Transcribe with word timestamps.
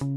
Hola 0.00 0.10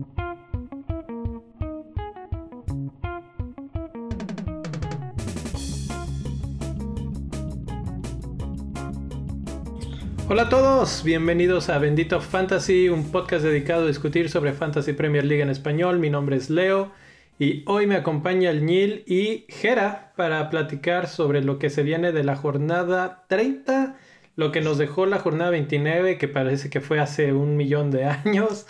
a 10.43 10.49
todos, 10.49 11.03
bienvenidos 11.03 11.67
a 11.69 11.79
Bendito 11.79 12.21
Fantasy, 12.21 12.87
un 12.87 13.11
podcast 13.11 13.43
dedicado 13.43 13.83
a 13.83 13.87
discutir 13.87 14.29
sobre 14.29 14.53
Fantasy 14.53 14.93
Premier 14.93 15.25
League 15.25 15.43
en 15.43 15.49
español. 15.49 15.99
Mi 15.99 16.09
nombre 16.09 16.37
es 16.37 16.49
Leo 16.49 16.93
y 17.37 17.63
hoy 17.67 17.85
me 17.85 17.95
acompaña 17.95 18.51
el 18.51 18.65
Nil 18.65 19.03
y 19.05 19.45
Jera 19.49 20.13
para 20.15 20.49
platicar 20.49 21.07
sobre 21.07 21.43
lo 21.43 21.59
que 21.59 21.69
se 21.69 21.83
viene 21.83 22.13
de 22.13 22.23
la 22.23 22.37
jornada 22.37 23.25
30, 23.27 23.97
lo 24.37 24.53
que 24.53 24.61
nos 24.61 24.77
dejó 24.77 25.05
la 25.05 25.19
jornada 25.19 25.51
29, 25.51 26.17
que 26.17 26.29
parece 26.29 26.69
que 26.69 26.79
fue 26.79 27.01
hace 27.01 27.33
un 27.33 27.57
millón 27.57 27.91
de 27.91 28.05
años, 28.05 28.65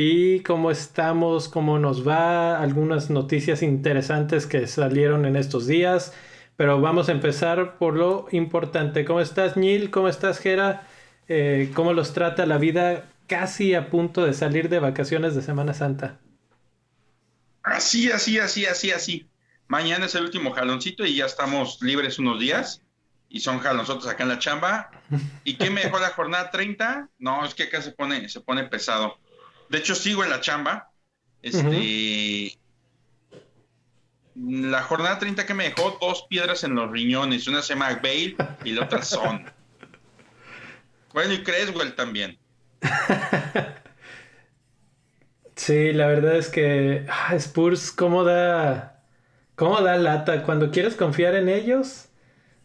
y 0.00 0.44
cómo 0.44 0.70
estamos, 0.70 1.48
cómo 1.48 1.80
nos 1.80 2.06
va, 2.06 2.62
algunas 2.62 3.10
noticias 3.10 3.64
interesantes 3.64 4.46
que 4.46 4.68
salieron 4.68 5.26
en 5.26 5.34
estos 5.34 5.66
días. 5.66 6.14
Pero 6.54 6.80
vamos 6.80 7.08
a 7.08 7.12
empezar 7.12 7.78
por 7.78 7.96
lo 7.96 8.28
importante. 8.30 9.04
¿Cómo 9.04 9.20
estás, 9.20 9.56
Nil? 9.56 9.90
¿Cómo 9.90 10.06
estás, 10.06 10.38
Jera? 10.38 10.86
Eh, 11.26 11.72
cómo 11.74 11.94
los 11.94 12.12
trata 12.12 12.46
la 12.46 12.58
vida 12.58 13.08
casi 13.26 13.74
a 13.74 13.90
punto 13.90 14.24
de 14.24 14.34
salir 14.34 14.68
de 14.68 14.78
vacaciones 14.78 15.34
de 15.34 15.42
Semana 15.42 15.74
Santa. 15.74 16.20
Así, 17.64 18.08
así, 18.12 18.38
así, 18.38 18.66
así, 18.66 18.92
así. 18.92 19.28
Mañana 19.66 20.06
es 20.06 20.14
el 20.14 20.22
último 20.22 20.52
jaloncito 20.52 21.04
y 21.04 21.16
ya 21.16 21.26
estamos 21.26 21.82
libres 21.82 22.20
unos 22.20 22.38
días. 22.38 22.82
Y 23.28 23.40
son 23.40 23.60
nosotros 23.60 24.06
acá 24.06 24.22
en 24.22 24.28
la 24.28 24.38
chamba. 24.38 24.92
¿Y 25.42 25.54
qué 25.54 25.70
me 25.70 25.82
dejó 25.82 25.98
la 25.98 26.10
jornada 26.10 26.52
30? 26.52 27.08
No, 27.18 27.44
es 27.44 27.52
que 27.56 27.64
acá 27.64 27.82
se 27.82 27.90
pone, 27.90 28.28
se 28.28 28.40
pone 28.40 28.62
pesado. 28.62 29.18
De 29.68 29.78
hecho, 29.78 29.94
sigo 29.94 30.24
en 30.24 30.30
la 30.30 30.40
chamba. 30.40 30.90
Este. 31.42 32.58
La 34.34 34.82
jornada 34.82 35.18
30 35.18 35.46
que 35.46 35.54
me 35.54 35.64
dejó 35.64 35.98
dos 36.00 36.26
piedras 36.28 36.64
en 36.64 36.74
los 36.74 36.90
riñones. 36.90 37.46
Una 37.48 37.62
se 37.62 37.74
llama 37.74 38.00
Bale 38.02 38.36
y 38.64 38.72
la 38.72 38.84
otra 38.84 39.02
Son. 39.02 39.50
Bueno, 41.14 41.32
y 41.32 41.42
Creswell 41.42 41.94
también. 41.94 42.38
sí, 45.56 45.92
la 45.92 46.06
verdad 46.06 46.36
es 46.36 46.48
que 46.48 47.06
ah, 47.08 47.34
Spurs, 47.34 47.90
¿cómo 47.90 48.24
da, 48.24 49.02
¿cómo 49.56 49.80
da 49.80 49.96
lata? 49.96 50.44
Cuando 50.44 50.70
quieres 50.70 50.94
confiar 50.94 51.34
en 51.34 51.48
ellos, 51.48 52.10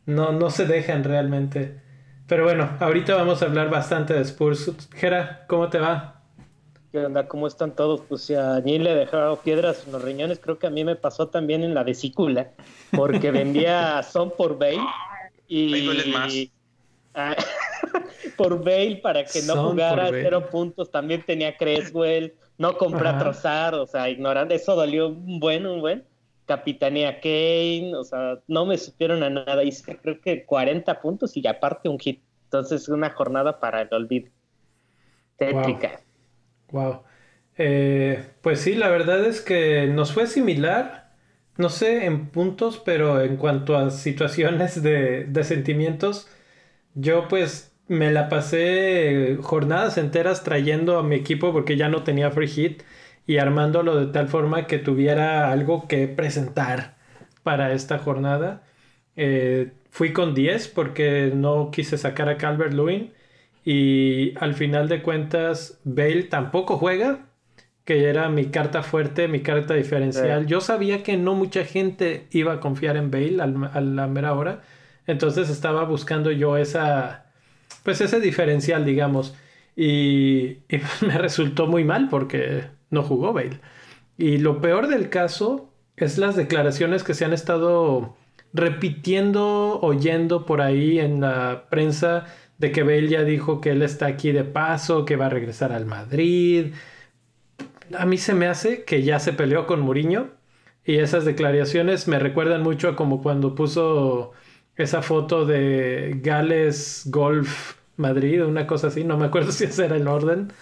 no, 0.05 0.33
no 0.33 0.51
se 0.51 0.65
dejan 0.65 1.03
realmente. 1.03 1.81
Pero 2.27 2.43
bueno, 2.43 2.77
ahorita 2.79 3.15
vamos 3.15 3.41
a 3.41 3.45
hablar 3.45 3.69
bastante 3.69 4.13
de 4.13 4.21
Spurs. 4.21 4.71
Jera, 4.93 5.45
¿cómo 5.47 5.69
te 5.69 5.79
va? 5.79 6.12
¿Qué 6.93 7.03
onda? 7.03 7.27
¿Cómo 7.27 7.47
están 7.47 7.75
todos? 7.75 8.01
Pues 8.01 8.21
si 8.21 8.35
a 8.35 8.59
Ñi 8.59 8.77
le 8.77 8.93
dejado 8.93 9.37
piedras 9.37 9.83
en 9.87 9.93
los 9.93 10.03
riñones, 10.03 10.37
creo 10.37 10.59
que 10.59 10.67
a 10.67 10.69
mí 10.69 10.83
me 10.83 10.95
pasó 10.95 11.27
también 11.27 11.63
en 11.63 11.73
la 11.73 11.81
vesícula, 11.83 12.51
porque 12.95 13.31
vendía 13.31 14.03
Son 14.03 14.29
por 14.29 14.59
Bay 14.59 14.77
y... 15.47 16.11
más. 16.13 16.35
Ah, 17.15 17.35
por 18.37 18.63
Bale 18.63 18.99
para 19.01 19.25
que 19.25 19.41
no 19.41 19.71
jugara 19.71 20.09
cero 20.11 20.47
puntos. 20.51 20.91
También 20.91 21.23
tenía 21.25 21.57
Creswell, 21.57 22.35
no 22.59 22.77
compré 22.77 23.09
a 23.09 23.17
Trozar, 23.17 23.73
o 23.73 23.87
sea, 23.87 24.07
ignorando 24.07 24.53
eso 24.53 24.75
dolió 24.75 25.07
un 25.07 25.39
buen, 25.39 25.65
un 25.65 25.81
buen. 25.81 26.03
Capitanía 26.45 27.19
Kane, 27.19 27.93
o 27.95 28.03
sea, 28.03 28.37
no 28.47 28.67
me 28.67 28.77
supieron 28.77 29.23
a 29.23 29.31
nada. 29.31 29.63
Hice 29.63 29.97
creo 29.97 30.21
que 30.21 30.45
40 30.45 31.01
puntos 31.01 31.35
y 31.35 31.47
aparte 31.47 31.89
un 31.89 31.97
hit. 31.97 32.21
Entonces, 32.43 32.87
una 32.87 33.09
jornada 33.09 33.59
para 33.59 33.81
el 33.81 33.91
olvido. 33.91 34.29
Tétrica. 35.37 35.89
Wow. 35.89 36.12
Eh, 37.57 38.23
pues 38.41 38.61
sí, 38.61 38.75
la 38.75 38.89
verdad 38.89 39.25
es 39.25 39.41
que 39.41 39.87
nos 39.87 40.13
fue 40.13 40.27
similar. 40.27 41.13
No 41.57 41.69
sé 41.69 42.05
en 42.05 42.27
puntos, 42.29 42.81
pero 42.83 43.21
en 43.21 43.37
cuanto 43.37 43.77
a 43.77 43.91
situaciones 43.91 44.81
de, 44.81 45.25
de 45.25 45.43
sentimientos, 45.43 46.27
yo 46.95 47.27
pues 47.29 47.73
me 47.87 48.11
la 48.11 48.29
pasé 48.29 49.37
jornadas 49.41 49.97
enteras 49.97 50.43
trayendo 50.43 50.97
a 50.99 51.03
mi 51.03 51.15
equipo 51.15 51.53
porque 51.53 51.77
ya 51.77 51.89
no 51.89 52.03
tenía 52.03 52.31
free 52.31 52.47
hit 52.47 52.83
y 53.27 53.37
armándolo 53.37 53.97
de 53.97 54.11
tal 54.13 54.27
forma 54.29 54.67
que 54.67 54.79
tuviera 54.79 55.51
algo 55.51 55.87
que 55.87 56.07
presentar 56.07 56.97
para 57.43 57.73
esta 57.73 57.99
jornada. 57.99 58.63
Eh, 59.15 59.73
fui 59.91 60.13
con 60.13 60.33
10 60.35 60.67
porque 60.69 61.31
no 61.35 61.71
quise 61.71 61.97
sacar 61.97 62.29
a 62.29 62.37
Calvert 62.37 62.73
Lewin 62.73 63.13
y 63.65 64.37
al 64.39 64.53
final 64.53 64.89
de 64.89 65.01
cuentas 65.01 65.79
Bale 65.83 66.23
tampoco 66.23 66.77
juega, 66.77 67.27
que 67.85 68.05
era 68.05 68.29
mi 68.29 68.45
carta 68.45 68.83
fuerte, 68.83 69.27
mi 69.27 69.41
carta 69.41 69.73
diferencial. 69.73 70.45
Yo 70.45 70.61
sabía 70.61 71.03
que 71.03 71.17
no 71.17 71.35
mucha 71.35 71.65
gente 71.65 72.27
iba 72.31 72.53
a 72.53 72.59
confiar 72.59 72.97
en 72.97 73.11
Bale 73.11 73.41
a 73.41 73.81
la 73.81 74.07
mera 74.07 74.33
hora, 74.33 74.61
entonces 75.07 75.49
estaba 75.49 75.83
buscando 75.83 76.31
yo 76.31 76.57
esa 76.57 77.23
pues 77.83 78.01
ese 78.01 78.19
diferencial, 78.19 78.85
digamos. 78.85 79.35
Y, 79.75 80.57
me 81.01 81.17
resultó 81.17 81.67
muy 81.67 81.83
mal 81.83 82.09
porque 82.09 82.65
no 82.89 83.03
jugó 83.03 83.33
Bale. 83.33 83.59
Y 84.17 84.37
lo 84.37 84.61
peor 84.61 84.87
del 84.87 85.09
caso 85.09 85.69
es 85.95 86.17
las 86.17 86.35
declaraciones 86.35 87.03
que 87.03 87.13
se 87.13 87.25
han 87.25 87.33
estado 87.33 88.15
repitiendo, 88.53 89.79
oyendo 89.81 90.45
por 90.45 90.61
ahí 90.61 90.99
en 90.99 91.21
la 91.21 91.65
prensa 91.69 92.25
de 92.63 92.71
que 92.71 92.83
Bale 92.83 93.09
ya 93.09 93.23
dijo 93.25 93.59
que 93.59 93.71
él 93.71 93.81
está 93.81 94.05
aquí 94.07 94.31
de 94.31 94.45
paso, 94.45 95.03
que 95.03 95.17
va 95.17 95.25
a 95.25 95.29
regresar 95.29 95.73
al 95.73 95.85
Madrid. 95.85 96.73
A 97.97 98.05
mí 98.05 98.17
se 98.17 98.33
me 98.33 98.47
hace 98.47 98.85
que 98.85 99.03
ya 99.03 99.19
se 99.19 99.33
peleó 99.33 99.67
con 99.67 99.81
Mourinho 99.81 100.29
y 100.85 100.97
esas 100.97 101.25
declaraciones 101.25 102.07
me 102.07 102.19
recuerdan 102.19 102.63
mucho 102.63 102.87
a 102.89 102.95
como 102.95 103.21
cuando 103.21 103.53
puso 103.55 104.31
esa 104.77 105.01
foto 105.01 105.45
de 105.45 106.19
Gales 106.23 107.03
Golf 107.07 107.75
Madrid, 107.97 108.45
una 108.45 108.65
cosa 108.67 108.87
así, 108.87 109.03
no 109.03 109.17
me 109.17 109.25
acuerdo 109.25 109.51
si 109.53 109.65
ese 109.65 109.85
era 109.85 109.97
el 109.97 110.07
orden, 110.07 110.53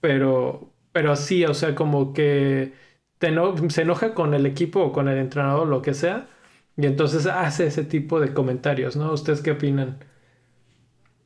pero, 0.00 0.72
pero 0.92 1.16
sí, 1.16 1.44
o 1.44 1.54
sea, 1.54 1.74
como 1.74 2.12
que 2.14 2.72
se 3.20 3.82
enoja 3.82 4.14
con 4.14 4.34
el 4.34 4.46
equipo 4.46 4.80
o 4.82 4.92
con 4.92 5.08
el 5.08 5.18
entrenador, 5.18 5.68
lo 5.68 5.82
que 5.82 5.94
sea, 5.94 6.28
y 6.76 6.86
entonces 6.86 7.26
hace 7.26 7.66
ese 7.66 7.84
tipo 7.84 8.20
de 8.20 8.32
comentarios, 8.34 8.96
¿no? 8.96 9.12
¿Ustedes 9.12 9.42
qué 9.42 9.52
opinan? 9.52 9.98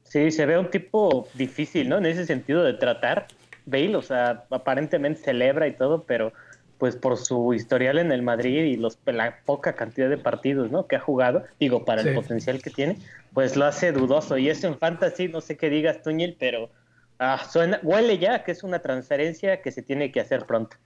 Sí, 0.09 0.31
se 0.31 0.47
ve 0.47 0.59
un 0.59 0.71
tipo 0.71 1.29
difícil, 1.35 1.89
¿no? 1.89 1.99
En 1.99 2.07
ese 2.07 2.27
sentido 2.27 2.63
de 2.63 2.75
tratar. 2.75 3.27
Bale, 3.65 3.97
o 3.97 4.03
sea, 4.03 4.45
aparentemente 4.51 5.23
celebra 5.23 5.67
y 5.67 5.73
todo, 5.73 6.05
pero 6.05 6.33
pues 6.79 6.95
por 6.95 7.17
su 7.17 7.55
historial 7.55 7.99
en 7.99 8.13
el 8.13 8.23
Madrid 8.23 8.65
y 8.65 8.77
los, 8.77 8.99
la 9.07 9.39
poca 9.45 9.75
cantidad 9.75 10.09
de 10.11 10.19
partidos 10.19 10.71
¿no? 10.71 10.87
que 10.87 10.97
ha 10.97 11.01
jugado, 11.01 11.45
digo, 11.59 11.85
para 11.85 12.03
el 12.03 12.15
potencial 12.15 12.63
que 12.63 12.71
tiene, 12.71 12.99
pues 13.33 13.57
lo 13.57 13.65
hace 13.65 13.93
dudoso. 13.93 14.37
Y 14.37 14.51
eso 14.51 14.67
en 14.67 14.79
fantasy, 14.79 15.29
no 15.29 15.41
sé 15.41 15.57
qué 15.57 15.71
digas, 15.71 16.03
Tuñel, 16.03 16.37
pero 16.39 16.71
ah, 17.19 17.43
suena, 17.51 17.81
huele 17.83 18.19
ya 18.19 18.45
que 18.45 18.53
es 18.53 18.63
una 18.63 18.81
transferencia 18.81 19.63
que 19.63 19.73
se 19.73 19.83
tiene 19.83 20.13
que 20.13 20.21
hacer 20.21 20.45
pronto. 20.45 20.77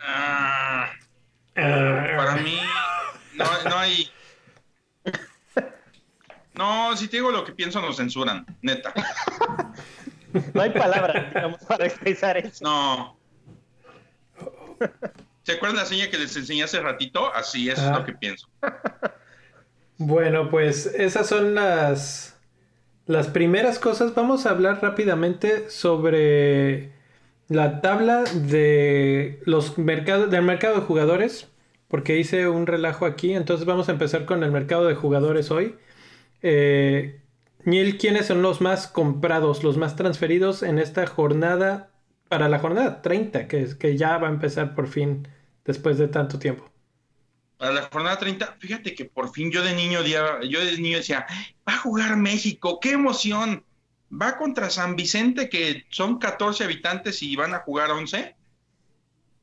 Ah, 0.00 0.90
para 1.54 2.36
mí, 2.36 2.58
no, 3.34 3.44
no 3.68 3.78
hay... 3.78 4.08
No, 6.58 6.96
si 6.96 7.06
te 7.06 7.18
digo 7.18 7.30
lo 7.30 7.44
que 7.44 7.52
pienso, 7.52 7.80
nos 7.80 7.98
censuran, 7.98 8.44
neta. 8.62 8.92
no 10.54 10.60
hay 10.60 10.70
palabras, 10.70 11.32
digamos, 11.32 11.60
para 11.62 11.86
expresar 11.86 12.36
eso. 12.36 12.64
No, 12.64 13.16
¿Se 15.44 15.52
acuerdan 15.52 15.76
la 15.76 15.84
seña 15.84 16.10
que 16.10 16.18
les 16.18 16.36
enseñé 16.36 16.64
hace 16.64 16.80
ratito? 16.80 17.32
Así 17.32 17.70
es 17.70 17.80
lo 17.80 18.04
que 18.04 18.12
pienso. 18.12 18.48
Bueno, 19.98 20.50
pues 20.50 20.86
esas 20.86 21.28
son 21.28 21.54
las, 21.54 22.36
las 23.06 23.28
primeras 23.28 23.78
cosas. 23.78 24.16
Vamos 24.16 24.44
a 24.44 24.50
hablar 24.50 24.82
rápidamente 24.82 25.70
sobre 25.70 26.90
la 27.46 27.80
tabla 27.80 28.24
de 28.24 29.40
los 29.44 29.78
mercados 29.78 30.28
del 30.28 30.42
mercado 30.42 30.74
de 30.74 30.80
jugadores. 30.80 31.48
Porque 31.86 32.18
hice 32.18 32.48
un 32.48 32.66
relajo 32.66 33.06
aquí. 33.06 33.32
Entonces 33.32 33.64
vamos 33.64 33.88
a 33.88 33.92
empezar 33.92 34.24
con 34.24 34.42
el 34.42 34.50
mercado 34.50 34.86
de 34.86 34.96
jugadores 34.96 35.52
hoy. 35.52 35.76
Eh, 36.42 37.20
¿quiénes 37.64 38.26
son 38.26 38.42
los 38.42 38.60
más 38.60 38.86
comprados, 38.86 39.62
los 39.62 39.76
más 39.76 39.96
transferidos 39.96 40.62
en 40.62 40.78
esta 40.78 41.06
jornada 41.06 41.90
para 42.28 42.48
la 42.48 42.58
jornada 42.58 43.02
30, 43.02 43.48
que, 43.48 43.68
que 43.78 43.96
ya 43.96 44.18
va 44.18 44.28
a 44.28 44.30
empezar 44.30 44.74
por 44.74 44.88
fin 44.88 45.26
después 45.64 45.98
de 45.98 46.08
tanto 46.08 46.38
tiempo. 46.38 46.70
Para 47.58 47.72
la 47.72 47.82
jornada 47.82 48.18
30, 48.18 48.56
fíjate 48.58 48.94
que 48.94 49.04
por 49.04 49.32
fin 49.32 49.50
yo 49.50 49.62
de 49.62 49.74
niño, 49.74 50.00
yo 50.02 50.64
de 50.64 50.78
niño 50.78 50.98
decía, 50.98 51.26
va 51.68 51.74
a 51.74 51.78
jugar 51.78 52.16
México, 52.16 52.78
qué 52.80 52.92
emoción. 52.92 53.64
Va 54.10 54.38
contra 54.38 54.70
San 54.70 54.96
Vicente, 54.96 55.50
que 55.50 55.84
son 55.90 56.18
14 56.18 56.64
habitantes 56.64 57.22
y 57.22 57.36
van 57.36 57.52
a 57.52 57.58
jugar 57.58 57.90
11. 57.90 58.34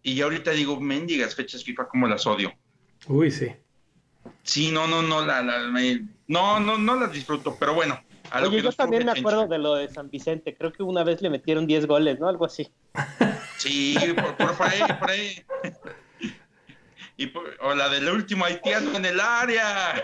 Y 0.01 0.15
yo 0.15 0.25
ahorita 0.25 0.51
digo, 0.51 0.79
mendigas 0.79 1.35
fechas 1.35 1.63
FIFA, 1.63 1.87
como 1.87 2.07
las 2.07 2.25
odio. 2.25 2.51
Uy, 3.07 3.29
sí. 3.29 3.51
Sí, 4.41 4.71
no, 4.71 4.87
no, 4.87 5.03
no, 5.03 5.23
la, 5.23 5.43
no, 6.27 6.59
no, 6.59 6.77
no 6.77 6.95
las 6.95 7.11
disfruto, 7.11 7.55
pero 7.59 7.73
bueno, 7.73 7.99
Oye, 8.33 8.61
yo 8.61 8.71
también 8.71 9.05
me 9.05 9.11
acuerdo 9.11 9.47
de 9.47 9.57
lo 9.57 9.75
de 9.75 9.89
San 9.89 10.09
Vicente. 10.09 10.55
Creo 10.55 10.71
que 10.71 10.83
una 10.83 11.03
vez 11.03 11.21
le 11.21 11.29
metieron 11.29 11.67
10 11.67 11.85
goles, 11.85 12.19
¿no? 12.19 12.27
Algo 12.27 12.45
así. 12.45 12.69
Sí, 13.57 13.95
por, 14.37 14.67
ahí, 14.67 14.81
por 14.99 15.09
ahí. 15.09 15.43
Y 17.17 17.31
o 17.61 17.73
la 17.73 17.89
del 17.89 18.09
último 18.09 18.45
haitiano 18.45 18.95
en 18.95 19.05
el 19.05 19.19
área. 19.19 20.03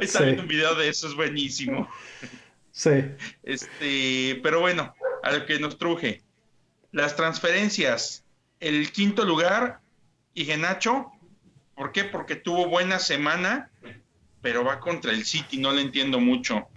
Está 0.00 0.20
sí. 0.20 0.36
un 0.38 0.48
video 0.48 0.74
de 0.74 0.88
eso, 0.88 1.08
es 1.08 1.14
buenísimo. 1.14 1.88
Sí. 2.70 3.04
Este, 3.42 4.40
pero 4.42 4.60
bueno, 4.60 4.94
a 5.22 5.32
lo 5.32 5.46
que 5.46 5.58
nos 5.58 5.78
truje. 5.78 6.22
Las 6.92 7.16
transferencias. 7.16 8.24
El 8.60 8.90
quinto 8.90 9.24
lugar, 9.24 9.80
Igenacho. 10.34 11.12
¿Por 11.76 11.92
qué? 11.92 12.04
Porque 12.04 12.34
tuvo 12.34 12.68
buena 12.68 12.98
semana, 12.98 13.70
pero 14.40 14.64
va 14.64 14.80
contra 14.80 15.12
el 15.12 15.24
City, 15.24 15.58
no 15.58 15.72
le 15.72 15.82
entiendo 15.82 16.20
mucho. 16.20 16.68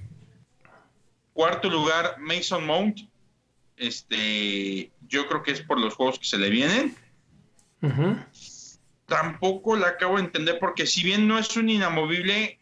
Cuarto 1.33 1.69
lugar, 1.69 2.17
Mason 2.19 2.65
Mount. 2.65 2.99
Este, 3.77 4.91
yo 5.07 5.27
creo 5.27 5.43
que 5.43 5.51
es 5.51 5.61
por 5.61 5.79
los 5.79 5.95
juegos 5.95 6.19
que 6.19 6.25
se 6.25 6.37
le 6.37 6.49
vienen. 6.49 6.95
Tampoco 9.05 9.75
la 9.75 9.89
acabo 9.89 10.17
de 10.17 10.23
entender 10.23 10.59
porque 10.59 10.85
si 10.85 11.03
bien 11.03 11.27
no 11.27 11.39
es 11.39 11.55
un 11.57 11.69
inamovible, 11.69 12.59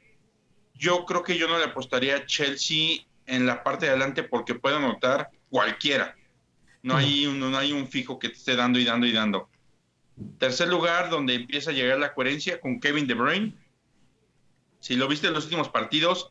yo 0.73 1.05
creo 1.05 1.23
que 1.23 1.37
yo 1.37 1.47
no 1.47 1.57
le 1.57 1.65
apostaría 1.65 2.15
a 2.15 2.25
Chelsea 2.25 3.01
en 3.25 3.45
la 3.45 3.63
parte 3.63 3.85
de 3.85 3.91
adelante 3.91 4.23
porque 4.23 4.55
puede 4.55 4.77
anotar 4.77 5.29
cualquiera. 5.49 6.15
No, 6.81 6.95
hay 6.95 7.25
un, 7.25 7.39
no 7.39 7.55
hay 7.57 7.73
un 7.73 7.87
fijo 7.87 8.17
que 8.17 8.29
te 8.29 8.35
esté 8.35 8.55
dando 8.55 8.79
y 8.79 8.85
dando 8.85 9.05
y 9.05 9.11
dando. 9.11 9.49
Tercer 10.37 10.69
lugar, 10.69 11.09
donde 11.09 11.35
empieza 11.35 11.71
a 11.71 11.73
llegar 11.73 11.99
la 11.99 12.13
coherencia 12.13 12.59
con 12.61 12.79
Kevin 12.79 13.07
De 13.07 13.13
Bruyne. 13.13 13.53
Si 14.79 14.95
lo 14.95 15.07
viste 15.07 15.27
en 15.27 15.33
los 15.33 15.45
últimos 15.45 15.69
partidos, 15.69 16.29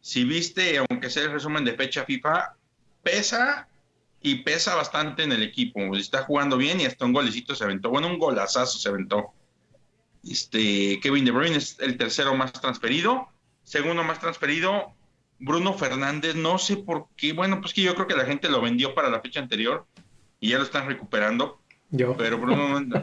si 0.00 0.24
viste, 0.24 0.78
aunque 0.78 1.10
sea 1.10 1.24
el 1.24 1.32
resumen 1.32 1.64
de 1.64 1.74
fecha 1.74 2.04
FIFA, 2.04 2.56
pesa 3.02 3.68
y 4.22 4.36
pesa 4.36 4.74
bastante 4.74 5.22
en 5.22 5.32
el 5.32 5.42
equipo. 5.42 5.94
Está 5.96 6.22
jugando 6.22 6.56
bien 6.56 6.80
y 6.80 6.86
hasta 6.86 7.04
un 7.04 7.12
golecito 7.12 7.54
se 7.54 7.64
aventó. 7.64 7.90
Bueno, 7.90 8.08
un 8.08 8.18
golazazo 8.18 8.78
se 8.78 8.88
aventó. 8.88 9.32
Este, 10.28 11.00
Kevin 11.00 11.24
De 11.24 11.30
Bruyne 11.30 11.56
es 11.56 11.78
el 11.80 11.96
tercero 11.96 12.34
más 12.34 12.52
transferido. 12.52 13.28
Segundo 13.62 14.02
más 14.02 14.18
transferido, 14.20 14.94
Bruno 15.38 15.74
Fernández. 15.74 16.34
No 16.34 16.58
sé 16.58 16.76
por 16.76 17.08
qué. 17.16 17.32
Bueno, 17.32 17.60
pues 17.60 17.72
que 17.72 17.82
yo 17.82 17.94
creo 17.94 18.06
que 18.06 18.16
la 18.16 18.24
gente 18.24 18.48
lo 18.48 18.60
vendió 18.60 18.94
para 18.94 19.10
la 19.10 19.20
fecha 19.20 19.40
anterior 19.40 19.86
y 20.38 20.50
ya 20.50 20.58
lo 20.58 20.64
están 20.64 20.86
recuperando. 20.86 21.60
Yo. 21.90 22.16
Pero 22.16 22.38
Bruno 22.38 22.80
no, 22.80 23.02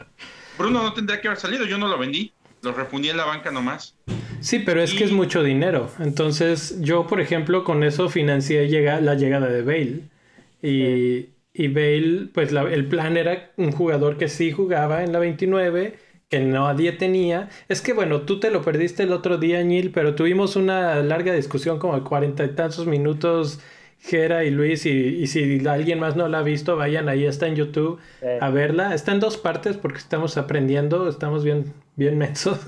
Bruno 0.58 0.82
no 0.82 0.92
tendría 0.92 1.20
que 1.20 1.28
haber 1.28 1.40
salido. 1.40 1.64
Yo 1.64 1.78
no 1.78 1.88
lo 1.88 1.98
vendí. 1.98 2.32
Lo 2.62 2.72
refundí 2.72 3.08
en 3.08 3.16
la 3.16 3.24
banca 3.24 3.50
nomás. 3.50 3.96
Sí, 4.40 4.60
pero 4.60 4.82
es 4.82 4.94
que 4.94 5.04
es 5.04 5.12
mucho 5.12 5.42
dinero. 5.42 5.90
Entonces, 5.98 6.80
yo, 6.80 7.06
por 7.06 7.20
ejemplo, 7.20 7.62
con 7.64 7.84
eso 7.84 8.08
financié 8.08 8.68
llega, 8.68 9.00
la 9.00 9.14
llegada 9.14 9.48
de 9.48 9.62
Bale. 9.62 10.08
Y, 10.62 11.30
y 11.52 11.68
Bale, 11.68 12.28
pues 12.32 12.52
el 12.52 12.88
plan 12.88 13.16
era 13.16 13.52
un 13.56 13.72
jugador 13.72 14.16
que 14.16 14.28
sí 14.28 14.50
jugaba 14.52 15.04
en 15.04 15.12
la 15.12 15.18
29, 15.18 15.98
que 16.28 16.40
nadie 16.40 16.92
tenía. 16.92 17.50
Es 17.68 17.82
que, 17.82 17.92
bueno, 17.92 18.22
tú 18.22 18.40
te 18.40 18.50
lo 18.50 18.62
perdiste 18.62 19.02
el 19.02 19.12
otro 19.12 19.36
día, 19.38 19.62
Neil, 19.62 19.90
pero 19.92 20.14
tuvimos 20.14 20.56
una 20.56 21.02
larga 21.02 21.34
discusión 21.34 21.78
como 21.78 21.96
de 21.96 22.02
cuarenta 22.04 22.44
y 22.44 22.54
tantos 22.54 22.86
minutos. 22.86 23.60
Gera 24.00 24.44
y 24.44 24.50
Luis, 24.50 24.86
y, 24.86 25.26
si 25.26 25.66
alguien 25.66 26.00
más 26.00 26.16
no 26.16 26.26
la 26.28 26.38
ha 26.38 26.42
visto, 26.42 26.76
vayan, 26.76 27.08
ahí 27.08 27.26
está 27.26 27.46
en 27.46 27.56
YouTube 27.56 28.00
a 28.40 28.50
verla. 28.50 28.94
Está 28.94 29.12
en 29.12 29.20
dos 29.20 29.36
partes 29.36 29.76
porque 29.76 29.98
estamos 29.98 30.36
aprendiendo, 30.38 31.08
estamos 31.08 31.44
bien, 31.44 31.72
bien 31.96 32.16
mensos. 32.16 32.58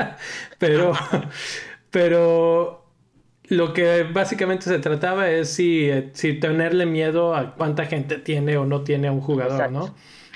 pero, 0.58 0.92
pero 1.90 2.84
lo 3.48 3.72
que 3.72 4.02
básicamente 4.02 4.64
se 4.64 4.78
trataba 4.80 5.30
es 5.30 5.50
si, 5.50 5.88
si 6.14 6.34
tenerle 6.34 6.86
miedo 6.86 7.36
a 7.36 7.54
cuánta 7.54 7.86
gente 7.86 8.16
tiene 8.16 8.56
o 8.56 8.66
no 8.66 8.82
tiene 8.82 9.08
a 9.08 9.12
un 9.12 9.20
jugador, 9.20 9.70
¿no? 9.70 9.94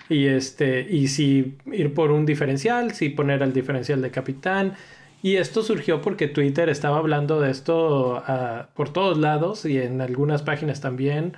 Y 0.09 0.27
este, 0.27 0.87
y 0.89 1.09
si 1.09 1.57
ir 1.73 1.93
por 1.93 2.13
un 2.13 2.25
diferencial, 2.25 2.93
si 2.93 3.09
poner 3.09 3.43
el 3.43 3.53
diferencial 3.53 4.01
de 4.01 4.11
capitán. 4.13 4.75
Y 5.23 5.37
esto 5.37 5.63
surgió 5.63 6.03
porque 6.03 6.29
Twitter 6.29 6.69
estaba 6.69 6.99
hablando 6.99 7.41
de 7.41 7.51
esto 7.51 8.23
ah, 8.27 8.69
por 8.75 8.93
todos 8.93 9.19
lados 9.19 9.65
y 9.65 9.79
en 9.79 10.01
algunas 10.01 10.43
páginas 10.43 10.81
también. 10.81 11.37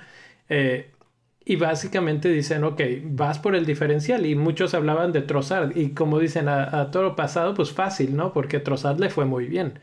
Eh, 0.49 0.91
y 1.45 1.55
básicamente 1.55 2.29
dicen, 2.29 2.63
ok, 2.63 2.81
vas 3.05 3.39
por 3.39 3.55
el 3.55 3.65
diferencial. 3.65 4.25
Y 4.25 4.35
muchos 4.35 4.73
hablaban 4.73 5.11
de 5.11 5.21
Trozard. 5.21 5.75
Y 5.75 5.91
como 5.91 6.19
dicen, 6.19 6.47
a, 6.49 6.91
todo 6.91 7.15
pasado, 7.15 7.53
pues 7.55 7.71
fácil, 7.71 8.15
¿no? 8.15 8.33
Porque 8.33 8.59
Trozard 8.59 8.99
le 8.99 9.09
fue 9.09 9.25
muy 9.25 9.47
bien. 9.47 9.79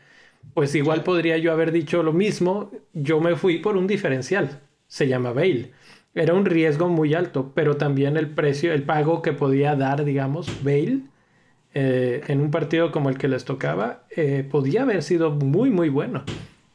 Pues 0.53 0.75
igual 0.75 1.03
podría 1.03 1.37
yo 1.37 1.51
haber 1.51 1.71
dicho 1.71 2.03
lo 2.03 2.13
mismo. 2.13 2.71
Yo 2.93 3.19
me 3.19 3.35
fui 3.35 3.59
por 3.59 3.77
un 3.77 3.87
diferencial. 3.87 4.61
Se 4.87 5.07
llama 5.07 5.33
Bale. 5.33 5.71
Era 6.15 6.33
un 6.33 6.45
riesgo 6.45 6.87
muy 6.89 7.13
alto, 7.13 7.51
pero 7.53 7.77
también 7.77 8.17
el 8.17 8.29
precio, 8.29 8.73
el 8.73 8.83
pago 8.83 9.21
que 9.21 9.33
podía 9.33 9.75
dar, 9.75 10.05
digamos, 10.05 10.63
Bale 10.63 11.01
eh, 11.73 12.23
en 12.27 12.41
un 12.41 12.51
partido 12.51 12.91
como 12.91 13.09
el 13.09 13.17
que 13.17 13.27
les 13.27 13.45
tocaba, 13.45 14.03
eh, 14.15 14.47
podía 14.49 14.83
haber 14.83 15.03
sido 15.03 15.31
muy, 15.31 15.69
muy 15.69 15.89
bueno. 15.89 16.23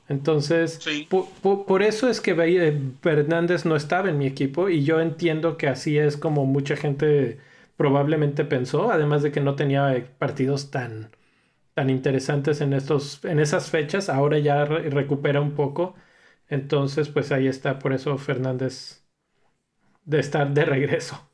Entonces, 0.09 0.81
por, 1.09 1.83
eso 1.83 2.09
es 2.09 2.21
que 2.21 2.35
Fernández 3.01 3.65
no 3.65 3.77
estaba 3.77 4.11
en 4.11 4.19
mi 4.19 4.27
equipo 4.27 4.69
y 4.69 4.85
yo 4.85 5.01
entiendo 5.01 5.57
que 5.57 5.69
así 5.69 5.97
es 5.97 6.17
como 6.17 6.45
mucha 6.45 6.77
gente 6.77 7.39
probablemente 7.77 8.45
pensó, 8.45 8.93
además 8.93 9.23
de 9.23 9.33
que 9.33 9.41
no 9.41 9.57
tenía 9.57 10.07
partidos 10.19 10.71
tan, 10.71 11.11
tan 11.75 11.89
interesantes 11.89 12.61
en, 12.61 12.75
estos, 12.75 13.25
en 13.25 13.41
esas 13.41 13.71
fechas, 13.71 14.09
ahora 14.09 14.39
ya 14.39 14.65
recupera 14.65 15.41
un 15.41 15.53
poco. 15.55 15.95
Entonces, 16.49 17.09
pues 17.09 17.33
ahí 17.33 17.47
está, 17.47 17.79
por 17.79 17.95
eso 17.95 18.19
Fernández 18.19 19.03
de 20.05 20.21
estar 20.21 20.53
de 20.53 20.65
regreso. 20.65 21.29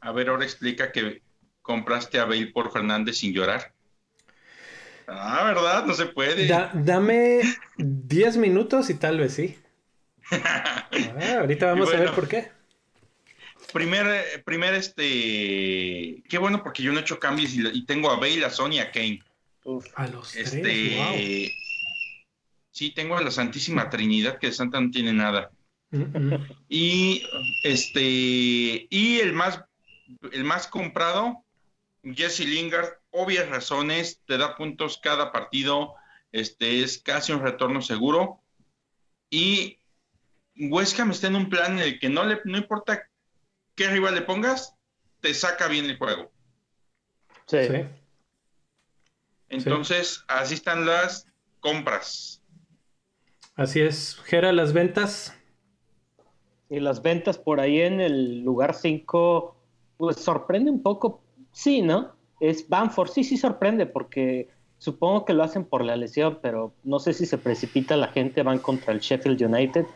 A 0.00 0.12
ver, 0.12 0.28
ahora 0.28 0.44
explica 0.44 0.92
que 0.92 1.22
compraste 1.66 2.20
a 2.20 2.24
Bale 2.24 2.46
por 2.46 2.72
Fernández 2.72 3.18
sin 3.18 3.34
llorar. 3.34 3.72
Ah, 5.08 5.42
¿verdad? 5.44 5.84
No 5.84 5.94
se 5.94 6.06
puede. 6.06 6.48
dame 6.74 7.40
10 7.76 8.36
minutos 8.36 8.88
y 8.88 8.94
tal 8.94 9.18
vez 9.18 9.34
sí. 9.34 9.58
Ah, 10.30 11.38
ahorita 11.40 11.66
vamos 11.66 11.92
a 11.92 11.98
ver 11.98 12.12
por 12.12 12.28
qué. 12.28 12.50
Primer, 13.72 14.42
primer, 14.44 14.74
este. 14.74 16.22
Qué 16.28 16.38
bueno 16.38 16.62
porque 16.62 16.82
yo 16.82 16.92
no 16.92 16.98
he 16.98 17.02
hecho 17.02 17.18
cambios 17.18 17.52
y, 17.54 17.84
tengo 17.84 18.10
a 18.10 18.16
Bale, 18.16 18.44
a 18.44 18.50
Sony, 18.50 18.78
a 18.80 18.90
Kane. 18.90 19.22
a 19.94 20.06
los 20.08 20.34
este, 20.34 20.60
tres, 20.60 21.52
Sí, 22.70 22.90
tengo 22.90 23.16
a 23.16 23.22
la 23.22 23.30
Santísima 23.30 23.90
Trinidad 23.90 24.38
que 24.38 24.48
de 24.48 24.52
Santa 24.52 24.80
no 24.80 24.90
tiene 24.90 25.12
nada. 25.12 25.50
Y 26.68 27.22
este. 27.62 28.86
Y 28.90 29.20
el 29.20 29.32
más, 29.32 29.62
el 30.32 30.44
más 30.44 30.66
comprado, 30.66 31.45
Jesse 32.14 32.46
Lingard, 32.46 32.98
obvias 33.10 33.48
razones, 33.48 34.20
te 34.26 34.38
da 34.38 34.56
puntos 34.56 34.98
cada 35.02 35.32
partido, 35.32 35.94
este 36.32 36.82
es 36.82 36.98
casi 36.98 37.32
un 37.32 37.42
retorno 37.42 37.82
seguro. 37.82 38.40
Y 39.30 39.78
West 40.56 40.98
Ham 41.00 41.10
está 41.10 41.26
en 41.26 41.36
un 41.36 41.48
plan 41.48 41.78
en 41.78 41.78
el 41.80 41.98
que 41.98 42.08
no, 42.08 42.24
le, 42.24 42.40
no 42.44 42.58
importa 42.58 43.08
qué 43.74 43.88
rival 43.88 44.14
le 44.14 44.22
pongas, 44.22 44.74
te 45.20 45.34
saca 45.34 45.66
bien 45.68 45.86
el 45.86 45.98
juego. 45.98 46.30
Sí. 47.46 47.58
Entonces, 49.48 50.24
así 50.28 50.54
están 50.54 50.86
las 50.86 51.26
compras. 51.60 52.42
Así 53.54 53.80
es. 53.80 54.16
Gera, 54.24 54.52
las 54.52 54.72
ventas. 54.72 55.34
Y 56.68 56.80
las 56.80 57.02
ventas 57.02 57.38
por 57.38 57.60
ahí 57.60 57.80
en 57.80 58.00
el 58.00 58.42
lugar 58.42 58.74
5, 58.74 59.56
pues 59.96 60.16
sorprende 60.16 60.70
un 60.70 60.82
poco. 60.82 61.25
Sí, 61.56 61.80
¿no? 61.80 62.16
es 62.40 62.68
Banford. 62.68 63.10
Sí, 63.10 63.24
sí 63.24 63.36
sorprende 63.36 63.86
porque 63.86 64.48
supongo 64.78 65.24
que 65.24 65.32
lo 65.32 65.42
hacen 65.42 65.64
por 65.64 65.84
la 65.84 65.96
lesión, 65.96 66.38
pero 66.42 66.72
no 66.84 66.98
sé 66.98 67.12
si 67.14 67.26
se 67.26 67.38
precipita 67.38 67.96
la 67.96 68.08
gente, 68.08 68.42
van 68.42 68.58
contra 68.58 68.92
el 68.92 69.00
Sheffield 69.00 69.40
United. 69.42 69.86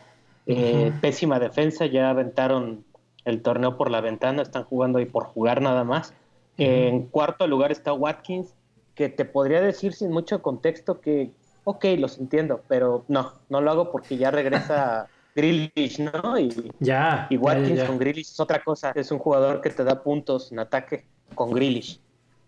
Eh, 0.47 0.91
pésima 1.01 1.39
defensa, 1.39 1.85
ya 1.85 2.09
aventaron 2.09 2.83
el 3.25 3.41
torneo 3.43 3.77
por 3.77 3.91
la 3.91 4.01
ventana, 4.01 4.41
están 4.41 4.63
jugando 4.63 4.97
ahí 4.97 5.05
por 5.05 5.25
jugar 5.25 5.61
nada 5.61 5.83
más. 5.83 6.13
En 6.57 7.07
cuarto 7.07 7.47
lugar 7.47 7.71
está 7.71 7.93
Watkins, 7.93 8.53
que 8.93 9.09
te 9.09 9.25
podría 9.25 9.61
decir 9.61 9.93
sin 9.93 10.11
mucho 10.11 10.41
contexto 10.43 10.99
que, 10.99 11.31
ok, 11.63 11.85
los 11.97 12.19
entiendo, 12.19 12.61
pero 12.67 13.03
no, 13.07 13.33
no 13.49 13.61
lo 13.61 13.71
hago 13.71 13.91
porque 13.91 14.17
ya 14.17 14.29
regresa 14.29 15.07
Grealish, 15.35 15.99
¿no? 15.99 16.37
Y, 16.37 16.71
ya, 16.79 17.25
y 17.31 17.37
Watkins 17.37 17.83
con 17.83 17.97
Grealish 17.97 18.31
es 18.31 18.39
otra 18.39 18.63
cosa, 18.63 18.91
es 18.93 19.11
un 19.11 19.17
jugador 19.17 19.61
que 19.61 19.71
te 19.71 19.83
da 19.83 20.03
puntos 20.03 20.51
en 20.51 20.59
ataque 20.59 21.05
con 21.35 21.51
Grealish. 21.51 21.99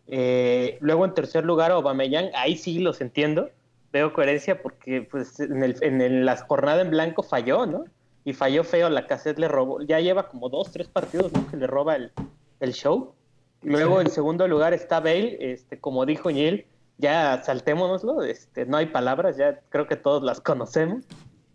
Eh, 0.07 0.77
luego 0.81 1.05
en 1.05 1.13
tercer 1.13 1.45
lugar, 1.45 1.71
Aubameyang, 1.71 2.29
ahí 2.35 2.57
sí 2.57 2.79
los 2.79 3.01
entiendo, 3.01 3.49
veo 3.91 4.13
coherencia 4.13 4.61
porque 4.61 5.01
pues 5.03 5.39
en, 5.39 5.63
el, 5.63 5.77
en 5.81 6.25
la 6.25 6.37
jornada 6.37 6.81
en 6.81 6.89
blanco 6.89 7.23
falló, 7.23 7.65
¿no? 7.65 7.85
Y 8.25 8.33
falló 8.33 8.63
feo, 8.63 8.89
la 8.89 9.05
cassette 9.05 9.39
le 9.39 9.47
robó, 9.47 9.81
ya 9.81 9.99
lleva 9.99 10.29
como 10.29 10.49
dos, 10.49 10.71
tres 10.71 10.87
partidos 10.87 11.31
que 11.51 11.57
le 11.57 11.67
roba 11.67 11.97
el, 11.97 12.73
show. 12.73 13.13
Luego 13.61 14.01
en 14.01 14.09
segundo 14.09 14.47
lugar 14.47 14.73
está 14.73 14.99
Bale, 14.99 15.37
este, 15.39 15.79
como 15.79 16.05
dijo 16.05 16.31
Niel, 16.31 16.65
ya 16.97 17.41
saltémonoslo, 17.43 18.23
este, 18.23 18.65
no 18.65 18.77
hay 18.77 18.87
palabras, 18.87 19.37
ya 19.37 19.59
creo 19.69 19.87
que 19.87 19.95
todos 19.95 20.23
las 20.23 20.39
conocemos. 20.39 21.05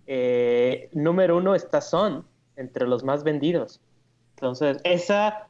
Eh, 0.06 0.88
número 0.92 1.36
uno 1.36 1.54
está 1.54 1.80
Son, 1.80 2.24
entre 2.56 2.86
los 2.86 3.02
más 3.04 3.24
vendidos. 3.24 3.80
Entonces, 4.36 4.78
esa 4.84 5.48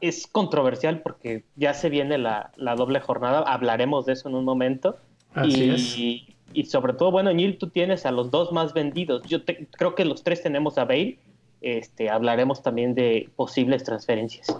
es 0.00 0.26
controversial 0.26 1.00
porque 1.00 1.44
ya 1.56 1.74
se 1.74 1.88
viene 1.88 2.18
la, 2.18 2.52
doble 2.76 3.00
jornada, 3.00 3.40
hablaremos 3.40 4.06
de 4.06 4.14
eso 4.14 4.28
en 4.28 4.34
un 4.34 4.44
momento. 4.44 4.96
y, 5.44 6.34
y 6.52 6.64
sobre 6.64 6.94
todo, 6.94 7.10
bueno, 7.10 7.32
Neil, 7.32 7.58
tú 7.58 7.68
tienes 7.68 8.06
a 8.06 8.12
los 8.12 8.30
dos 8.30 8.52
más 8.52 8.72
vendidos. 8.72 9.22
Yo 9.26 9.40
creo 9.44 9.94
que 9.94 10.04
los 10.04 10.22
tres 10.22 10.42
tenemos 10.42 10.78
a 10.78 10.84
Bale. 10.84 11.18
Este, 11.60 12.08
hablaremos 12.08 12.62
también 12.62 12.94
de 12.94 13.28
posibles 13.36 13.84
transferencias. 13.84 14.56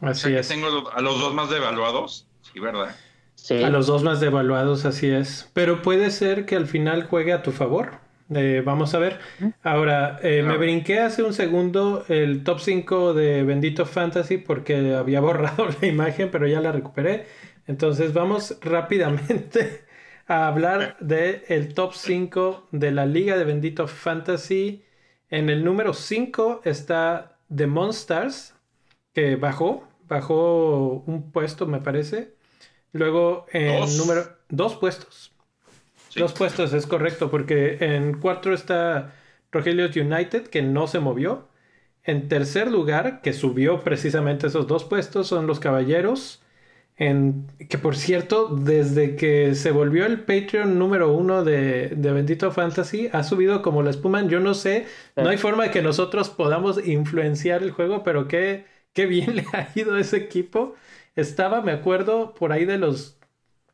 Así 0.00 0.34
es. 0.34 0.48
Tengo 0.48 0.88
a 0.90 1.00
los 1.00 1.20
dos 1.20 1.34
más 1.34 1.50
devaluados, 1.50 2.26
sí, 2.52 2.60
¿verdad? 2.60 2.94
Sí. 3.34 3.62
A 3.62 3.70
los 3.70 3.86
dos 3.86 4.02
más 4.02 4.20
devaluados, 4.20 4.84
así 4.84 5.08
es. 5.08 5.50
Pero 5.52 5.82
puede 5.82 6.10
ser 6.10 6.46
que 6.46 6.56
al 6.56 6.66
final 6.66 7.04
juegue 7.04 7.32
a 7.32 7.42
tu 7.42 7.52
favor. 7.52 7.98
Eh, 8.34 8.62
vamos 8.64 8.94
a 8.94 8.98
ver. 8.98 9.18
Ahora, 9.62 10.18
eh, 10.22 10.42
me 10.42 10.56
brinqué 10.58 11.00
hace 11.00 11.22
un 11.22 11.32
segundo 11.32 12.04
el 12.08 12.44
top 12.44 12.60
5 12.60 13.14
de 13.14 13.42
Bendito 13.42 13.86
Fantasy 13.86 14.38
porque 14.38 14.94
había 14.94 15.20
borrado 15.22 15.68
la 15.80 15.86
imagen, 15.86 16.30
pero 16.30 16.46
ya 16.46 16.60
la 16.60 16.72
recuperé. 16.72 17.26
Entonces 17.66 18.12
vamos 18.12 18.58
rápidamente 18.60 19.84
a 20.26 20.46
hablar 20.46 20.96
del 21.00 21.42
el 21.48 21.74
top 21.74 21.94
5 21.94 22.68
de 22.72 22.90
la 22.92 23.06
Liga 23.06 23.36
de 23.36 23.44
Bendito 23.44 23.86
Fantasy. 23.88 24.84
En 25.30 25.50
el 25.50 25.64
número 25.64 25.94
5 25.94 26.62
está 26.64 27.38
The 27.54 27.66
Monsters, 27.66 28.54
que 29.14 29.36
bajó, 29.36 29.88
bajó 30.06 31.02
un 31.06 31.30
puesto, 31.32 31.66
me 31.66 31.80
parece. 31.80 32.34
Luego 32.92 33.46
en 33.52 33.80
dos. 33.80 33.96
número 33.98 34.22
dos 34.48 34.76
puestos. 34.76 35.37
Dos 36.18 36.32
puestos, 36.32 36.72
es 36.72 36.86
correcto, 36.86 37.30
porque 37.30 37.78
en 37.80 38.18
cuatro 38.20 38.54
está 38.54 39.14
Rogelio 39.50 39.86
United, 39.86 40.48
que 40.48 40.62
no 40.62 40.86
se 40.86 41.00
movió. 41.00 41.48
En 42.04 42.28
tercer 42.28 42.70
lugar, 42.70 43.20
que 43.22 43.32
subió 43.32 43.82
precisamente 43.84 44.46
esos 44.46 44.66
dos 44.66 44.84
puestos, 44.84 45.26
son 45.26 45.46
los 45.46 45.60
Caballeros. 45.60 46.42
En, 46.96 47.46
que 47.68 47.78
por 47.78 47.94
cierto, 47.96 48.48
desde 48.48 49.14
que 49.14 49.54
se 49.54 49.70
volvió 49.70 50.04
el 50.06 50.20
Patreon 50.20 50.78
número 50.78 51.12
uno 51.12 51.44
de, 51.44 51.90
de, 51.90 52.12
Bendito 52.12 52.50
Fantasy, 52.50 53.08
ha 53.12 53.22
subido 53.22 53.62
como 53.62 53.82
la 53.82 53.90
espuma. 53.90 54.26
Yo 54.26 54.40
no 54.40 54.54
sé, 54.54 54.86
no 55.14 55.28
hay 55.28 55.36
forma 55.38 55.64
de 55.64 55.70
que 55.70 55.82
nosotros 55.82 56.28
podamos 56.30 56.84
influenciar 56.86 57.62
el 57.62 57.70
juego, 57.70 58.02
pero 58.02 58.26
qué, 58.26 58.64
qué 58.94 59.06
bien 59.06 59.36
le 59.36 59.44
ha 59.52 59.68
ido 59.76 59.96
ese 59.96 60.16
equipo. 60.16 60.74
Estaba, 61.14 61.62
me 61.62 61.72
acuerdo, 61.72 62.34
por 62.34 62.52
ahí 62.52 62.64
de 62.64 62.78
los 62.78 63.18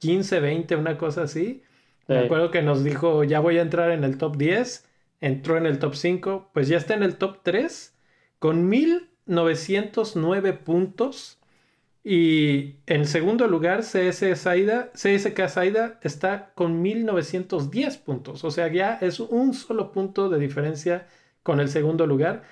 15, 0.00 0.40
20, 0.40 0.76
una 0.76 0.98
cosa 0.98 1.22
así. 1.22 1.62
Me 2.06 2.18
acuerdo 2.18 2.50
que 2.50 2.62
nos 2.62 2.84
dijo, 2.84 3.24
ya 3.24 3.40
voy 3.40 3.58
a 3.58 3.62
entrar 3.62 3.90
en 3.90 4.04
el 4.04 4.18
top 4.18 4.36
10. 4.36 4.86
Entró 5.20 5.56
en 5.56 5.66
el 5.66 5.78
top 5.78 5.94
5. 5.94 6.50
Pues 6.52 6.68
ya 6.68 6.76
está 6.76 6.94
en 6.94 7.02
el 7.02 7.16
top 7.16 7.38
3 7.42 7.94
con 8.38 8.68
1909 8.68 10.52
puntos. 10.52 11.40
Y 12.02 12.76
en 12.86 13.06
segundo 13.06 13.48
lugar, 13.48 13.82
CS 13.82 14.38
Saida, 14.38 14.90
CSK 14.92 15.48
Saida 15.48 15.98
está 16.02 16.52
con 16.54 16.82
1910 16.82 17.96
puntos. 17.96 18.44
O 18.44 18.50
sea, 18.50 18.68
ya 18.68 18.98
es 19.00 19.20
un 19.20 19.54
solo 19.54 19.90
punto 19.90 20.28
de 20.28 20.38
diferencia 20.38 21.06
con 21.42 21.60
el 21.60 21.68
segundo 21.68 22.06
lugar. 22.06 22.42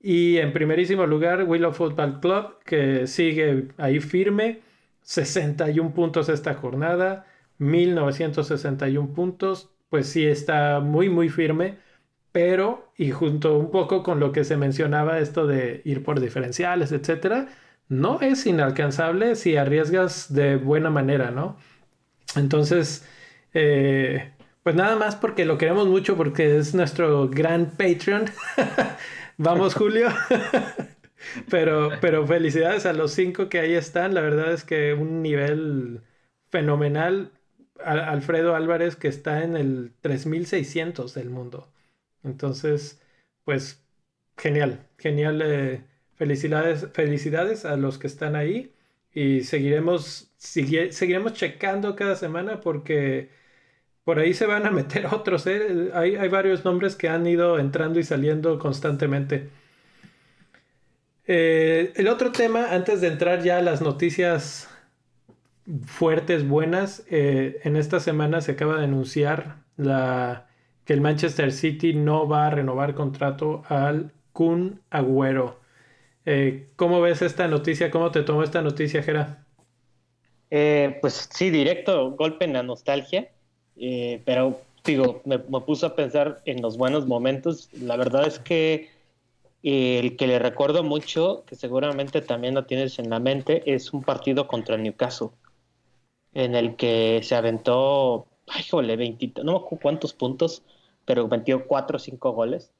Y 0.00 0.38
en 0.38 0.52
primerísimo 0.52 1.06
lugar, 1.06 1.44
Willow 1.44 1.72
Football 1.72 2.20
Club, 2.20 2.58
que 2.64 3.06
sigue 3.06 3.68
ahí 3.76 4.00
firme, 4.00 4.60
61 5.02 5.94
puntos 5.94 6.28
esta 6.28 6.54
jornada, 6.54 7.26
1961 7.58 9.12
puntos, 9.14 9.70
pues 9.88 10.08
sí 10.08 10.26
está 10.26 10.80
muy, 10.80 11.08
muy 11.08 11.28
firme, 11.28 11.78
pero, 12.32 12.92
y 12.96 13.10
junto 13.10 13.58
un 13.58 13.70
poco 13.70 14.02
con 14.02 14.20
lo 14.20 14.32
que 14.32 14.44
se 14.44 14.56
mencionaba, 14.56 15.18
esto 15.18 15.46
de 15.46 15.82
ir 15.84 16.02
por 16.04 16.20
diferenciales, 16.20 16.92
etcétera, 16.92 17.48
no 17.88 18.20
es 18.20 18.46
inalcanzable 18.46 19.34
si 19.36 19.56
arriesgas 19.56 20.32
de 20.32 20.56
buena 20.56 20.90
manera, 20.90 21.30
¿no? 21.30 21.56
Entonces, 22.36 23.06
eh, 23.54 24.32
pues 24.62 24.76
nada 24.76 24.96
más 24.96 25.16
porque 25.16 25.44
lo 25.44 25.58
queremos 25.58 25.86
mucho, 25.88 26.16
porque 26.16 26.58
es 26.58 26.74
nuestro 26.74 27.28
gran 27.28 27.70
Patreon. 27.70 28.26
Vamos, 29.38 29.74
Julio. 29.74 30.08
pero, 31.50 31.90
pero 32.00 32.26
felicidades 32.26 32.86
a 32.86 32.92
los 32.92 33.12
cinco 33.12 33.48
que 33.48 33.60
ahí 33.60 33.74
están. 33.74 34.14
La 34.14 34.20
verdad 34.20 34.52
es 34.52 34.64
que 34.64 34.94
un 34.94 35.22
nivel 35.22 36.02
fenomenal. 36.50 37.32
Alfredo 37.84 38.54
Álvarez 38.54 38.96
que 38.96 39.08
está 39.08 39.42
en 39.44 39.56
el 39.56 39.92
3600 40.00 41.14
del 41.14 41.30
mundo. 41.30 41.68
Entonces, 42.24 43.00
pues 43.44 43.82
genial, 44.36 44.86
genial. 44.98 45.42
Eh, 45.42 45.82
felicidades, 46.16 46.88
felicidades 46.92 47.64
a 47.64 47.76
los 47.76 47.98
que 47.98 48.08
están 48.08 48.36
ahí 48.36 48.74
y 49.14 49.42
seguiremos, 49.42 50.30
seguiremos 50.38 51.32
checando 51.34 51.96
cada 51.96 52.16
semana 52.16 52.60
porque 52.60 53.30
por 54.04 54.18
ahí 54.18 54.34
se 54.34 54.46
van 54.46 54.66
a 54.66 54.70
meter 54.70 55.06
otros. 55.12 55.46
¿eh? 55.46 55.90
Hay, 55.94 56.16
hay, 56.16 56.28
varios 56.28 56.64
nombres 56.64 56.96
que 56.96 57.08
han 57.08 57.26
ido 57.26 57.58
entrando 57.58 58.00
y 58.00 58.04
saliendo 58.04 58.58
constantemente. 58.58 59.48
Eh, 61.26 61.92
el 61.96 62.08
otro 62.08 62.32
tema, 62.32 62.72
antes 62.72 63.00
de 63.00 63.08
entrar 63.08 63.42
ya 63.42 63.58
a 63.58 63.62
las 63.62 63.82
noticias 63.82 64.68
fuertes, 65.86 66.46
buenas, 66.48 67.04
eh, 67.10 67.60
en 67.64 67.76
esta 67.76 68.00
semana 68.00 68.40
se 68.40 68.52
acaba 68.52 68.78
de 68.78 68.84
anunciar 68.84 69.56
la, 69.76 70.46
que 70.84 70.92
el 70.92 71.00
Manchester 71.00 71.52
City 71.52 71.94
no 71.94 72.28
va 72.28 72.46
a 72.46 72.50
renovar 72.50 72.94
contrato 72.94 73.62
al 73.68 74.12
Kun 74.32 74.80
Agüero. 74.90 75.58
¿Cómo 76.76 77.00
ves 77.00 77.22
esta 77.22 77.48
noticia? 77.48 77.90
¿Cómo 77.90 78.10
te 78.10 78.22
tomó 78.22 78.42
esta 78.42 78.60
noticia, 78.60 79.02
Jera? 79.02 79.44
pues 80.50 81.28
sí, 81.32 81.48
directo, 81.48 82.10
golpe 82.10 82.44
en 82.44 82.52
la 82.52 82.62
nostalgia 82.62 83.28
eh, 83.78 84.22
pero 84.24 84.60
digo, 84.84 85.22
me, 85.24 85.38
puso 85.38 85.86
a 85.86 85.94
pensar 85.94 86.40
en 86.44 86.62
los 86.62 86.76
buenos 86.76 87.06
momentos. 87.06 87.68
La 87.80 87.96
verdad 87.96 88.26
es 88.26 88.38
que 88.38 88.90
eh, 89.62 89.98
el 90.00 90.16
que 90.16 90.26
le 90.26 90.38
recuerdo 90.38 90.82
mucho, 90.82 91.44
que 91.46 91.56
seguramente 91.56 92.20
también 92.20 92.54
lo 92.54 92.64
tienes 92.64 92.98
en 92.98 93.10
la 93.10 93.20
mente, 93.20 93.62
es 93.72 93.92
un 93.92 94.02
partido 94.02 94.48
contra 94.48 94.76
Newcastle, 94.76 95.28
en 96.38 96.54
el 96.54 96.76
que 96.76 97.20
se 97.24 97.34
aventó, 97.34 98.28
ay, 98.46 98.62
jole, 98.70 98.96
20, 98.96 99.42
no 99.42 99.52
me 99.52 99.58
acuerdo 99.58 99.82
cuántos 99.82 100.12
puntos, 100.12 100.62
pero 101.04 101.26
metió 101.26 101.66
4 101.66 101.96
o 101.96 101.98
5 101.98 102.32
goles. 102.32 102.70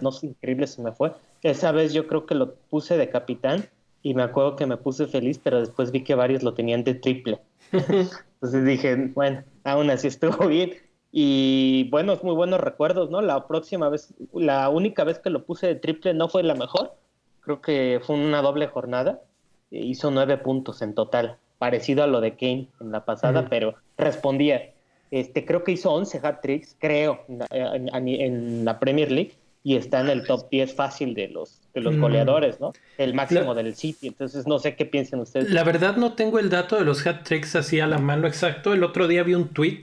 No 0.00 0.12
sé, 0.12 0.26
increíble 0.26 0.66
se 0.66 0.82
me 0.82 0.92
fue. 0.92 1.12
Esa 1.42 1.72
vez 1.72 1.92
yo 1.92 2.06
creo 2.08 2.26
que 2.26 2.34
lo 2.34 2.54
puse 2.54 2.96
de 2.96 3.08
capitán 3.08 3.68
y 4.02 4.14
me 4.14 4.22
acuerdo 4.22 4.56
que 4.56 4.66
me 4.66 4.76
puse 4.76 5.06
feliz, 5.06 5.40
pero 5.42 5.60
después 5.60 5.92
vi 5.92 6.02
que 6.02 6.16
varios 6.16 6.42
lo 6.42 6.54
tenían 6.54 6.82
de 6.82 6.94
triple. 6.94 7.40
Entonces 7.72 8.64
dije, 8.64 8.96
bueno, 9.14 9.44
aún 9.62 9.90
así 9.90 10.08
estuvo 10.08 10.46
bien. 10.48 10.72
Y 11.12 11.88
buenos, 11.90 12.24
muy 12.24 12.34
buenos 12.34 12.60
recuerdos, 12.60 13.10
¿no? 13.10 13.22
La 13.22 13.46
próxima 13.46 13.88
vez, 13.88 14.14
la 14.32 14.68
única 14.68 15.04
vez 15.04 15.20
que 15.20 15.30
lo 15.30 15.44
puse 15.44 15.68
de 15.68 15.76
triple 15.76 16.12
no 16.12 16.28
fue 16.28 16.42
la 16.42 16.54
mejor. 16.54 16.94
Creo 17.40 17.60
que 17.60 18.00
fue 18.04 18.16
una 18.16 18.42
doble 18.42 18.66
jornada. 18.66 19.22
E 19.70 19.78
hizo 19.78 20.10
nueve 20.10 20.38
puntos 20.38 20.82
en 20.82 20.94
total, 20.94 21.38
parecido 21.58 22.02
a 22.02 22.06
lo 22.06 22.20
de 22.20 22.36
Kane 22.36 22.68
en 22.80 22.92
la 22.92 23.04
pasada, 23.04 23.48
pero 23.48 23.74
respondía. 23.96 24.72
Este, 25.10 25.44
creo 25.44 25.64
que 25.64 25.72
hizo 25.72 25.92
11 25.92 26.20
hat 26.22 26.40
tricks, 26.42 26.76
creo, 26.78 27.24
en 27.28 28.64
la 28.64 28.78
Premier 28.78 29.10
League 29.10 29.32
y 29.66 29.74
está 29.74 30.00
en 30.00 30.10
el 30.10 30.24
top 30.24 30.48
10 30.48 30.74
fácil 30.74 31.12
de 31.12 31.26
los, 31.26 31.60
de 31.74 31.80
los 31.80 31.96
mm. 31.96 32.00
goleadores, 32.00 32.60
¿no? 32.60 32.72
El 32.98 33.14
máximo 33.14 33.52
del 33.52 33.74
City. 33.74 34.06
Entonces, 34.06 34.46
no 34.46 34.60
sé 34.60 34.76
qué 34.76 34.86
piensan 34.86 35.18
ustedes. 35.18 35.50
La 35.50 35.64
verdad, 35.64 35.96
no 35.96 36.12
tengo 36.12 36.38
el 36.38 36.50
dato 36.50 36.76
de 36.76 36.84
los 36.84 37.04
hat 37.04 37.24
tricks 37.24 37.56
así 37.56 37.80
a 37.80 37.88
la 37.88 37.98
mano 37.98 38.28
exacto. 38.28 38.72
El 38.72 38.84
otro 38.84 39.08
día 39.08 39.24
vi 39.24 39.34
un 39.34 39.48
tweet. 39.48 39.82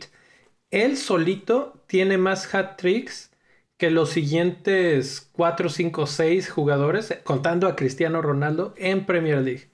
Él 0.72 0.96
solito 0.96 1.84
tiene 1.86 2.18
más 2.18 2.56
hat 2.56 2.78
tricks 2.78 3.32
que 3.76 3.92
los 3.92 4.12
siguientes 4.12 5.30
4, 5.34 5.68
5, 5.68 6.08
6 6.08 6.50
jugadores, 6.50 7.20
contando 7.26 7.68
a 7.68 7.76
Cristiano 7.76 8.22
Ronaldo, 8.22 8.74
en 8.78 9.06
Premier 9.06 9.42
League. 9.42 9.68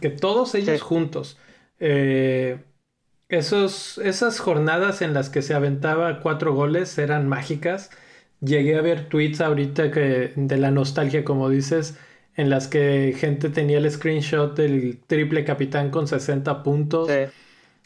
Que 0.00 0.10
todos 0.10 0.54
ellos 0.54 0.82
juntos. 0.82 1.38
Eh, 1.78 2.58
esos, 3.28 3.98
esas 3.98 4.40
jornadas 4.40 5.02
en 5.02 5.14
las 5.14 5.30
que 5.30 5.42
se 5.42 5.54
aventaba 5.54 6.20
cuatro 6.20 6.54
goles 6.54 6.98
eran 6.98 7.28
mágicas 7.28 7.90
llegué 8.42 8.76
a 8.76 8.82
ver 8.82 9.08
tweets 9.08 9.40
ahorita 9.40 9.90
que 9.90 10.32
de 10.36 10.56
la 10.58 10.70
nostalgia, 10.70 11.24
como 11.24 11.48
dices, 11.48 11.98
en 12.36 12.50
las 12.50 12.68
que 12.68 13.14
gente 13.16 13.48
tenía 13.50 13.78
el 13.78 13.90
screenshot 13.90 14.56
del 14.56 15.00
triple 15.06 15.44
capitán 15.44 15.90
con 15.90 16.06
60 16.06 16.62
puntos. 16.62 17.08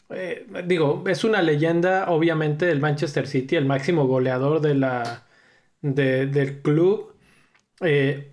Eh, 0.09 0.47
digo, 0.65 1.03
es 1.07 1.23
una 1.23 1.41
leyenda, 1.41 2.09
obviamente, 2.09 2.65
del 2.65 2.79
Manchester 2.79 3.27
City, 3.27 3.55
el 3.55 3.65
máximo 3.65 4.07
goleador 4.07 4.61
de 4.61 4.75
la, 4.75 5.25
del 5.81 6.61
club. 6.61 7.13
Eh, 7.81 8.31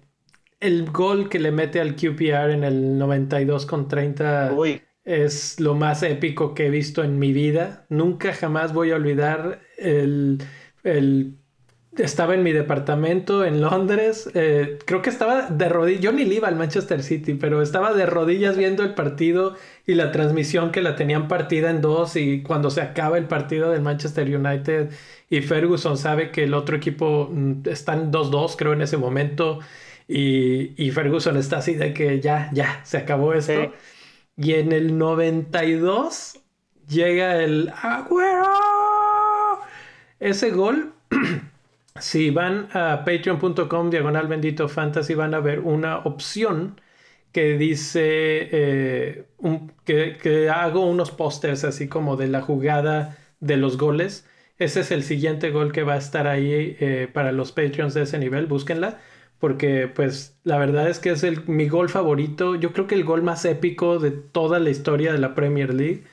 el 0.64 0.90
gol 0.90 1.28
que 1.28 1.38
le 1.38 1.52
mete 1.52 1.78
al 1.78 1.94
QPR 1.94 2.50
en 2.50 2.64
el 2.64 2.96
92 2.96 3.66
con 3.66 3.86
30 3.86 4.56
es 5.04 5.60
lo 5.60 5.74
más 5.74 6.02
épico 6.02 6.54
que 6.54 6.66
he 6.66 6.70
visto 6.70 7.04
en 7.04 7.18
mi 7.18 7.34
vida. 7.34 7.84
Nunca 7.90 8.32
jamás 8.32 8.72
voy 8.72 8.90
a 8.90 8.96
olvidar 8.96 9.60
el, 9.76 10.42
el 10.82 11.36
estaba 11.98 12.34
en 12.34 12.42
mi 12.42 12.52
departamento 12.52 13.44
en 13.44 13.60
Londres. 13.60 14.30
Eh, 14.32 14.78
creo 14.86 15.02
que 15.02 15.10
estaba 15.10 15.50
de 15.50 15.68
rodillas. 15.68 16.00
Yo 16.00 16.12
ni 16.12 16.24
le 16.24 16.36
iba 16.36 16.48
al 16.48 16.56
Manchester 16.56 17.02
City, 17.02 17.34
pero 17.34 17.60
estaba 17.60 17.92
de 17.92 18.06
rodillas 18.06 18.56
viendo 18.56 18.82
el 18.82 18.94
partido 18.94 19.56
y 19.86 19.94
la 19.96 20.12
transmisión 20.12 20.72
que 20.72 20.80
la 20.80 20.96
tenían 20.96 21.28
partida 21.28 21.68
en 21.68 21.82
dos. 21.82 22.16
Y 22.16 22.42
cuando 22.42 22.70
se 22.70 22.80
acaba 22.80 23.18
el 23.18 23.26
partido 23.26 23.70
del 23.70 23.82
Manchester 23.82 24.34
United 24.34 24.90
y 25.28 25.42
Ferguson 25.42 25.98
sabe 25.98 26.30
que 26.30 26.44
el 26.44 26.54
otro 26.54 26.74
equipo 26.76 27.28
mm, 27.30 27.68
está 27.68 27.92
en 27.92 28.10
2-2, 28.10 28.54
creo, 28.56 28.72
en 28.72 28.80
ese 28.80 28.96
momento. 28.96 29.60
Y, 30.06 30.90
Ferguson 30.90 31.36
está 31.36 31.58
así 31.58 31.74
de 31.74 31.94
que 31.94 32.20
ya, 32.20 32.50
ya, 32.52 32.80
se 32.84 32.98
acabó 32.98 33.32
esto. 33.34 33.72
Y 34.36 34.54
en 34.54 34.72
el 34.72 34.98
92 34.98 36.40
llega 36.88 37.42
el 37.42 37.72
Agüero. 37.82 38.50
Ese 40.20 40.50
gol 40.50 40.92
si 42.00 42.30
van 42.30 42.68
a 42.72 43.04
patreon.com 43.04 43.90
diagonal 43.90 44.26
bendito 44.26 44.68
fantasy 44.68 45.14
van 45.14 45.34
a 45.34 45.40
ver 45.40 45.60
una 45.60 45.98
opción 45.98 46.80
que 47.32 47.58
dice 47.58 48.00
eh, 48.52 49.24
que, 49.84 50.48
hago 50.48 50.86
unos 50.86 51.10
pósters 51.10 51.64
así 51.64 51.88
como 51.88 52.16
de 52.16 52.28
la 52.28 52.40
jugada 52.40 53.18
de 53.40 53.56
los 53.56 53.76
goles. 53.76 54.28
Ese 54.56 54.80
es 54.80 54.92
el 54.92 55.02
siguiente 55.02 55.50
gol 55.50 55.72
que 55.72 55.82
va 55.82 55.94
a 55.94 55.98
estar 55.98 56.28
ahí 56.28 56.76
eh, 56.78 57.08
para 57.12 57.32
los 57.32 57.50
Patreons 57.50 57.92
de 57.92 58.02
ese 58.02 58.18
nivel. 58.18 58.46
Búsquenla. 58.46 59.00
Porque 59.44 59.88
pues 59.88 60.38
la 60.42 60.56
verdad 60.56 60.88
es 60.88 61.00
que 61.00 61.10
es 61.10 61.22
el, 61.22 61.46
mi 61.46 61.68
gol 61.68 61.90
favorito. 61.90 62.54
Yo 62.54 62.72
creo 62.72 62.86
que 62.86 62.94
el 62.94 63.04
gol 63.04 63.22
más 63.22 63.44
épico 63.44 63.98
de 63.98 64.10
toda 64.10 64.58
la 64.58 64.70
historia 64.70 65.12
de 65.12 65.18
la 65.18 65.34
Premier 65.34 65.74
League. 65.74 66.04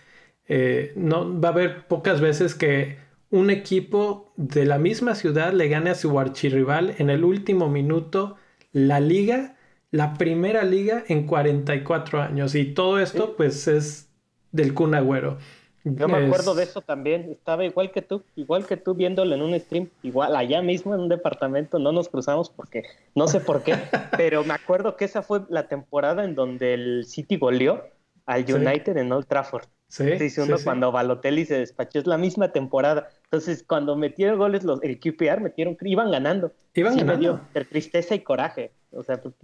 Eh, 0.50 0.92
no 0.98 1.40
va 1.40 1.48
a 1.48 1.52
haber 1.54 1.88
pocas 1.88 2.20
veces 2.20 2.56
que 2.56 2.98
un 3.30 3.50
equipo 3.50 4.34
de 4.36 4.66
la 4.66 4.80
misma 4.80 5.16
ciudad 5.16 5.54
le 5.54 5.70
gane 5.70 5.92
a 5.92 5.96
su 5.96 6.20
archirrival 6.20 6.94
en 6.98 7.10
el 7.10 7.24
último 7.24 7.70
minuto 7.70 8.36
la 8.74 9.00
liga, 9.00 9.56
la 9.92 10.16
primera 10.16 10.64
liga 10.64 11.06
en 11.08 11.26
44 11.26 12.22
años. 12.22 12.54
Y 12.54 12.66
todo 12.66 13.00
esto, 13.00 13.38
pues, 13.38 13.66
es 13.70 14.10
del 14.52 14.74
Kun 14.74 14.94
Agüero. 14.94 15.38
Yo 15.84 16.08
me 16.08 16.26
acuerdo 16.26 16.54
de 16.54 16.64
eso 16.64 16.82
también. 16.82 17.30
Estaba 17.32 17.66
igual 17.66 17.92
que 17.92 18.02
tú, 18.02 18.24
igual 18.36 18.66
que 18.66 18.78
tú 18.78 18.94
viéndolo 18.94 19.36
en 19.36 19.42
un 19.42 19.60
stream, 19.60 19.90
igual 20.04 20.36
allá 20.36 20.62
mismo 20.62 20.94
en 20.94 21.02
un 21.02 21.10
departamento. 21.10 21.80
No 21.80 21.92
nos 21.92 22.10
cruzamos 22.10 22.50
porque 22.50 22.84
no 23.16 23.28
sé 23.28 23.40
por 23.40 23.64
qué, 23.64 23.76
pero 24.18 24.44
me 24.44 24.54
acuerdo 24.54 24.96
que 24.96 25.06
esa 25.06 25.22
fue 25.22 25.42
la 25.50 25.68
temporada 25.68 26.24
en 26.24 26.36
donde 26.36 26.74
el 26.74 27.06
City 27.06 27.38
goleó 27.38 27.84
al 28.26 28.46
United 28.52 28.98
en 28.98 29.12
Old 29.12 29.28
Trafford. 29.28 29.66
Sí, 29.92 30.30
sí, 30.30 30.40
uno 30.40 30.56
cuando 30.64 30.90
Balotelli 30.94 31.46
se 31.46 31.60
despachó, 31.60 32.00
es 32.00 32.08
la 32.08 32.18
misma 32.18 32.54
temporada. 32.54 33.10
Entonces, 33.26 33.62
cuando 33.68 33.98
metieron 33.98 34.38
goles 34.38 34.64
los, 34.64 34.82
el 34.84 34.98
QPR, 35.02 35.42
metieron, 35.42 35.78
iban 35.82 36.12
ganando. 36.12 36.54
Iban 36.74 36.96
ganando. 36.96 37.44
Me 37.54 37.60
dio 37.60 37.66
tristeza 37.70 38.16
y 38.16 38.20
coraje. 38.20 38.72
O 38.92 39.04
sea, 39.04 39.22
pues, 39.22 39.36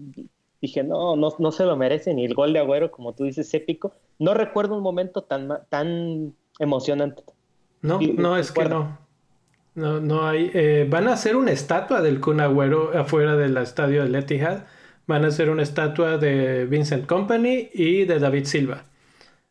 dije, 0.61 0.83
no, 0.83 1.15
no, 1.15 1.33
no 1.37 1.51
se 1.51 1.65
lo 1.65 1.75
merecen. 1.75 2.19
Y 2.19 2.25
el 2.25 2.33
gol 2.33 2.53
de 2.53 2.59
Agüero, 2.59 2.91
como 2.91 3.13
tú 3.13 3.25
dices, 3.25 3.53
épico. 3.53 3.93
No 4.19 4.33
recuerdo 4.33 4.75
un 4.75 4.83
momento 4.83 5.23
tan, 5.23 5.49
tan 5.69 6.33
emocionante. 6.59 7.23
No, 7.81 7.99
no, 7.99 8.37
es 8.37 8.51
que 8.51 8.65
no. 8.65 8.97
No, 9.75 9.99
no 9.99 10.27
hay. 10.27 10.49
Eh, 10.53 10.87
van 10.89 11.07
a 11.07 11.13
hacer 11.13 11.35
una 11.35 11.51
estatua 11.51 12.01
del 12.01 12.19
Kun 12.19 12.41
Agüero 12.41 12.97
afuera 12.97 13.35
del 13.35 13.55
estadio 13.57 14.07
de 14.07 14.19
Etihad. 14.19 14.65
Van 15.05 15.23
a 15.23 15.27
hacer 15.27 15.49
una 15.49 15.63
estatua 15.63 16.17
de 16.17 16.65
Vincent 16.65 17.05
Company 17.05 17.69
y 17.73 18.05
de 18.05 18.19
David 18.19 18.45
Silva. 18.45 18.85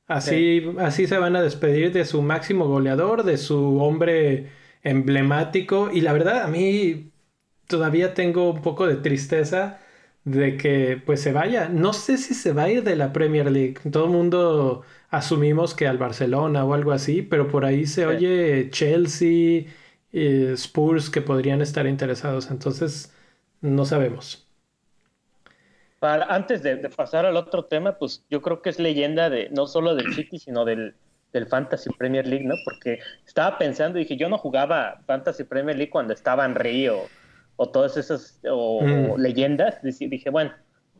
Así, 0.08 0.62
así 0.78 1.06
se 1.06 1.18
van 1.18 1.34
a 1.34 1.42
despedir 1.42 1.92
de 1.92 2.04
su 2.04 2.22
máximo 2.22 2.66
goleador, 2.68 3.24
de 3.24 3.38
su 3.38 3.80
hombre 3.80 4.50
emblemático. 4.82 5.90
Y 5.92 6.00
la 6.00 6.12
verdad, 6.12 6.42
a 6.42 6.48
mí 6.48 7.10
todavía 7.66 8.14
tengo 8.14 8.50
un 8.50 8.62
poco 8.62 8.86
de 8.86 8.96
tristeza 8.96 9.80
de 10.26 10.58
que 10.58 11.00
pues 11.06 11.22
se 11.22 11.32
vaya. 11.32 11.68
No 11.70 11.92
sé 11.94 12.18
si 12.18 12.34
se 12.34 12.52
va 12.52 12.64
a 12.64 12.70
ir 12.70 12.84
de 12.84 12.96
la 12.96 13.12
Premier 13.12 13.50
League. 13.50 13.76
Todo 13.90 14.04
el 14.04 14.10
mundo 14.10 14.82
asumimos 15.10 15.74
que 15.74 15.86
al 15.88 15.98
Barcelona 15.98 16.64
o 16.64 16.74
algo 16.74 16.92
así, 16.92 17.22
pero 17.22 17.48
por 17.48 17.64
ahí 17.64 17.86
se 17.86 18.06
oye 18.06 18.70
Chelsea, 18.70 19.66
eh, 20.12 20.52
Spurs 20.54 21.10
que 21.10 21.22
podrían 21.22 21.62
estar 21.62 21.86
interesados. 21.86 22.50
Entonces, 22.50 23.14
no 23.62 23.84
sabemos 23.86 24.46
antes 26.00 26.62
de, 26.62 26.76
pasar 26.90 27.26
al 27.26 27.36
otro 27.36 27.64
tema, 27.64 27.98
pues 27.98 28.24
yo 28.30 28.42
creo 28.42 28.62
que 28.62 28.70
es 28.70 28.78
leyenda 28.78 29.30
de 29.30 29.48
no 29.50 29.66
solo 29.66 29.94
del 29.94 30.14
City, 30.14 30.38
sino 30.38 30.64
del, 30.64 30.94
del 31.32 31.46
Fantasy 31.46 31.90
Premier 31.90 32.26
League, 32.26 32.44
¿no? 32.44 32.54
Porque 32.64 33.00
estaba 33.26 33.58
pensando 33.58 33.98
y 33.98 34.02
dije, 34.02 34.16
yo 34.16 34.28
no 34.28 34.38
jugaba 34.38 35.00
Fantasy 35.06 35.44
Premier 35.44 35.76
League 35.76 35.90
cuando 35.90 36.12
estaba 36.12 36.44
en 36.44 36.54
Río 36.54 37.02
o 37.56 37.68
todas 37.68 37.96
esas 37.96 38.38
o, 38.50 38.82
mm. 38.82 39.20
leyendas. 39.20 39.76
Dije, 39.82 40.30
bueno, 40.30 40.52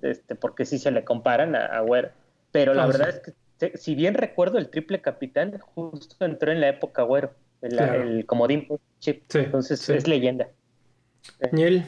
este, 0.03 0.35
porque 0.35 0.65
sí 0.65 0.79
se 0.79 0.91
le 0.91 1.05
comparan 1.05 1.55
a, 1.55 1.67
a 1.67 1.85
Pero 2.53 2.75
la 2.75 2.87
verdad 2.87 3.09
es 3.11 3.21
que, 3.21 3.79
si 3.79 3.95
bien 3.95 4.15
recuerdo, 4.15 4.59
el 4.59 4.69
triple 4.69 5.01
capitán 5.01 5.59
justo 5.59 6.25
entró 6.25 6.53
en 6.53 6.61
la 6.61 6.69
época 6.69 7.03
Güero, 7.03 7.33
el, 7.63 8.25
comodín 8.27 8.69
chip. 9.01 9.23
Entonces 9.35 9.89
es 9.89 10.07
leyenda. 10.07 10.49
Daniel. 11.41 11.85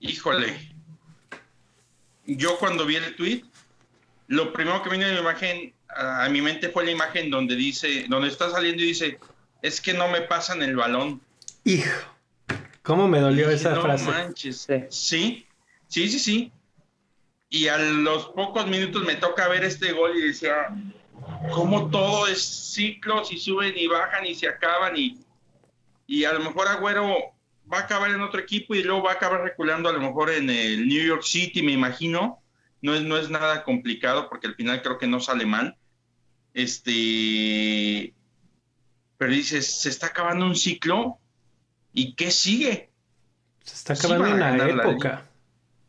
Híjole, 0.00 0.54
yo 2.24 2.58
cuando 2.58 2.86
vi 2.86 2.96
el 2.96 3.16
tweet, 3.16 3.42
lo 4.28 4.52
primero 4.52 4.82
que 4.82 4.90
vino 4.90 5.06
a 5.06 5.10
mi 5.10 5.18
imagen, 5.18 5.72
a, 5.88 6.28
mi 6.28 6.40
mente 6.40 6.68
fue 6.68 6.84
la 6.84 6.92
imagen 6.92 7.30
donde 7.30 7.56
dice, 7.56 8.06
donde 8.08 8.28
está 8.28 8.50
saliendo 8.50 8.82
y 8.82 8.86
dice, 8.86 9.18
es 9.62 9.80
que 9.80 9.94
no 9.94 10.08
me 10.08 10.20
pasan 10.22 10.62
el 10.62 10.76
balón. 10.76 11.20
Hijo, 11.64 12.14
¿cómo 12.88 13.06
me 13.06 13.20
dolió 13.20 13.50
esa 13.50 13.74
no 13.74 13.82
frase? 13.82 14.10
Manches. 14.10 14.66
Sí, 14.88 15.46
sí, 15.86 16.08
sí, 16.08 16.18
sí. 16.18 16.52
Y 17.50 17.68
a 17.68 17.76
los 17.76 18.30
pocos 18.30 18.66
minutos 18.66 19.04
me 19.04 19.14
toca 19.14 19.46
ver 19.46 19.62
este 19.62 19.92
gol 19.92 20.16
y 20.16 20.22
decía, 20.22 20.74
cómo 21.52 21.90
todo 21.90 22.26
es 22.26 22.42
ciclos 22.42 23.30
y 23.30 23.38
suben 23.38 23.74
y 23.76 23.86
bajan 23.86 24.24
y 24.24 24.34
se 24.34 24.48
acaban 24.48 24.96
y, 24.96 25.18
y 26.06 26.24
a 26.24 26.32
lo 26.32 26.40
mejor 26.40 26.66
Agüero 26.66 27.14
va 27.70 27.78
a 27.78 27.82
acabar 27.82 28.10
en 28.10 28.22
otro 28.22 28.40
equipo 28.40 28.74
y 28.74 28.82
luego 28.82 29.02
va 29.02 29.12
a 29.12 29.14
acabar 29.14 29.42
reculando 29.42 29.90
a 29.90 29.92
lo 29.92 30.00
mejor 30.00 30.30
en 30.30 30.48
el 30.48 30.88
New 30.88 31.06
York 31.06 31.22
City, 31.22 31.62
me 31.62 31.72
imagino. 31.72 32.42
No 32.80 32.94
es, 32.94 33.02
no 33.02 33.18
es 33.18 33.28
nada 33.28 33.64
complicado 33.64 34.30
porque 34.30 34.46
al 34.46 34.54
final 34.54 34.80
creo 34.80 34.96
que 34.96 35.06
no 35.06 35.20
sale 35.20 35.44
mal. 35.44 35.76
Este, 36.54 38.14
pero 39.18 39.30
dices, 39.30 39.80
se 39.82 39.90
está 39.90 40.06
acabando 40.06 40.46
un 40.46 40.56
ciclo 40.56 41.18
y 41.98 42.14
¿qué 42.14 42.30
sigue? 42.30 42.90
Se 43.64 43.74
está 43.74 43.94
acabando 43.94 44.36
una 44.36 44.68
época. 44.68 45.24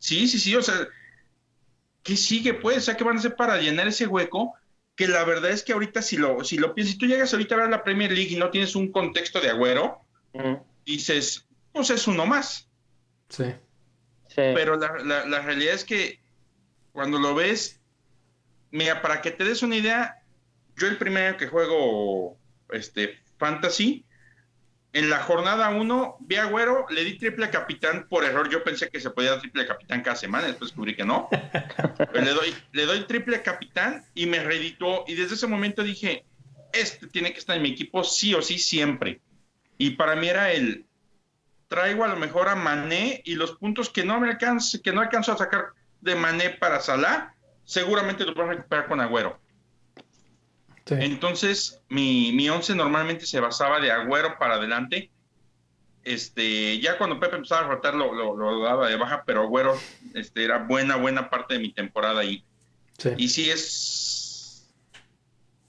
sí, 0.00 0.26
sí, 0.26 0.40
sí, 0.40 0.56
o 0.56 0.62
sea, 0.62 0.88
¿qué 2.02 2.16
sigue 2.16 2.52
pues? 2.54 2.78
O 2.78 2.80
sea, 2.80 2.96
¿qué 2.96 3.04
van 3.04 3.16
a 3.16 3.20
hacer 3.20 3.36
para 3.36 3.58
llenar 3.58 3.86
ese 3.86 4.08
hueco? 4.08 4.54
Que 4.96 5.06
la 5.06 5.22
verdad 5.24 5.52
es 5.52 5.62
que 5.62 5.72
ahorita 5.72 6.02
si 6.02 6.16
lo, 6.16 6.42
si 6.42 6.58
lo 6.58 6.74
piensas, 6.74 6.94
si 6.94 6.98
tú 6.98 7.06
llegas 7.06 7.32
ahorita 7.32 7.54
a 7.54 7.58
ver 7.58 7.70
la 7.70 7.84
Premier 7.84 8.10
League 8.10 8.32
y 8.32 8.36
no 8.36 8.50
tienes 8.50 8.74
un 8.74 8.90
contexto 8.90 9.40
de 9.40 9.50
agüero, 9.50 10.00
dices, 10.84 11.46
pues 11.72 11.90
es 11.90 12.08
uno 12.08 12.26
más. 12.26 12.68
Sí. 13.28 13.54
Pero 14.34 14.76
la, 14.76 15.42
realidad 15.42 15.74
es 15.74 15.84
que 15.84 16.18
cuando 16.90 17.20
lo 17.20 17.36
ves, 17.36 17.78
mira, 18.72 19.00
para 19.00 19.22
que 19.22 19.30
te 19.30 19.44
des 19.44 19.62
una 19.62 19.76
idea, 19.76 20.24
yo 20.76 20.88
el 20.88 20.98
primer 20.98 21.28
año 21.28 21.36
que 21.36 21.46
juego 21.46 22.36
este, 22.70 23.20
Fantasy, 23.38 24.04
en 24.92 25.08
la 25.08 25.20
jornada 25.20 25.70
1 25.70 26.16
vi 26.20 26.36
a 26.36 26.46
Güero, 26.46 26.86
le 26.90 27.04
di 27.04 27.16
triple 27.16 27.48
capitán 27.50 28.06
por 28.08 28.24
error. 28.24 28.48
Yo 28.48 28.64
pensé 28.64 28.88
que 28.90 29.00
se 29.00 29.10
podía 29.10 29.30
dar 29.30 29.40
triple 29.40 29.66
capitán 29.66 30.02
cada 30.02 30.16
semana, 30.16 30.46
después 30.46 30.70
descubrí 30.70 30.96
que 30.96 31.04
no. 31.04 31.28
le, 32.12 32.30
doy, 32.30 32.54
le 32.72 32.86
doy 32.86 33.04
triple 33.04 33.42
capitán 33.42 34.04
y 34.14 34.26
me 34.26 34.42
reeditó. 34.42 35.04
Y 35.06 35.14
desde 35.14 35.34
ese 35.34 35.46
momento 35.46 35.82
dije, 35.82 36.24
este 36.72 37.06
tiene 37.06 37.32
que 37.32 37.38
estar 37.38 37.56
en 37.56 37.62
mi 37.62 37.70
equipo 37.70 38.02
sí 38.02 38.34
o 38.34 38.42
sí 38.42 38.58
siempre. 38.58 39.20
Y 39.78 39.90
para 39.90 40.16
mí 40.16 40.28
era 40.28 40.52
el, 40.52 40.86
traigo 41.70 42.04
a 42.04 42.08
lo 42.08 42.16
mejor 42.16 42.48
a 42.48 42.56
Mané 42.56 43.22
y 43.24 43.36
los 43.36 43.52
puntos 43.52 43.90
que 43.90 44.04
no 44.04 44.18
me 44.18 44.28
alcanzo, 44.28 44.82
que 44.82 44.92
no 44.92 45.00
alcanzo 45.00 45.32
a 45.32 45.38
sacar 45.38 45.66
de 46.00 46.16
Mané 46.16 46.50
para 46.50 46.80
Salah, 46.80 47.34
seguramente 47.64 48.24
los 48.24 48.34
voy 48.34 48.44
a 48.44 48.48
recuperar 48.48 48.88
con 48.88 49.00
Agüero. 49.00 49.38
Entonces, 50.90 51.80
mi, 51.88 52.32
mi 52.32 52.48
once 52.48 52.74
normalmente 52.74 53.26
se 53.26 53.40
basaba 53.40 53.80
de 53.80 53.90
Agüero 53.90 54.38
para 54.38 54.54
adelante. 54.54 55.10
Este, 56.02 56.80
ya 56.80 56.96
cuando 56.96 57.20
Pepe 57.20 57.36
empezaba 57.36 57.66
a 57.66 57.68
rotar 57.68 57.94
lo, 57.94 58.14
lo, 58.14 58.62
daba 58.62 58.88
de 58.88 58.96
baja, 58.96 59.22
pero 59.24 59.42
Agüero 59.42 59.78
este, 60.14 60.44
era 60.44 60.58
buena, 60.58 60.96
buena 60.96 61.28
parte 61.30 61.54
de 61.54 61.60
mi 61.60 61.72
temporada 61.72 62.20
ahí. 62.20 62.44
Y 63.16 63.28
sí 63.28 63.48
es, 63.50 64.70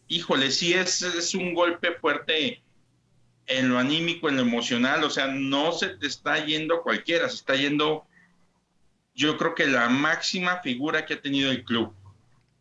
híjole, 0.07 0.51
sí 0.51 0.73
es, 0.73 1.01
es 1.01 1.33
un 1.33 1.53
golpe 1.53 1.93
fuerte 1.93 2.61
en 3.47 3.69
lo 3.69 3.79
anímico, 3.79 4.29
en 4.29 4.37
lo 4.37 4.41
emocional, 4.41 5.03
o 5.03 5.09
sea, 5.09 5.27
no 5.27 5.71
se 5.71 5.89
te 5.89 6.07
está 6.07 6.43
yendo 6.45 6.81
cualquiera, 6.81 7.29
se 7.29 7.35
está 7.35 7.55
yendo, 7.55 8.05
yo 9.15 9.37
creo 9.37 9.55
que 9.55 9.67
la 9.67 9.89
máxima 9.89 10.61
figura 10.61 11.05
que 11.05 11.15
ha 11.15 11.21
tenido 11.21 11.51
el 11.51 11.63
club. 11.63 11.93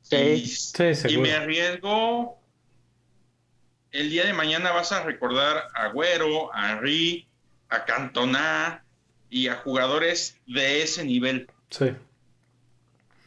Sí, 0.03 0.47
sí 0.47 0.95
y 1.09 1.19
me 1.19 1.33
arriesgo, 1.33 2.40
el 3.93 4.11
día 4.11 4.25
de 4.25 4.33
mañana 4.33 4.73
vas 4.73 4.93
a 4.93 5.03
recordar 5.03 5.69
a 5.75 5.89
Güero, 5.89 6.55
a 6.55 6.73
Henry, 6.73 7.27
a 7.69 7.85
Cantona 7.85 8.85
y 9.29 9.49
a 9.49 9.57
jugadores 9.57 10.37
de 10.47 10.83
ese 10.83 11.05
nivel. 11.05 11.49
Sí. 11.71 11.93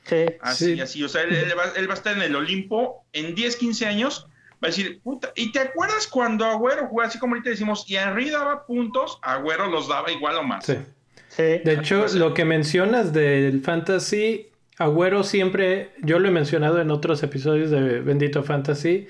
Sí. 0.05 0.25
Así, 0.41 0.79
así. 0.79 1.03
O 1.03 1.09
sea, 1.09 1.23
él, 1.23 1.53
va, 1.57 1.63
a 1.63 1.93
estar 1.93 2.15
en 2.15 2.23
el 2.23 2.35
Olimpo 2.35 3.05
en 3.13 3.35
10, 3.35 3.55
15 3.55 3.85
años. 3.85 4.27
Va 4.63 4.67
a 4.67 4.71
decir, 4.71 5.01
puta, 5.01 5.31
¿y 5.35 5.51
te 5.51 5.59
acuerdas 5.59 6.07
cuando 6.07 6.45
Agüero 6.45 6.87
jugaba 6.87 7.09
así 7.09 7.19
como 7.19 7.35
ahorita 7.35 7.49
decimos, 7.49 7.85
y 7.87 7.95
Henry 7.95 8.29
daba 8.29 8.65
puntos, 8.65 9.19
Agüero 9.21 9.67
los 9.67 9.89
daba 9.89 10.11
igual 10.11 10.37
o 10.37 10.43
más? 10.43 10.65
Sí. 10.65 10.77
De 11.37 11.73
hecho, 11.73 12.05
lo 12.13 12.33
que 12.33 12.45
mencionas 12.45 13.11
del 13.11 13.61
fantasy, 13.61 14.51
Agüero 14.77 15.23
siempre, 15.23 15.91
yo 16.01 16.19
lo 16.19 16.29
he 16.29 16.31
mencionado 16.31 16.79
en 16.79 16.91
otros 16.91 17.23
episodios 17.23 17.71
de 17.71 17.99
Bendito 17.99 18.43
Fantasy, 18.43 19.09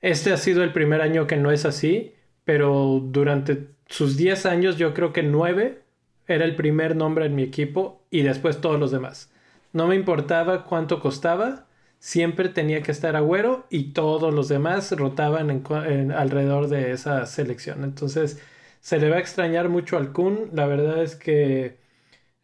este 0.00 0.32
ha 0.32 0.36
sido 0.36 0.62
el 0.62 0.72
primer 0.72 1.00
año 1.00 1.26
que 1.26 1.36
no 1.36 1.50
es 1.50 1.64
así, 1.64 2.14
pero 2.44 3.00
durante 3.02 3.68
sus 3.86 4.16
10 4.16 4.46
años 4.46 4.76
yo 4.76 4.94
creo 4.94 5.12
que 5.12 5.22
9 5.22 5.82
era 6.26 6.44
el 6.44 6.56
primer 6.56 6.96
nombre 6.96 7.26
en 7.26 7.34
mi 7.34 7.42
equipo 7.42 8.04
y 8.10 8.22
después 8.22 8.60
todos 8.60 8.78
los 8.78 8.90
demás. 8.90 9.32
No 9.72 9.86
me 9.86 9.96
importaba 9.96 10.64
cuánto 10.64 11.00
costaba, 11.00 11.66
siempre 12.00 12.48
tenía 12.48 12.82
que 12.82 12.92
estar 12.92 13.14
Agüero 13.16 13.66
y 13.70 13.92
todos 13.92 14.34
los 14.34 14.48
demás 14.48 14.90
rotaban 14.92 15.50
en, 15.50 16.12
alrededor 16.12 16.68
de 16.68 16.92
esa 16.92 17.26
selección. 17.26 17.84
Entonces 17.84 18.42
se 18.80 18.98
le 18.98 19.10
va 19.10 19.16
a 19.16 19.20
extrañar 19.20 19.68
mucho 19.68 19.96
al 19.96 20.12
Kun. 20.12 20.50
La 20.52 20.66
verdad 20.66 21.02
es 21.02 21.14
que 21.16 21.78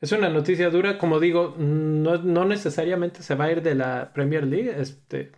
es 0.00 0.12
una 0.12 0.28
noticia 0.28 0.70
dura. 0.70 0.98
Como 0.98 1.20
digo, 1.20 1.54
no, 1.58 2.18
no 2.18 2.44
necesariamente 2.44 3.22
se 3.22 3.34
va 3.34 3.46
a 3.46 3.52
ir 3.52 3.62
de 3.62 3.74
la 3.74 4.12
Premier 4.14 4.44
League. 4.44 4.74
Este, 4.78 5.32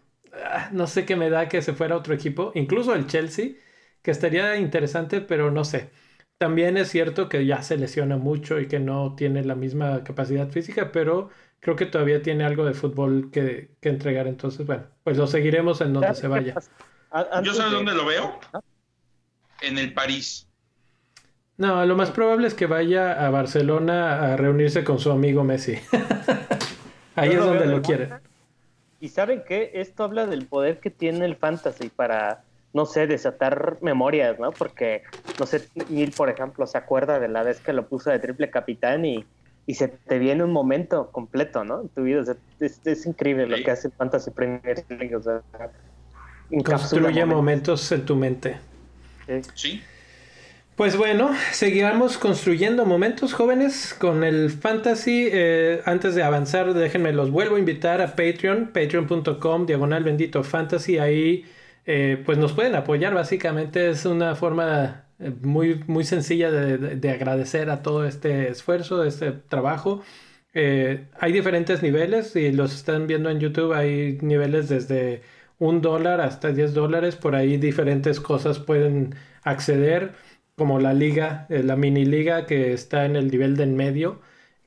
no 0.72 0.86
sé 0.86 1.04
qué 1.04 1.16
me 1.16 1.30
da 1.30 1.48
que 1.48 1.62
se 1.62 1.72
fuera 1.72 1.94
a 1.94 1.98
otro 1.98 2.14
equipo, 2.14 2.52
incluso 2.54 2.94
el 2.94 3.06
Chelsea, 3.06 3.52
que 4.02 4.10
estaría 4.10 4.56
interesante, 4.56 5.20
pero 5.20 5.50
no 5.50 5.64
sé. 5.64 5.90
También 6.38 6.76
es 6.76 6.88
cierto 6.88 7.28
que 7.28 7.46
ya 7.46 7.62
se 7.62 7.76
lesiona 7.76 8.16
mucho 8.16 8.60
y 8.60 8.68
que 8.68 8.78
no 8.78 9.16
tiene 9.16 9.44
la 9.44 9.56
misma 9.56 10.04
capacidad 10.04 10.48
física, 10.48 10.92
pero 10.92 11.30
creo 11.60 11.74
que 11.74 11.86
todavía 11.86 12.22
tiene 12.22 12.44
algo 12.44 12.64
de 12.64 12.74
fútbol 12.74 13.30
que, 13.32 13.70
entregar. 13.82 14.28
Entonces, 14.28 14.64
bueno, 14.66 14.84
pues 15.02 15.16
lo 15.16 15.26
seguiremos 15.26 15.80
en 15.80 15.92
donde 15.94 16.14
se 16.14 16.28
vaya. 16.28 16.54
Yo 17.42 17.54
sé 17.54 17.62
dónde 17.64 17.94
lo 17.94 18.06
veo. 18.06 18.38
En 19.60 19.78
el 19.78 19.92
París. 19.92 20.46
No, 21.56 21.84
lo 21.84 21.96
más 21.96 22.12
probable 22.12 22.46
es 22.46 22.54
que 22.54 22.66
vaya 22.66 23.26
a 23.26 23.30
Barcelona 23.30 24.32
a 24.32 24.36
reunirse 24.36 24.84
con 24.84 25.00
su 25.00 25.10
amigo 25.10 25.42
Messi. 25.42 25.76
Ahí 27.16 27.30
es 27.30 27.44
donde 27.44 27.66
lo 27.66 27.82
quiere. 27.82 28.10
Y 29.00 29.08
saben 29.08 29.42
qué, 29.46 29.70
esto 29.74 30.04
habla 30.04 30.26
del 30.26 30.46
poder 30.46 30.78
que 30.80 30.90
tiene 30.90 31.24
el 31.24 31.36
fantasy 31.36 31.88
para, 31.88 32.42
no 32.72 32.86
sé, 32.86 33.06
desatar 33.06 33.78
memorias, 33.80 34.38
¿no? 34.38 34.50
Porque, 34.52 35.02
no 35.38 35.46
sé, 35.46 35.68
Neil, 35.88 36.12
por 36.12 36.30
ejemplo, 36.30 36.66
se 36.66 36.78
acuerda 36.78 37.20
de 37.20 37.28
la 37.28 37.42
vez 37.42 37.60
que 37.60 37.72
lo 37.72 37.86
puso 37.88 38.10
de 38.10 38.18
triple 38.18 38.50
capitán 38.50 39.04
y 39.04 39.24
y 39.68 39.74
se 39.74 39.86
te 39.88 40.18
viene 40.18 40.42
un 40.42 40.50
momento 40.50 41.10
completo, 41.12 41.62
¿no? 41.62 41.82
En 41.82 41.88
tu 41.90 42.02
vida. 42.02 42.24
es, 42.58 43.06
increíble 43.06 43.46
lo 43.46 43.62
que 43.62 43.70
hace 43.70 43.90
Fantasy 43.90 44.30
Premier 44.30 44.82
League. 44.88 45.14
O 45.14 45.22
sea, 45.22 45.42
Construye 46.64 47.26
momentos. 47.26 47.92
en 47.92 48.06
tu 48.06 48.16
mente. 48.16 48.56
Sí. 49.54 49.82
Pues 50.78 50.96
bueno, 50.96 51.32
seguiremos 51.50 52.18
construyendo 52.18 52.86
momentos 52.86 53.32
jóvenes 53.34 53.96
con 53.98 54.22
el 54.22 54.48
fantasy. 54.48 55.28
Eh, 55.28 55.82
antes 55.86 56.14
de 56.14 56.22
avanzar, 56.22 56.72
déjenme 56.72 57.12
los 57.12 57.32
vuelvo 57.32 57.56
a 57.56 57.58
invitar 57.58 58.00
a 58.00 58.14
Patreon, 58.14 58.70
patreon.com, 58.72 59.66
diagonal 59.66 60.04
bendito 60.04 60.44
fantasy. 60.44 60.98
Ahí 60.98 61.44
eh, 61.84 62.22
pues 62.24 62.38
nos 62.38 62.52
pueden 62.52 62.76
apoyar. 62.76 63.12
Básicamente 63.12 63.90
es 63.90 64.06
una 64.06 64.36
forma 64.36 65.06
muy, 65.42 65.82
muy 65.88 66.04
sencilla 66.04 66.52
de, 66.52 67.10
agradecer 67.10 67.70
a 67.70 67.82
todo 67.82 68.06
este 68.06 68.48
esfuerzo, 68.48 69.02
este 69.02 69.32
trabajo. 69.32 70.04
Eh, 70.54 71.08
hay 71.18 71.32
diferentes 71.32 71.82
niveles, 71.82 72.36
y 72.36 72.52
los 72.52 72.72
están 72.72 73.08
viendo 73.08 73.30
en 73.30 73.40
YouTube, 73.40 73.72
hay 73.72 74.18
niveles 74.22 74.68
desde 74.68 75.22
un 75.58 75.82
dólar 75.82 76.20
hasta 76.20 76.52
10 76.52 76.72
dólares, 76.72 77.16
por 77.16 77.34
ahí 77.34 77.56
diferentes 77.56 78.20
cosas 78.20 78.60
pueden 78.60 79.16
acceder, 79.42 80.12
como 80.58 80.80
la 80.80 80.92
liga, 80.94 81.46
eh, 81.50 81.62
la 81.62 81.76
mini 81.76 82.04
liga 82.04 82.46
que 82.46 82.74
está 82.74 83.06
en 83.06 83.16
el 83.16 83.30
nivel 83.30 83.56
de 83.56 83.64
en 83.64 83.76
medio, 83.76 84.20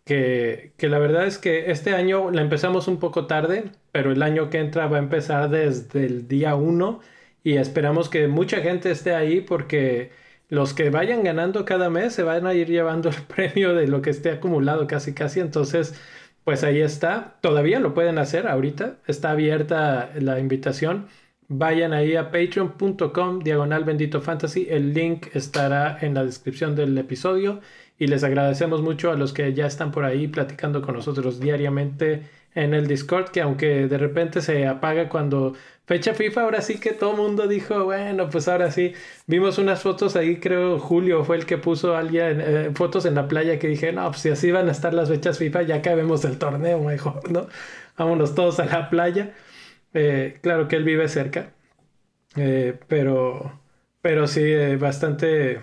que, 0.06 0.74
que 0.78 0.90
la 0.90 1.00
verdad 1.00 1.28
es 1.28 1.38
que 1.38 1.72
este 1.72 1.94
año 1.96 2.32
la 2.32 2.42
empezamos 2.42 2.88
un 2.88 3.00
poco 3.00 3.28
tarde, 3.28 3.72
pero 3.92 4.12
el 4.12 4.24
año 4.24 4.50
que 4.50 4.60
entra 4.60 4.88
va 4.88 4.98
a 4.98 5.00
empezar 5.00 5.50
desde 5.50 6.06
el 6.06 6.28
día 6.28 6.56
1 6.56 7.00
y 7.44 7.58
esperamos 7.58 8.10
que 8.10 8.28
mucha 8.28 8.62
gente 8.62 8.92
esté 8.92 9.14
ahí 9.16 9.42
porque 9.42 10.12
los 10.50 10.74
que 10.74 10.90
vayan 10.90 11.24
ganando 11.24 11.66
cada 11.66 11.90
mes 11.90 12.14
se 12.14 12.24
van 12.24 12.46
a 12.46 12.54
ir 12.54 12.68
llevando 12.68 13.10
el 13.10 13.16
premio 13.28 13.74
de 13.74 13.88
lo 13.88 14.02
que 14.02 14.10
esté 14.12 14.32
acumulado 14.32 14.88
casi 14.88 15.14
casi. 15.14 15.40
Entonces, 15.40 15.96
pues 16.44 16.64
ahí 16.64 16.82
está. 16.82 17.38
Todavía 17.42 17.80
lo 17.80 17.94
pueden 17.94 18.18
hacer 18.18 18.48
ahorita. 18.48 18.98
Está 19.08 19.32
abierta 19.32 20.12
la 20.16 20.40
invitación. 20.40 21.08
Vayan 21.54 21.92
ahí 21.92 22.16
a 22.16 22.32
patreon.com 22.32 23.40
diagonal 23.40 23.84
bendito 23.84 24.22
fantasy. 24.22 24.68
El 24.70 24.94
link 24.94 25.28
estará 25.34 25.98
en 26.00 26.14
la 26.14 26.24
descripción 26.24 26.78
del 26.78 26.98
episodio. 26.98 27.60
Y 28.00 28.08
les 28.08 28.24
agradecemos 28.24 28.82
mucho 28.82 29.12
a 29.12 29.16
los 29.16 29.34
que 29.34 29.54
ya 29.54 29.66
están 29.66 29.92
por 29.92 30.06
ahí 30.06 30.30
platicando 30.30 30.82
con 30.82 30.96
nosotros 30.96 31.42
diariamente 31.42 32.24
en 32.56 32.74
el 32.74 32.88
Discord, 32.88 33.32
que 33.32 33.42
aunque 33.42 33.88
de 33.90 33.98
repente 33.98 34.42
se 34.42 34.66
apaga 34.66 35.10
cuando 35.10 35.54
fecha 35.86 36.14
FIFA, 36.14 36.42
ahora 36.42 36.62
sí 36.62 36.80
que 36.80 36.94
todo 36.94 37.14
mundo 37.18 37.48
dijo, 37.50 37.84
bueno, 37.84 38.30
pues 38.30 38.48
ahora 38.48 38.72
sí, 38.72 38.94
vimos 39.28 39.58
unas 39.58 39.82
fotos 39.82 40.16
ahí, 40.16 40.40
creo 40.40 40.80
Julio 40.80 41.26
fue 41.26 41.36
el 41.36 41.46
que 41.46 41.58
puso 41.58 41.98
alguien, 41.98 42.42
eh, 42.42 42.72
fotos 42.74 43.06
en 43.06 43.16
la 43.16 43.28
playa 43.28 43.60
que 43.60 43.68
dije, 43.68 43.92
no, 43.92 44.08
pues 44.10 44.22
si 44.22 44.30
así 44.30 44.52
van 44.52 44.70
a 44.70 44.72
estar 44.72 44.94
las 44.94 45.10
fechas 45.10 45.38
FIFA, 45.38 45.64
ya 45.64 45.76
acabemos 45.76 46.24
el 46.24 46.38
torneo 46.38 46.80
mejor, 46.80 47.30
¿no? 47.30 47.48
Vámonos 47.98 48.36
todos 48.36 48.60
a 48.62 48.66
la 48.66 48.90
playa. 48.90 49.34
Eh, 49.94 50.40
claro 50.42 50.68
que 50.68 50.76
él 50.78 50.84
vive 50.84 51.08
cerca, 51.10 51.54
eh, 52.38 52.80
pero, 52.88 53.62
pero 54.02 54.28
sí, 54.28 54.42
bastante, 54.78 55.62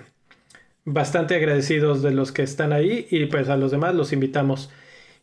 bastante 0.85 1.37
agradecidos 1.37 2.03
de 2.03 2.13
los 2.13 2.33
que 2.33 2.43
están 2.43 2.73
ahí 2.73 3.07
y 3.11 3.27
pues 3.27 3.49
a 3.49 3.57
los 3.57 3.71
demás 3.73 3.95
los 3.95 4.13
invitamos. 4.13 4.71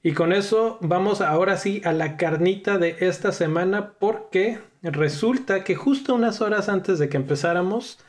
Y 0.04 0.14
con 0.14 0.34
eso 0.34 0.80
vamos 0.82 1.22
ahora 1.22 1.58
sí 1.58 1.82
a 1.86 1.94
la 1.94 2.18
carnita 2.18 2.78
de 2.80 2.98
esta 3.02 3.32
semana 3.34 3.94
porque 4.00 4.60
resulta 4.84 5.64
que 5.64 5.76
justo 5.76 6.16
unas 6.16 6.42
horas 6.42 6.70
antes 6.70 7.00
de 7.00 7.10
que 7.10 7.18
empezáramos 7.18 8.00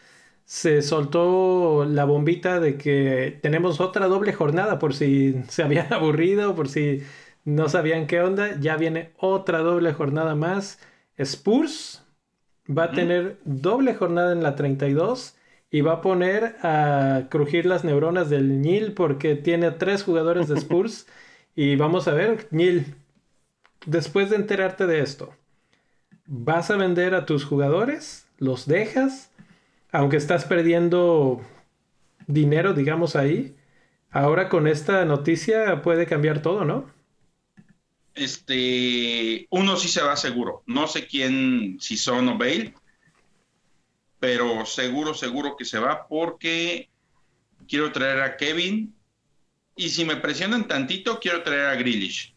se 0.45 0.83
soltó 0.83 1.85
la 1.87 2.05
bombita 2.05 2.61
de 2.61 2.77
que 2.79 3.39
tenemos 3.43 3.81
otra 3.81 4.07
doble 4.09 4.33
jornada 4.33 4.79
por 4.79 4.95
si 4.95 5.35
se 5.49 5.63
habían 5.63 5.93
aburrido, 5.95 6.55
por 6.55 6.69
si 6.69 7.03
no 7.47 7.69
sabían 7.69 8.09
qué 8.09 8.21
onda, 8.21 8.59
ya 8.59 8.77
viene 8.77 9.13
otra 9.17 9.61
doble 9.61 9.93
jornada 9.93 10.35
más. 10.35 10.81
Spurs 11.17 12.05
va 12.69 12.85
a 12.85 12.91
tener 12.91 13.39
doble 13.45 13.95
jornada 13.95 14.33
en 14.33 14.43
la 14.43 14.57
32 14.57 15.37
y 15.71 15.81
va 15.81 15.93
a 15.93 16.01
poner 16.01 16.57
a 16.63 17.29
crujir 17.31 17.65
las 17.65 17.85
neuronas 17.85 18.31
del 18.31 18.61
Nil 18.61 18.95
porque 18.95 19.37
tiene 19.37 19.71
tres 19.71 20.03
jugadores 20.03 20.49
de 20.49 20.57
Spurs. 20.59 21.07
Y 21.55 21.77
vamos 21.77 22.09
a 22.09 22.15
ver, 22.15 22.49
Neil, 22.51 22.97
después 23.87 24.29
de 24.31 24.37
enterarte 24.37 24.89
de 24.89 24.99
esto, 25.01 25.33
¿vas 26.27 26.73
a 26.73 26.77
vender 26.77 27.15
a 27.15 27.27
tus 27.27 27.45
jugadores? 27.45 28.27
¿Los 28.39 28.67
dejas? 28.67 29.31
Aunque 29.93 30.17
estás 30.17 30.47
perdiendo 30.47 31.41
dinero, 32.27 32.75
digamos 32.75 33.15
ahí. 33.15 33.57
Ahora 34.11 34.49
con 34.49 34.67
esta 34.67 35.05
noticia 35.05 35.83
puede 35.83 36.07
cambiar 36.07 36.43
todo, 36.43 36.65
¿no? 36.65 36.96
Este, 38.17 39.47
uno 39.51 39.77
sí 39.77 39.89
se 39.89 40.03
va 40.03 40.17
seguro. 40.17 40.63
No 40.67 40.89
sé 40.89 41.07
quién, 41.07 41.77
si 41.81 41.97
son 41.97 42.29
o 42.29 42.39
Bale, 42.39 42.75
pero 44.19 44.65
seguro, 44.65 45.15
seguro 45.15 45.55
que 45.57 45.67
se 45.67 45.79
va 45.79 46.09
porque 46.09 46.89
quiero 47.69 47.93
traer 47.93 48.23
a 48.23 48.37
Kevin 48.37 48.95
y 49.77 49.91
si 49.91 50.07
me 50.07 50.17
presionan 50.17 50.67
tantito, 50.67 51.21
quiero 51.21 51.43
traer 51.43 51.67
a 51.67 51.75
Grealish. 51.77 52.35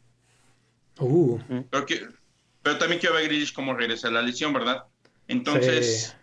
Uh. 1.00 1.40
Pero, 1.72 2.78
también 2.78 3.00
quiero 3.00 3.16
ver 3.16 3.24
a 3.24 3.28
Grealish 3.28 3.54
cómo 3.54 3.74
regresa 3.74 4.10
a 4.10 4.12
la 4.12 4.22
lesión, 4.22 4.52
¿verdad? 4.52 4.84
Entonces, 5.30 6.14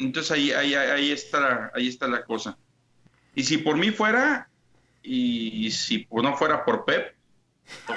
entonces 0.00 0.32
ahí, 0.32 0.50
ahí, 0.50 0.74
ahí, 0.74 1.12
está 1.12 1.70
ahí 1.72 1.86
está 1.86 2.08
la 2.08 2.24
cosa. 2.24 2.58
Y 3.36 3.44
si 3.44 3.58
por 3.58 3.76
mí 3.76 3.92
fuera, 3.92 4.48
y 5.04 5.70
si 5.70 6.08
no 6.10 6.36
fuera 6.36 6.64
por 6.64 6.84
Pep, 6.84 7.14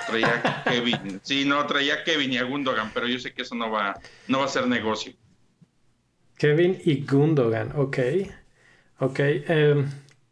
traía 0.07 0.63
Kevin. 0.63 1.19
Sí, 1.23 1.45
no, 1.45 1.65
traía 1.65 2.03
Kevin 2.03 2.33
y 2.33 2.37
a 2.37 2.43
Gundogan, 2.43 2.91
pero 2.93 3.07
yo 3.07 3.19
sé 3.19 3.33
que 3.33 3.41
eso 3.41 3.55
no 3.55 3.71
va, 3.71 3.99
no 4.27 4.39
va 4.39 4.45
a 4.45 4.49
ser 4.49 4.67
negocio. 4.67 5.13
Kevin 6.37 6.79
y 6.83 7.05
Gundogan, 7.05 7.73
ok. 7.75 7.97
Ok. 8.99 9.19
Em, 9.19 9.89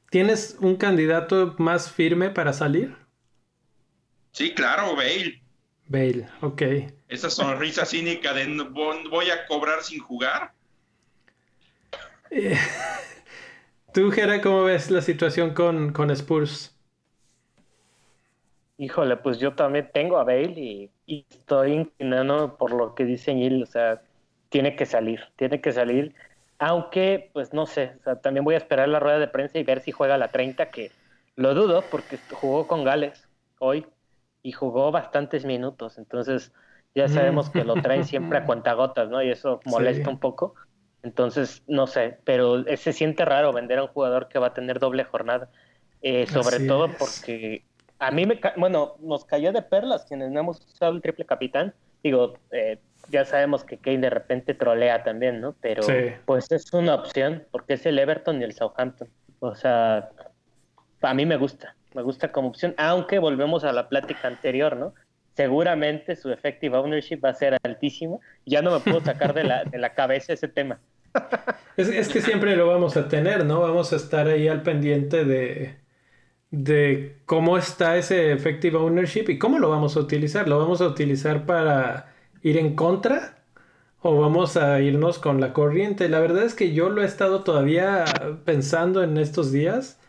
¿Tienes 0.10 0.58
un 0.60 0.76
candidato 0.78 1.56
más 1.58 1.91
firme 1.91 2.30
para 2.30 2.54
salir? 2.54 2.95
Sí, 4.32 4.54
claro, 4.54 4.95
Bale. 4.95 5.41
Bale, 5.88 6.28
ok. 6.41 6.62
Esa 7.08 7.30
sonrisa 7.30 7.86
cínica 7.86 8.34
de 8.34 8.45
voy 9.10 9.30
a 9.30 9.45
cobrar 9.45 9.84
sin 9.84 10.00
jugar. 10.00 10.54
Eh, 12.32 12.58
Tú, 13.93 14.12
Jera, 14.12 14.41
¿cómo 14.41 14.63
ves 14.63 14.91
la 14.91 15.02
situación 15.02 15.54
con, 15.54 15.93
con 15.93 16.12
Spurs? 16.12 16.75
Híjole, 18.78 19.16
pues 19.18 19.40
yo 19.40 19.56
también 19.56 19.90
tengo 19.94 20.18
a 20.18 20.24
Bale 20.24 20.92
y, 21.08 21.26
estoy 21.30 21.74
inclinando 21.74 22.58
por 22.58 22.72
lo 22.72 22.94
que 22.94 23.06
dice 23.06 23.34
Neil, 23.34 23.64
o 23.64 23.66
sea, 23.66 24.02
tiene 24.50 24.76
que 24.76 24.86
salir, 24.86 25.22
tiene 25.38 25.62
que 25.62 25.72
salir, 25.72 26.14
aunque, 26.60 27.30
pues 27.34 27.54
no 27.54 27.68
sé, 27.68 27.94
o 28.00 28.04
sea, 28.04 28.16
también 28.22 28.44
voy 28.44 28.56
a 28.56 28.58
esperar 28.58 28.90
la 28.90 29.00
rueda 29.00 29.20
de 29.20 29.28
prensa 29.28 29.60
y 29.60 29.64
ver 29.64 29.82
si 29.82 29.92
juega 29.92 30.18
la 30.18 30.30
30, 30.30 30.72
que 30.72 30.92
lo 31.36 31.54
dudo 31.54 31.84
porque 31.90 32.18
jugó 32.32 32.68
con 32.68 32.84
Gales 32.84 33.30
hoy 33.60 33.86
y 34.44 34.52
jugó 34.52 34.92
bastantes 34.92 35.46
minutos, 35.46 35.98
entonces 35.98 36.52
ya 36.96 37.10
sabemos 37.10 37.50
que 37.50 37.66
lo 37.66 37.76
traen 37.76 38.06
siempre 38.06 38.40
a 38.40 38.46
cuentagotas, 38.46 39.10
¿no? 39.10 39.22
Y 39.22 39.30
eso 39.30 39.60
molesta 39.66 40.10
un 40.10 40.20
poco. 40.20 40.56
Entonces, 41.04 41.62
no 41.68 41.88
sé, 41.88 42.20
pero 42.24 42.64
se 42.78 42.94
siente 42.94 43.26
raro 43.26 43.52
vender 43.52 43.80
a 43.80 43.84
un 43.84 43.90
jugador 43.90 44.30
que 44.30 44.40
va 44.40 44.48
a 44.48 44.54
tener 44.54 44.80
doble 44.80 45.04
jornada. 45.04 45.50
Eh, 46.02 46.26
sobre 46.28 46.62
todo 46.68 46.88
porque 46.98 47.64
a 47.99 48.12
mí 48.12 48.25
me, 48.25 48.39
bueno, 48.58 48.95
nos 48.99 49.25
cayó 49.25 49.51
de 49.51 49.62
perlas 49.62 50.05
quienes 50.05 50.31
no 50.31 50.39
hemos 50.39 50.60
usado 50.65 50.93
el 50.93 51.01
triple 51.01 51.25
capitán. 51.25 51.73
Digo, 52.03 52.34
eh, 52.51 52.77
ya 53.10 53.25
sabemos 53.25 53.63
que 53.63 53.77
Kane 53.77 53.99
de 53.99 54.10
repente 54.10 54.53
trolea 54.53 55.03
también, 55.03 55.41
¿no? 55.41 55.55
Pero 55.62 55.84
pues 56.25 56.51
es 56.51 56.71
una 56.73 56.95
opción 56.95 57.43
porque 57.51 57.73
es 57.73 57.86
el 57.86 57.97
Everton 57.97 58.41
y 58.41 58.43
el 58.43 58.53
Southampton. 58.53 59.08
O 59.39 59.55
sea, 59.55 60.10
a 61.01 61.13
mí 61.13 61.25
me 61.25 61.38
gusta, 61.38 61.75
me 61.93 62.01
gusta 62.01 62.31
como 62.31 62.49
opción, 62.49 62.73
aunque 62.77 63.19
volvemos 63.19 63.63
a 63.63 63.71
la 63.71 63.89
plática 63.89 64.27
anterior, 64.27 64.75
¿no? 64.75 64.93
Seguramente 65.36 66.15
su 66.15 66.31
effective 66.31 66.77
ownership 66.77 67.19
va 67.23 67.29
a 67.29 67.34
ser 67.34 67.58
altísimo. 67.63 68.21
Ya 68.45 68.62
no 68.62 68.71
me 68.71 68.79
puedo 68.79 69.01
sacar 69.01 69.34
de 69.34 69.43
la, 69.43 69.63
de 69.65 69.77
la 69.77 69.93
cabeza 69.93 70.34
ese 70.34 70.47
tema. 70.47 70.79
Es, 71.77 71.89
es 71.89 72.08
que 72.08 72.21
siempre 72.21 72.55
lo 72.55 72.67
vamos 72.67 72.95
a 72.95 73.10
tener, 73.10 73.43
¿no? 73.45 73.60
Vamos 73.60 73.91
a 73.91 73.97
estar 73.97 74.29
ahí 74.29 74.47
al 74.47 74.62
pendiente 74.62 75.25
de, 75.25 75.75
de 76.56 77.18
cómo 77.26 77.58
está 77.58 77.98
ese 77.98 78.32
effective 78.32 78.78
ownership 78.78 79.26
y 79.28 79.38
cómo 79.38 79.60
lo 79.60 79.70
vamos 79.70 79.98
a 79.98 80.00
utilizar. 80.00 80.48
¿Lo 80.48 80.58
vamos 80.58 80.82
a 80.82 80.88
utilizar 80.88 81.46
para 81.46 82.13
ir 82.41 82.58
en 82.58 82.76
contra 82.76 83.44
o 84.02 84.20
vamos 84.20 84.56
a 84.56 84.80
irnos 84.80 85.20
con 85.20 85.41
la 85.41 85.52
corriente? 85.52 86.08
La 86.08 86.20
verdad 86.20 86.44
es 86.44 86.54
que 86.56 86.74
yo 86.74 86.89
lo 86.89 87.02
he 87.02 87.06
estado 87.06 87.44
todavía 87.44 88.06
pensando 88.46 89.04
en 89.04 89.18
estos 89.18 89.52
días 89.52 90.00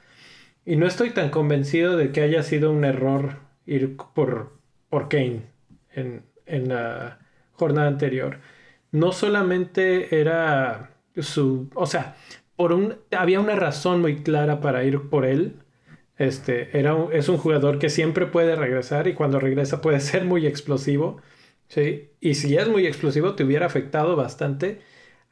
y 0.64 0.76
no 0.76 0.86
estoy 0.86 1.10
tan 1.10 1.30
convencido 1.30 1.96
de 1.96 2.12
que 2.12 2.22
haya 2.22 2.42
sido 2.42 2.70
un 2.70 2.84
error 2.84 3.38
ir 3.66 3.96
por, 3.96 4.52
por 4.88 5.08
Kane 5.08 5.42
en, 5.92 6.22
en 6.46 6.68
la 6.68 7.18
jornada 7.52 7.88
anterior. 7.88 8.38
No 8.92 9.10
solamente 9.12 10.20
era 10.20 10.90
su, 11.16 11.70
o 11.74 11.86
sea, 11.86 12.16
por 12.54 12.72
un, 12.72 12.96
había 13.10 13.40
una 13.40 13.56
razón 13.56 14.00
muy 14.00 14.22
clara 14.22 14.60
para 14.60 14.84
ir 14.84 15.08
por 15.10 15.26
él 15.26 15.56
este, 16.18 16.78
era 16.78 16.96
es 17.12 17.28
un 17.28 17.36
jugador 17.38 17.78
que 17.78 17.90
siempre 17.90 18.26
puede 18.26 18.56
regresar 18.56 19.06
y 19.06 19.14
cuando 19.14 19.40
regresa 19.40 19.80
puede 19.80 20.00
ser 20.00 20.24
muy 20.24 20.46
explosivo. 20.46 21.20
¿sí? 21.68 22.10
Y 22.20 22.34
si 22.34 22.56
es 22.56 22.68
muy 22.68 22.86
explosivo, 22.86 23.34
te 23.34 23.44
hubiera 23.44 23.66
afectado 23.66 24.16
bastante. 24.16 24.80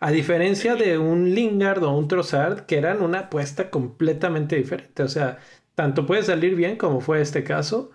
A 0.01 0.11
diferencia 0.12 0.77
de 0.77 0.99
un 0.99 1.35
Lingard 1.35 1.83
o 1.85 1.97
un 1.97 2.09
Trossard, 2.09 2.66
que 2.66 2.77
eran 2.79 3.03
una 3.03 3.20
apuesta 3.20 3.70
completamente 3.70 4.57
diferente. 4.57 5.03
O 5.03 5.09
sea, 5.09 5.38
tanto 5.75 6.07
puede 6.07 6.23
salir 6.23 6.57
bien, 6.57 6.77
como 6.77 7.01
fue 7.01 7.20
este 7.23 7.44
caso, 7.44 7.90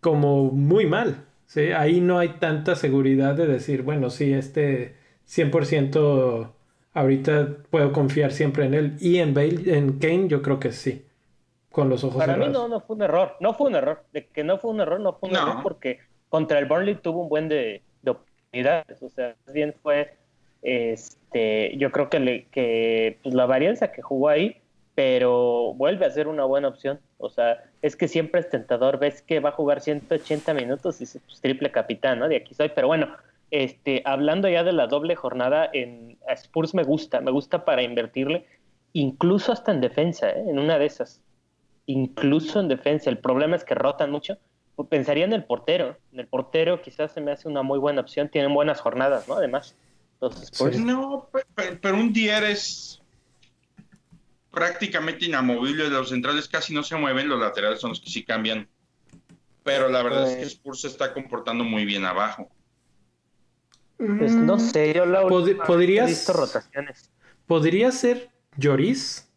como 0.00 0.50
muy 0.52 0.86
mal. 0.86 1.24
¿sí? 1.46 1.72
Ahí 1.72 2.00
no 2.00 2.18
hay 2.18 2.30
tanta 2.40 2.76
seguridad 2.76 3.34
de 3.36 3.46
decir, 3.46 3.82
bueno, 3.82 4.10
sí, 4.10 4.32
este 4.32 4.96
100% 5.26 6.52
ahorita 6.94 7.56
puedo 7.70 7.92
confiar 7.92 8.32
siempre 8.32 8.66
en 8.66 8.74
él. 8.74 8.96
Y 9.00 9.18
en 9.18 9.34
Bale, 9.34 9.76
en 9.76 9.98
Kane, 9.98 10.28
yo 10.28 10.42
creo 10.42 10.60
que 10.60 10.72
sí 10.72 11.03
con 11.74 11.88
los 11.88 12.04
ojos 12.04 12.18
Para 12.18 12.36
mí 12.36 12.46
no, 12.48 12.68
no 12.68 12.80
fue 12.80 12.94
un 12.94 13.02
error. 13.02 13.36
No 13.40 13.52
fue 13.52 13.66
un 13.66 13.74
error. 13.74 14.04
De 14.12 14.26
que 14.28 14.44
no 14.44 14.58
fue 14.58 14.70
un 14.70 14.80
error, 14.80 15.00
no 15.00 15.14
fue 15.14 15.28
un 15.28 15.36
error 15.36 15.56
porque 15.60 15.98
contra 16.28 16.60
el 16.60 16.66
Burnley 16.66 16.94
tuvo 16.94 17.22
un 17.22 17.28
buen 17.28 17.48
de, 17.48 17.82
oportunidades. 18.06 19.02
O 19.02 19.08
sea, 19.08 19.34
más 19.44 19.52
bien 19.52 19.74
fue, 19.82 20.14
este, 20.62 21.76
yo 21.76 21.90
creo 21.90 22.08
que, 22.08 22.20
le, 22.20 22.44
que 22.46 23.18
pues, 23.24 23.34
la 23.34 23.46
varianza 23.46 23.90
que 23.90 24.02
jugó 24.02 24.28
ahí, 24.28 24.62
pero 24.94 25.74
vuelve 25.74 26.06
a 26.06 26.10
ser 26.10 26.28
una 26.28 26.44
buena 26.44 26.68
opción. 26.68 27.00
O 27.18 27.28
sea, 27.28 27.64
es 27.82 27.96
que 27.96 28.06
siempre 28.06 28.40
es 28.40 28.48
tentador. 28.48 29.00
Ves 29.00 29.20
que 29.20 29.40
va 29.40 29.48
a 29.48 29.52
jugar 29.52 29.80
180 29.80 30.54
minutos 30.54 31.00
y 31.00 31.04
es 31.04 31.18
pues, 31.26 31.40
triple 31.40 31.72
capitán, 31.72 32.20
¿no? 32.20 32.28
De 32.28 32.36
aquí 32.36 32.54
soy. 32.54 32.70
Pero 32.72 32.86
bueno, 32.86 33.08
este, 33.50 34.00
hablando 34.04 34.48
ya 34.48 34.62
de 34.62 34.72
la 34.72 34.86
doble 34.86 35.16
jornada, 35.16 35.68
en 35.72 36.18
Spurs 36.36 36.72
me 36.72 36.84
gusta, 36.84 37.20
me 37.20 37.32
gusta 37.32 37.64
para 37.64 37.82
invertirle, 37.82 38.46
incluso 38.92 39.50
hasta 39.50 39.72
en 39.72 39.80
defensa, 39.80 40.30
¿eh? 40.30 40.44
en 40.48 40.60
una 40.60 40.78
de 40.78 40.86
esas 40.86 41.20
incluso 41.86 42.60
en 42.60 42.68
defensa. 42.68 43.10
El 43.10 43.18
problema 43.18 43.56
es 43.56 43.64
que 43.64 43.74
rotan 43.74 44.10
mucho. 44.10 44.38
Pensaría 44.88 45.24
en 45.24 45.32
el 45.32 45.44
portero. 45.44 45.96
En 46.12 46.20
el 46.20 46.26
portero 46.26 46.82
quizás 46.82 47.12
se 47.12 47.20
me 47.20 47.32
hace 47.32 47.48
una 47.48 47.62
muy 47.62 47.78
buena 47.78 48.00
opción. 48.00 48.28
Tienen 48.28 48.52
buenas 48.52 48.80
jornadas, 48.80 49.28
¿no? 49.28 49.34
Además. 49.34 49.76
Entonces, 50.14 50.80
No, 50.80 51.28
pero, 51.80 51.96
un 51.96 52.12
día 52.12 52.48
es 52.48 53.02
prácticamente 54.50 55.26
inamovible. 55.26 55.88
Los 55.88 56.08
centrales 56.08 56.48
casi 56.48 56.74
no 56.74 56.82
se 56.82 56.96
mueven, 56.96 57.28
los 57.28 57.40
laterales 57.40 57.80
son 57.80 57.90
los 57.90 58.00
que 58.00 58.10
sí 58.10 58.24
cambian. 58.24 58.68
Pero 59.62 59.88
la 59.88 60.02
verdad 60.02 60.30
es 60.30 60.36
que 60.36 60.42
Spurs 60.44 60.82
se 60.82 60.88
está 60.88 61.12
comportando 61.12 61.64
muy 61.64 61.84
bien 61.84 62.04
abajo. 62.04 62.50
Pues 63.96 64.32
no 64.32 64.58
sé, 64.58 64.92
yo 64.92 65.06
la 65.06 65.22
¿Podrías, 65.26 66.08
visto 66.08 66.32
rotaciones. 66.32 67.10
¿Podría 67.46 67.92
ser 67.92 68.28
Lloris? 68.56 69.30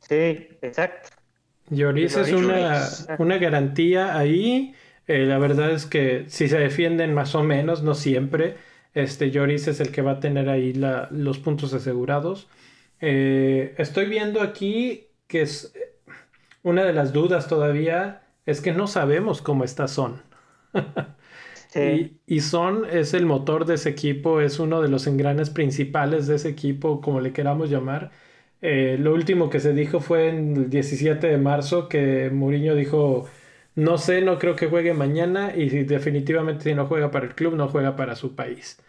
Sí, 0.00 0.48
exacto. 0.62 1.17
Lloris 1.70 2.16
es 2.16 2.32
una, 2.32 3.38
garantía 3.38 4.16
ahí. 4.18 4.74
Eh, 5.06 5.24
la 5.24 5.38
verdad 5.38 5.70
es 5.70 5.86
que 5.86 6.24
si 6.28 6.48
se 6.48 6.58
defienden 6.58 7.14
más 7.14 7.34
o 7.34 7.42
menos, 7.42 7.82
no 7.82 7.94
siempre, 7.94 8.56
este 8.94 9.30
Lloris 9.30 9.68
es 9.68 9.80
el 9.80 9.90
que 9.90 10.02
va 10.02 10.12
a 10.12 10.20
tener 10.20 10.48
ahí 10.48 10.74
los 10.74 11.38
puntos 11.38 11.72
asegurados. 11.74 12.48
Eh, 13.00 13.74
estoy 13.78 14.06
viendo 14.06 14.42
aquí 14.42 15.06
que 15.26 15.42
es 15.42 15.72
una 16.62 16.84
de 16.84 16.92
las 16.92 17.12
dudas 17.12 17.48
todavía 17.48 18.22
es 18.46 18.60
que 18.60 18.72
no 18.72 18.86
sabemos 18.86 19.42
cómo 19.42 19.64
está 19.64 19.88
Son. 19.88 20.22
y, 22.26 22.40
Son 22.40 22.84
es 22.90 23.14
el 23.14 23.26
motor 23.26 23.66
de 23.66 23.74
ese 23.74 23.90
equipo, 23.90 24.40
es 24.40 24.58
uno 24.58 24.80
de 24.80 24.88
los 24.88 25.06
engranes 25.06 25.50
principales 25.50 26.26
de 26.26 26.36
ese 26.36 26.48
equipo, 26.48 27.00
como 27.00 27.20
le 27.20 27.32
queramos 27.32 27.70
llamar. 27.70 28.10
Eh, 28.60 28.96
lo 28.98 29.14
último 29.14 29.50
que 29.50 29.60
se 29.60 29.72
dijo 29.72 30.00
fue 30.00 30.28
en 30.28 30.56
el 30.56 30.70
17 30.70 31.28
de 31.28 31.38
marzo 31.38 31.88
que 31.88 32.30
Mourinho 32.30 32.74
dijo, 32.74 33.28
no 33.76 33.98
sé, 33.98 34.20
no 34.22 34.38
creo 34.38 34.56
que 34.56 34.66
juegue 34.68 34.94
mañana 34.94 35.54
y 35.54 35.68
definitivamente 35.84 36.64
si 36.64 36.74
no 36.74 36.86
juega 36.86 37.10
para 37.10 37.26
el 37.26 37.34
club, 37.34 37.54
no 37.54 37.68
juega 37.68 37.94
para 37.96 38.16
su 38.16 38.34
país. 38.34 38.80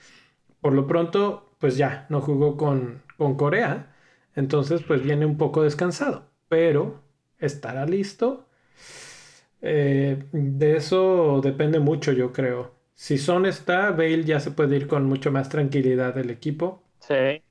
Por 0.61 0.73
lo 0.73 0.87
pronto, 0.87 1.49
pues 1.59 1.77
ya, 1.77 2.05
no 2.09 2.21
jugó 2.21 2.57
con, 2.57 3.03
con 3.17 3.35
Corea, 3.37 3.95
entonces 4.35 4.83
pues 4.83 5.03
viene 5.03 5.25
un 5.25 5.37
poco 5.37 5.63
descansado, 5.63 6.25
pero 6.49 7.01
estará 7.39 7.85
listo. 7.85 8.47
Eh, 9.61 10.25
de 10.31 10.77
eso 10.77 11.41
depende 11.43 11.79
mucho, 11.79 12.11
yo 12.13 12.31
creo. 12.33 12.73
Si 12.95 13.17
Son 13.17 13.45
está, 13.45 13.91
Bale 13.91 14.23
ya 14.23 14.39
se 14.39 14.51
puede 14.51 14.75
ir 14.77 14.87
con 14.87 15.05
mucho 15.05 15.31
más 15.31 15.49
tranquilidad 15.49 16.13
del 16.15 16.29
equipo. 16.29 16.83
Sí. 17.01 17.43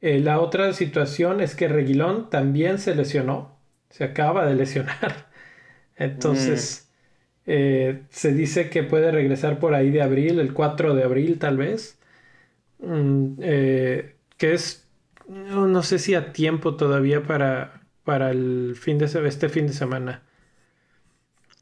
Eh, 0.00 0.20
la 0.20 0.40
otra 0.40 0.72
situación 0.72 1.40
es 1.40 1.54
que 1.54 1.68
Reguilón 1.68 2.28
también 2.28 2.78
se 2.78 2.94
lesionó, 2.94 3.58
se 3.88 4.04
acaba 4.04 4.46
de 4.46 4.54
lesionar. 4.54 5.28
Entonces, 5.96 6.90
mm. 6.90 7.42
eh, 7.46 8.02
se 8.10 8.32
dice 8.32 8.68
que 8.68 8.82
puede 8.82 9.10
regresar 9.10 9.58
por 9.58 9.74
ahí 9.74 9.90
de 9.90 10.02
abril, 10.02 10.38
el 10.38 10.52
4 10.52 10.94
de 10.94 11.02
abril 11.02 11.38
tal 11.38 11.56
vez. 11.56 11.98
Mm, 12.78 13.38
eh, 13.40 14.16
que 14.36 14.52
es, 14.52 14.86
no, 15.26 15.82
sé 15.82 15.98
si 15.98 16.14
a 16.14 16.32
tiempo 16.32 16.76
todavía 16.76 17.22
para, 17.22 17.80
para 18.04 18.30
el 18.30 18.76
fin 18.78 18.98
de 18.98 19.06
este 19.06 19.48
fin 19.48 19.66
de 19.66 19.72
semana. 19.72 20.22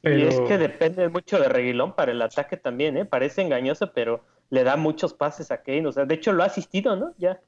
Y 0.02 0.22
es 0.22 0.38
que 0.40 0.58
depende 0.58 1.08
mucho 1.08 1.38
de 1.38 1.48
Reguilón 1.48 1.94
para 1.94 2.12
el 2.12 2.20
ataque 2.20 2.58
también, 2.58 2.98
¿eh? 2.98 3.06
Parece 3.06 3.40
engañoso, 3.40 3.92
pero 3.94 4.22
le 4.50 4.62
da 4.62 4.76
muchos 4.76 5.14
pases 5.14 5.50
a 5.50 5.62
Kane. 5.62 5.86
O 5.86 5.92
sea, 5.92 6.04
de 6.04 6.14
hecho 6.14 6.32
lo 6.32 6.42
ha 6.42 6.46
asistido, 6.46 6.94
¿no? 6.94 7.14
Ya 7.16 7.40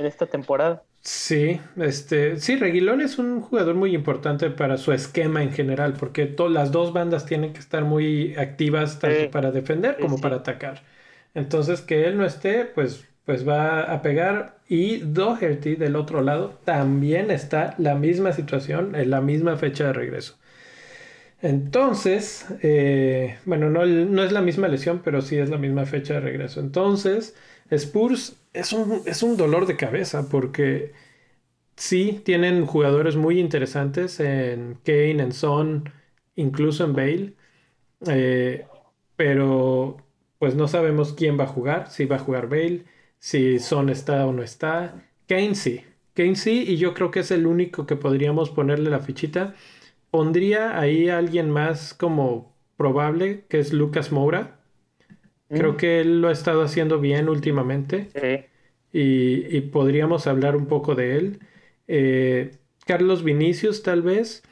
en 0.00 0.06
esta 0.06 0.26
temporada. 0.26 0.84
Sí, 1.02 1.60
este, 1.76 2.36
sí, 2.38 2.56
Reguilón 2.56 3.00
es 3.00 3.18
un 3.18 3.40
jugador 3.40 3.74
muy 3.74 3.94
importante 3.94 4.50
para 4.50 4.76
su 4.76 4.92
esquema 4.92 5.42
en 5.42 5.52
general, 5.52 5.94
porque 5.98 6.34
las 6.50 6.72
dos 6.72 6.92
bandas 6.92 7.24
tienen 7.24 7.54
que 7.54 7.60
estar 7.60 7.84
muy 7.84 8.34
activas 8.36 8.98
tanto 8.98 9.30
para 9.30 9.50
defender 9.50 9.98
como 9.98 10.20
para 10.20 10.36
atacar. 10.36 10.82
Entonces, 11.34 11.80
que 11.80 12.04
él 12.06 12.18
no 12.18 12.26
esté, 12.26 12.66
pues, 12.66 13.08
pues 13.24 13.48
va 13.48 13.82
a 13.82 14.02
pegar. 14.02 14.58
Y 14.68 14.98
Doherty 14.98 15.76
del 15.76 15.96
otro 15.96 16.22
lado 16.22 16.60
también 16.64 17.30
está 17.30 17.74
la 17.78 17.94
misma 17.94 18.32
situación 18.32 18.94
en 18.94 19.10
la 19.10 19.20
misma 19.22 19.56
fecha 19.56 19.86
de 19.86 19.92
regreso. 19.94 20.38
Entonces, 21.42 22.46
eh, 22.62 23.38
bueno, 23.46 23.70
no, 23.70 23.86
no 23.86 24.22
es 24.22 24.32
la 24.32 24.42
misma 24.42 24.68
lesión, 24.68 25.00
pero 25.02 25.22
sí 25.22 25.38
es 25.38 25.48
la 25.48 25.58
misma 25.58 25.86
fecha 25.86 26.14
de 26.14 26.20
regreso. 26.20 26.60
Entonces, 26.60 27.34
Spurs 27.70 28.39
es 28.52 28.72
un, 28.72 29.02
es 29.06 29.22
un 29.22 29.36
dolor 29.36 29.66
de 29.66 29.76
cabeza 29.76 30.28
porque 30.28 30.92
sí, 31.76 32.22
tienen 32.24 32.66
jugadores 32.66 33.16
muy 33.16 33.40
interesantes 33.40 34.20
en 34.20 34.76
Kane, 34.84 35.22
en 35.22 35.32
Son, 35.32 35.92
incluso 36.36 36.84
en 36.84 36.94
Bale. 36.94 37.34
Eh, 38.08 38.66
pero 39.16 39.98
pues 40.38 40.54
no 40.54 40.68
sabemos 40.68 41.12
quién 41.14 41.38
va 41.38 41.44
a 41.44 41.46
jugar, 41.48 41.90
si 41.90 42.06
va 42.06 42.16
a 42.16 42.18
jugar 42.20 42.48
Bale, 42.48 42.84
si 43.18 43.58
Son 43.60 43.90
está 43.90 44.26
o 44.26 44.32
no 44.32 44.42
está. 44.42 45.04
Kane 45.28 45.54
sí, 45.54 45.84
Kane 46.14 46.36
sí, 46.36 46.64
y 46.68 46.76
yo 46.78 46.94
creo 46.94 47.10
que 47.10 47.20
es 47.20 47.30
el 47.30 47.46
único 47.46 47.86
que 47.86 47.96
podríamos 47.96 48.50
ponerle 48.50 48.90
la 48.90 49.00
fichita. 49.00 49.54
Pondría 50.10 50.78
ahí 50.80 51.08
a 51.10 51.18
alguien 51.18 51.50
más 51.50 51.94
como 51.94 52.56
probable, 52.76 53.46
que 53.48 53.60
es 53.60 53.72
Lucas 53.72 54.12
Moura. 54.12 54.59
Creo 55.50 55.72
mm. 55.72 55.76
que 55.76 56.00
él 56.00 56.20
lo 56.20 56.28
ha 56.28 56.32
estado 56.32 56.62
haciendo 56.62 57.00
bien 57.00 57.28
últimamente. 57.28 58.08
Sí. 58.14 58.46
Y, 58.92 59.60
podríamos 59.72 60.26
hablar 60.26 60.56
un 60.56 60.66
poco 60.66 60.94
de 60.94 61.16
él. 61.16 61.40
Eh, 61.88 62.52
Carlos 62.86 63.22
Vinicius, 63.22 63.82
tal 63.82 64.02
vez. 64.02 64.42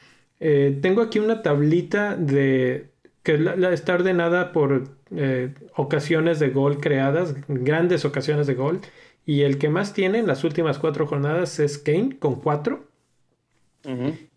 Eh, 0.40 0.78
tengo 0.82 1.02
aquí 1.02 1.18
una 1.18 1.42
tablita 1.42 2.16
de 2.16 2.90
que 3.22 3.34
está 3.72 3.94
ordenada 3.94 4.52
por 4.52 4.84
eh, 5.14 5.52
ocasiones 5.76 6.38
de 6.38 6.50
gol 6.50 6.80
creadas, 6.80 7.34
grandes 7.48 8.04
ocasiones 8.04 8.46
de 8.46 8.54
gol. 8.54 8.80
Y 9.26 9.42
el 9.42 9.58
que 9.58 9.68
más 9.68 9.92
tiene 9.92 10.18
en 10.18 10.26
las 10.26 10.44
últimas 10.44 10.78
cuatro 10.78 11.06
jornadas 11.06 11.58
es 11.58 11.78
Kane 11.78 12.18
con 12.18 12.36
cuatro. 12.40 12.88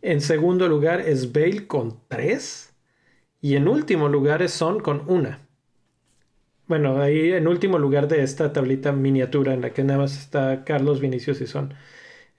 En 0.02 0.21
segundo 0.21 0.69
lugar 0.69 1.02
es 1.02 1.34
Bale 1.34 1.67
con 1.67 2.00
tres. 2.08 2.74
Y 3.41 3.56
en 3.56 3.67
último 3.67 4.08
lugar 4.08 4.41
es 4.41 4.52
Son 4.52 4.80
con 4.80 5.04
una. 5.08 5.39
Bueno, 6.71 7.01
ahí 7.01 7.34
en 7.34 7.49
último 7.49 7.77
lugar 7.79 8.07
de 8.07 8.23
esta 8.23 8.53
tablita 8.53 8.93
miniatura 8.93 9.53
en 9.53 9.60
la 9.60 9.73
que 9.73 9.84
nada 9.84 9.99
más 9.99 10.17
está 10.17 10.63
Carlos 10.63 11.01
Vinicius 11.01 11.41
y 11.41 11.47
Son. 11.47 11.73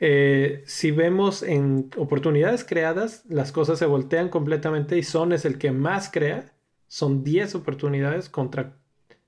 Eh, 0.00 0.62
si 0.64 0.90
vemos 0.90 1.42
en 1.42 1.90
oportunidades 1.98 2.64
creadas, 2.64 3.26
las 3.28 3.52
cosas 3.52 3.78
se 3.78 3.84
voltean 3.84 4.30
completamente 4.30 4.96
y 4.96 5.02
Son 5.02 5.34
es 5.34 5.44
el 5.44 5.58
que 5.58 5.70
más 5.70 6.10
crea. 6.10 6.50
Son 6.88 7.22
10 7.24 7.56
oportunidades 7.56 8.30
contra 8.30 8.78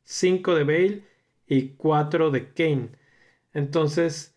5 0.05 0.55
de 0.55 0.65
Bale 0.65 1.03
y 1.47 1.75
4 1.77 2.31
de 2.31 2.55
Kane. 2.55 2.89
Entonces, 3.53 4.35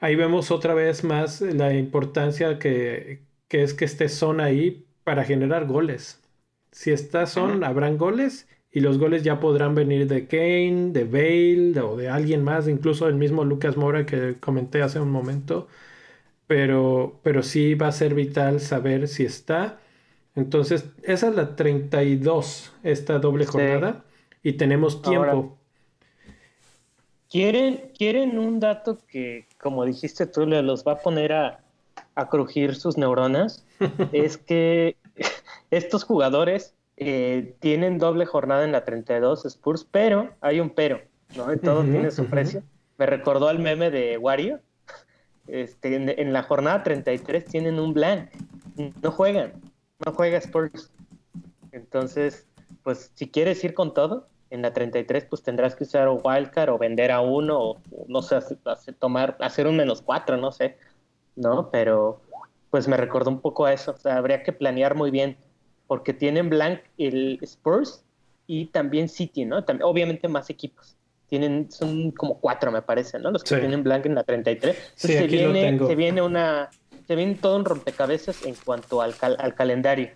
ahí 0.00 0.16
vemos 0.16 0.50
otra 0.50 0.74
vez 0.74 1.04
más 1.04 1.40
la 1.40 1.72
importancia 1.72 2.58
que, 2.58 3.22
es 3.48 3.74
que 3.74 3.84
esté 3.84 4.08
Son 4.08 4.40
ahí 4.40 4.88
para 5.04 5.22
generar 5.24 5.66
goles. 5.66 6.20
Si 6.72 6.90
está 6.90 7.26
Son, 7.26 7.62
habrán 7.62 7.96
goles 7.96 8.48
y 8.74 8.80
los 8.80 8.98
goles 8.98 9.22
ya 9.22 9.38
podrán 9.38 9.76
venir 9.76 10.08
de 10.08 10.26
Kane, 10.26 10.90
de 10.90 11.04
Bale 11.04 11.80
o 11.80 11.96
de 11.96 12.08
alguien 12.08 12.42
más, 12.42 12.66
incluso 12.66 13.06
el 13.06 13.14
mismo 13.14 13.44
Lucas 13.44 13.76
Mora 13.76 14.04
que 14.04 14.34
comenté 14.40 14.82
hace 14.82 14.98
un 14.98 15.12
momento. 15.12 15.68
Pero, 16.48 17.20
pero 17.22 17.44
sí 17.44 17.74
va 17.74 17.86
a 17.86 17.92
ser 17.92 18.14
vital 18.14 18.58
saber 18.58 19.06
si 19.06 19.24
está. 19.24 19.78
Entonces, 20.34 20.86
esa 21.04 21.28
es 21.28 21.36
la 21.36 21.54
32, 21.54 22.72
esta 22.82 23.20
doble 23.20 23.46
jornada, 23.46 24.02
y 24.42 24.54
tenemos 24.54 25.00
tiempo. 25.02 25.56
¿Quieren, 27.30 27.92
quieren 27.96 28.38
un 28.38 28.58
dato 28.58 28.98
que, 29.06 29.46
como 29.60 29.84
dijiste 29.84 30.26
tú, 30.26 30.46
los 30.46 30.84
va 30.84 30.92
a 30.92 30.98
poner 30.98 31.32
a, 31.32 31.60
crujir 32.28 32.74
sus 32.74 32.98
neuronas. 32.98 33.64
es 34.12 34.36
que 34.36 34.96
estos 35.70 36.02
jugadores 36.02 36.74
eh, 36.96 37.56
tienen 37.60 37.98
doble 37.98 38.26
jornada 38.26 38.64
en 38.64 38.72
la 38.72 38.84
32 38.84 39.46
Spurs, 39.46 39.86
pero 39.90 40.34
hay 40.40 40.60
un 40.60 40.70
pero, 40.70 41.00
¿no? 41.36 41.56
todo 41.58 41.82
tiene 41.82 42.10
su 42.10 42.26
precio. 42.26 42.62
Me 42.98 43.06
recordó 43.06 43.48
al 43.48 43.58
meme 43.58 43.90
de 43.90 44.18
Wario. 44.18 44.60
Este, 45.46 45.96
en, 45.96 46.08
en, 46.08 46.32
la 46.32 46.42
jornada 46.42 46.82
33 46.82 47.44
tienen 47.44 47.78
un 47.78 47.92
blank. 47.92 48.30
No 49.02 49.10
juegan. 49.10 49.52
No 50.04 50.12
juega 50.12 50.38
Spurs. 50.38 50.92
Entonces, 51.72 52.46
pues 52.82 53.10
si 53.14 53.28
quieres 53.28 53.62
ir 53.64 53.74
con 53.74 53.92
todo, 53.92 54.28
en 54.54 54.62
la 54.62 54.72
33 54.72 55.24
pues 55.24 55.42
tendrás 55.42 55.74
que 55.74 55.82
usar 55.82 56.08
wildcard 56.08 56.70
o 56.70 56.78
vender 56.78 57.10
a 57.10 57.20
uno 57.20 57.58
o 57.58 57.78
no 58.06 58.22
sé, 58.22 58.36
hacer, 58.36 58.94
tomar, 58.94 59.36
hacer 59.40 59.66
un 59.66 59.76
menos 59.76 60.00
cuatro, 60.00 60.36
no 60.36 60.52
sé, 60.52 60.78
¿no? 61.34 61.70
Pero 61.70 62.20
pues 62.70 62.86
me 62.86 62.96
recordó 62.96 63.30
un 63.30 63.40
poco 63.40 63.66
a 63.66 63.72
eso, 63.72 63.92
o 63.92 63.96
sea, 63.96 64.16
habría 64.16 64.44
que 64.44 64.52
planear 64.52 64.94
muy 64.94 65.10
bien, 65.10 65.36
porque 65.86 66.12
tienen 66.12 66.48
blank 66.48 66.80
el 66.98 67.38
Spurs 67.42 68.04
y 68.46 68.66
también 68.66 69.08
City, 69.08 69.44
¿no? 69.44 69.64
También, 69.64 69.84
obviamente 69.84 70.28
más 70.28 70.50
equipos. 70.50 70.96
Tienen, 71.28 71.70
son 71.70 72.10
como 72.12 72.38
cuatro, 72.38 72.70
me 72.70 72.82
parece, 72.82 73.18
¿no? 73.18 73.30
Los 73.30 73.42
que 73.42 73.56
tienen 73.56 73.82
blank 73.82 74.06
en 74.06 74.14
la 74.14 74.24
33. 74.24 74.92
sí, 74.94 75.08
se, 75.08 75.26
viene, 75.26 75.78
se 75.78 75.94
viene 75.94 76.22
una, 76.22 76.70
se 77.06 77.16
viene 77.16 77.34
todo 77.34 77.56
un 77.56 77.64
rompecabezas 77.64 78.44
en 78.44 78.54
cuanto 78.54 79.00
al, 79.02 79.14
al 79.20 79.54
calendario. 79.54 80.10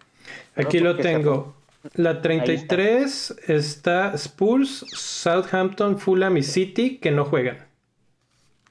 Aquí 0.54 0.78
lo 0.78 0.96
tengo. 0.96 1.54
La 1.94 2.20
33 2.20 3.42
está. 3.46 4.12
Spurs, 4.14 4.84
Southampton, 4.92 5.98
Fulham 5.98 6.36
y 6.36 6.42
City 6.42 6.98
que 6.98 7.10
no 7.10 7.24
juegan. 7.24 7.58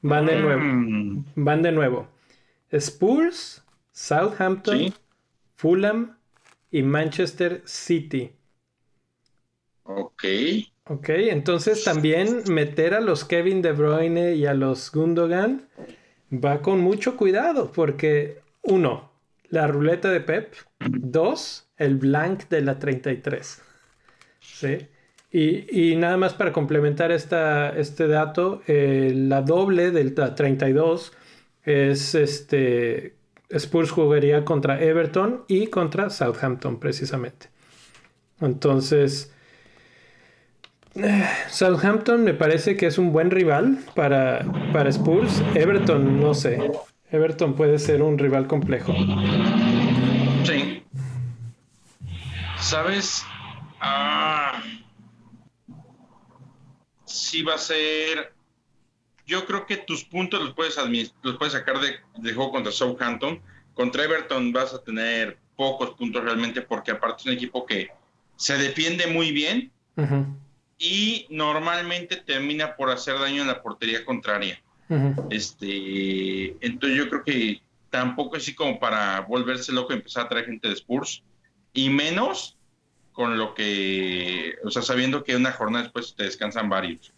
Van 0.02 0.26
de 0.26 0.40
nuevo. 0.40 0.62
Mm. 0.62 1.26
Van 1.36 1.62
de 1.62 1.72
nuevo. 1.72 2.08
Spurs, 2.72 3.64
Southampton, 3.92 4.94
Fulham 5.56 6.17
y 6.72 6.84
Manchester 6.84 7.62
City. 7.66 8.32
Ok. 9.84 10.24
Ok, 10.90 11.10
entonces 11.10 11.84
también 11.84 12.44
meter 12.48 12.94
a 12.94 13.02
los 13.02 13.26
Kevin 13.26 13.62
De 13.62 13.74
Bruyne 13.74 14.36
y 14.36 14.46
a 14.46 14.54
los 14.54 14.92
Gundogan 14.92 15.68
va 16.32 16.62
con 16.62 16.80
mucho 16.80 17.18
cuidado 17.18 17.72
porque 17.74 18.40
uno, 18.62 19.12
la 19.50 19.68
ruleta 19.68 20.10
de 20.12 20.22
Pep, 20.22 20.54
dos, 20.80 21.68
el 21.78 21.96
blank 21.96 22.48
de 22.50 22.62
la 22.62 22.80
33. 22.80 23.62
¿Sí? 24.40 24.88
Y, 25.30 25.96
nada 25.98 26.18
más 26.18 26.34
para 26.34 26.54
complementar 26.54 27.12
esta, 27.12 27.70
este 27.78 28.08
dato, 28.08 28.62
eh, 28.66 29.12
la 29.14 29.42
doble 29.42 29.92
del 29.92 30.16
32 30.16 31.12
es 31.64 32.16
este. 32.16 33.17
Spurs 33.50 33.92
jugaría 33.92 34.44
contra 34.46 34.82
Everton 34.82 35.44
y 35.48 35.68
contra 35.68 36.10
Southampton, 36.10 36.80
precisamente. 36.80 37.50
Entonces. 38.42 39.34
Eh, 40.96 41.28
Southampton 41.50 42.24
me 42.24 42.34
parece 42.34 42.76
que 42.76 42.88
es 42.88 42.98
un 42.98 43.14
buen 43.14 43.32
rival 43.32 43.80
para, 43.96 44.46
para 44.74 44.90
Spurs. 44.90 45.42
Everton, 45.54 46.20
no 46.20 46.34
sé. 46.34 46.72
Everton 47.12 47.56
puede 47.56 47.80
ser 47.80 48.02
un 48.02 48.18
rival 48.18 48.48
complejo. 48.48 48.94
Sí. 50.44 50.84
¿Sabes? 52.60 53.24
Ah, 53.80 54.62
sí 57.06 57.44
va 57.44 57.56
a 57.56 57.58
ser. 57.58 58.37
Yo 59.28 59.46
creo 59.46 59.66
que 59.66 59.76
tus 59.78 60.06
puntos 60.06 60.42
los 60.42 60.54
puedes, 60.54 60.78
los 61.22 61.38
puedes 61.38 61.54
sacar 61.54 61.76
de, 61.82 62.34
juego 62.34 62.52
contra 62.52 62.72
Southampton. 62.72 63.42
Contra 63.74 64.06
Everton 64.06 64.54
vas 64.54 64.74
a 64.74 64.82
tener 64.82 65.38
pocos 65.58 65.92
puntos 65.92 66.24
realmente 66.24 66.62
porque 66.62 66.92
aparte 66.92 67.22
es 67.22 67.26
un 67.26 67.34
equipo 67.34 67.66
que 67.66 67.90
se 68.38 68.58
defiende 68.58 69.06
muy 69.08 69.32
bien 69.32 69.72
y 70.80 71.28
normalmente 71.30 72.16
termina 72.18 72.76
por 72.76 72.90
hacer 72.90 73.20
daño 73.20 73.42
en 73.42 73.48
la 73.48 73.62
portería 73.62 74.06
contraria. 74.06 74.62
Este, 75.30 76.56
entonces 76.66 76.98
yo 76.98 77.10
creo 77.10 77.24
que 77.26 77.62
tampoco 77.90 78.38
es 78.38 78.44
así 78.44 78.56
como 78.56 78.80
para 78.80 79.22
volverse 79.22 79.74
loco 79.74 79.92
y 79.92 79.98
empezar 79.98 80.26
a 80.26 80.30
traer 80.30 80.46
gente 80.46 80.70
de 80.70 80.76
Spurs 80.76 81.24
y 81.74 81.90
menos 81.90 82.58
con 83.12 83.38
lo 83.38 83.54
que, 83.56 84.56
o 84.64 84.72
sea, 84.72 84.84
sabiendo 84.84 85.24
que 85.24 85.36
una 85.36 85.52
jornada 85.52 85.84
después 85.84 86.16
te 86.16 86.24
descansan 86.24 86.70
varios. 86.70 87.12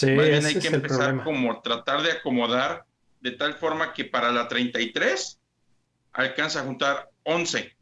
Sí, 0.00 0.12
bien 0.12 0.46
hay 0.46 0.58
que 0.58 0.68
empezar 0.68 1.22
como 1.22 1.60
tratar 1.60 2.02
de 2.02 2.12
acomodar 2.12 2.86
de 3.20 3.32
tal 3.32 3.54
forma 3.54 3.92
que 3.92 4.06
para 4.06 4.32
la 4.32 4.48
33 4.48 5.38
alcanza 6.14 6.60
a 6.60 6.64
juntar 6.64 7.10
11. 7.24 7.76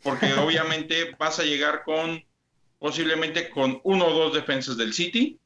Porque 0.00 0.32
obviamente 0.38 1.16
vas 1.18 1.40
a 1.40 1.42
llegar 1.42 1.82
con 1.84 2.22
posiblemente 2.78 3.50
con 3.50 3.80
uno 3.82 4.06
o 4.06 4.12
dos 4.12 4.34
defensas 4.34 4.76
del 4.76 4.92
City, 4.92 5.40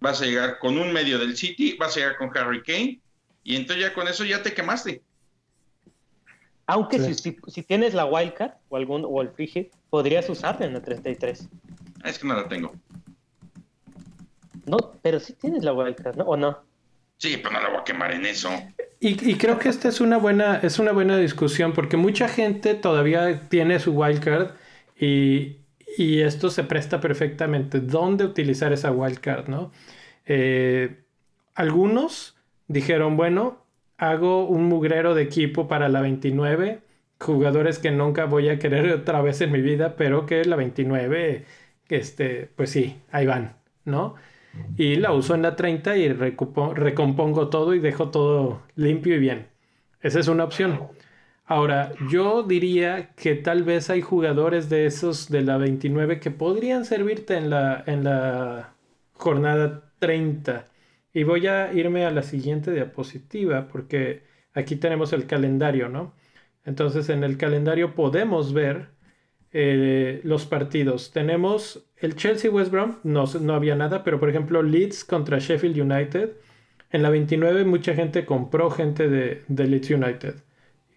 vas 0.00 0.20
a 0.20 0.26
llegar 0.26 0.58
con 0.58 0.76
un 0.76 0.92
medio 0.92 1.18
del 1.18 1.34
City, 1.34 1.76
vas 1.78 1.96
a 1.96 2.00
llegar 2.00 2.16
con 2.18 2.36
Harry 2.36 2.62
Kane, 2.62 3.00
y 3.42 3.56
entonces 3.56 3.84
ya 3.86 3.94
con 3.94 4.06
eso 4.06 4.24
ya 4.24 4.42
te 4.42 4.52
quemaste. 4.52 5.02
Aunque 6.66 6.98
si, 6.98 7.14
si, 7.46 7.62
tienes 7.62 7.94
la 7.94 8.04
wildcard 8.04 8.54
o 8.68 8.76
algún 8.76 9.04
o 9.06 9.22
el 9.22 9.30
free 9.30 9.70
podrías 9.88 10.28
usarla 10.28 10.66
en 10.66 10.74
la 10.74 10.82
33. 10.82 11.48
Ah, 12.02 12.10
es 12.10 12.18
que 12.18 12.26
no 12.26 12.34
la 12.34 12.48
tengo. 12.48 12.74
No, 14.66 14.76
pero 15.02 15.20
sí 15.20 15.32
tienes 15.34 15.64
la 15.64 15.72
wildcard, 15.72 16.16
¿no? 16.16 16.24
¿O 16.24 16.36
no? 16.36 16.58
Sí, 17.18 17.38
pero 17.38 17.54
no 17.54 17.62
la 17.62 17.68
voy 17.70 17.78
a 17.78 17.84
quemar 17.84 18.12
en 18.12 18.26
eso. 18.26 18.50
Y, 19.00 19.30
y, 19.30 19.36
creo 19.36 19.58
que 19.58 19.68
esta 19.68 19.88
es 19.88 20.00
una 20.00 20.18
buena, 20.18 20.58
es 20.62 20.78
una 20.78 20.92
buena 20.92 21.16
discusión, 21.16 21.72
porque 21.72 21.96
mucha 21.96 22.28
gente 22.28 22.74
todavía 22.74 23.48
tiene 23.48 23.78
su 23.78 23.92
wildcard 23.92 24.50
y, 24.98 25.56
y 25.96 26.20
esto 26.20 26.50
se 26.50 26.64
presta 26.64 27.00
perfectamente. 27.00 27.80
¿Dónde 27.80 28.24
utilizar 28.24 28.72
esa 28.72 28.92
wildcard, 28.92 29.48
no? 29.48 29.72
Eh, 30.26 31.04
algunos 31.54 32.36
dijeron, 32.68 33.16
bueno, 33.16 33.64
hago 33.96 34.46
un 34.46 34.64
mugrero 34.64 35.14
de 35.14 35.22
equipo 35.22 35.68
para 35.68 35.88
la 35.88 36.00
29, 36.00 36.80
jugadores 37.20 37.78
que 37.78 37.90
nunca 37.90 38.26
voy 38.26 38.48
a 38.48 38.58
querer 38.58 38.92
otra 38.92 39.22
vez 39.22 39.40
en 39.40 39.52
mi 39.52 39.62
vida, 39.62 39.96
pero 39.96 40.26
que 40.26 40.44
la 40.44 40.56
29, 40.56 41.44
este, 41.88 42.50
pues 42.56 42.70
sí, 42.70 42.98
ahí 43.10 43.26
van, 43.26 43.56
¿no? 43.84 44.16
Y 44.76 44.96
la 44.96 45.12
uso 45.12 45.34
en 45.34 45.42
la 45.42 45.56
30 45.56 45.96
y 45.96 46.08
recompongo 46.08 47.48
todo 47.48 47.74
y 47.74 47.78
dejo 47.78 48.10
todo 48.10 48.62
limpio 48.74 49.16
y 49.16 49.18
bien. 49.18 49.46
Esa 50.00 50.20
es 50.20 50.28
una 50.28 50.44
opción. 50.44 50.80
Ahora, 51.46 51.92
yo 52.10 52.42
diría 52.42 53.10
que 53.14 53.36
tal 53.36 53.62
vez 53.62 53.88
hay 53.88 54.02
jugadores 54.02 54.68
de 54.68 54.86
esos 54.86 55.28
de 55.30 55.42
la 55.42 55.56
29 55.58 56.20
que 56.20 56.30
podrían 56.30 56.84
servirte 56.84 57.36
en 57.36 57.50
la, 57.50 57.84
en 57.86 58.04
la 58.04 58.74
jornada 59.12 59.92
30. 60.00 60.66
Y 61.14 61.22
voy 61.22 61.46
a 61.46 61.72
irme 61.72 62.04
a 62.04 62.10
la 62.10 62.22
siguiente 62.22 62.72
diapositiva 62.72 63.68
porque 63.68 64.24
aquí 64.54 64.76
tenemos 64.76 65.12
el 65.12 65.26
calendario, 65.26 65.88
¿no? 65.88 66.14
Entonces 66.64 67.08
en 67.08 67.24
el 67.24 67.38
calendario 67.38 67.94
podemos 67.94 68.52
ver 68.52 68.90
eh, 69.52 70.20
los 70.24 70.46
partidos. 70.46 71.12
Tenemos 71.12 71.85
el 71.98 72.16
Chelsea 72.16 72.50
West 72.50 72.70
Brom, 72.70 72.98
no, 73.04 73.24
no 73.40 73.54
había 73.54 73.74
nada, 73.74 74.04
pero 74.04 74.20
por 74.20 74.28
ejemplo 74.28 74.62
Leeds 74.62 75.04
contra 75.04 75.38
Sheffield 75.38 75.80
United. 75.80 76.32
En 76.90 77.02
la 77.02 77.10
29 77.10 77.64
mucha 77.64 77.94
gente 77.94 78.24
compró 78.24 78.70
gente 78.70 79.08
de, 79.08 79.44
de 79.48 79.66
Leeds 79.66 79.90
United 79.90 80.34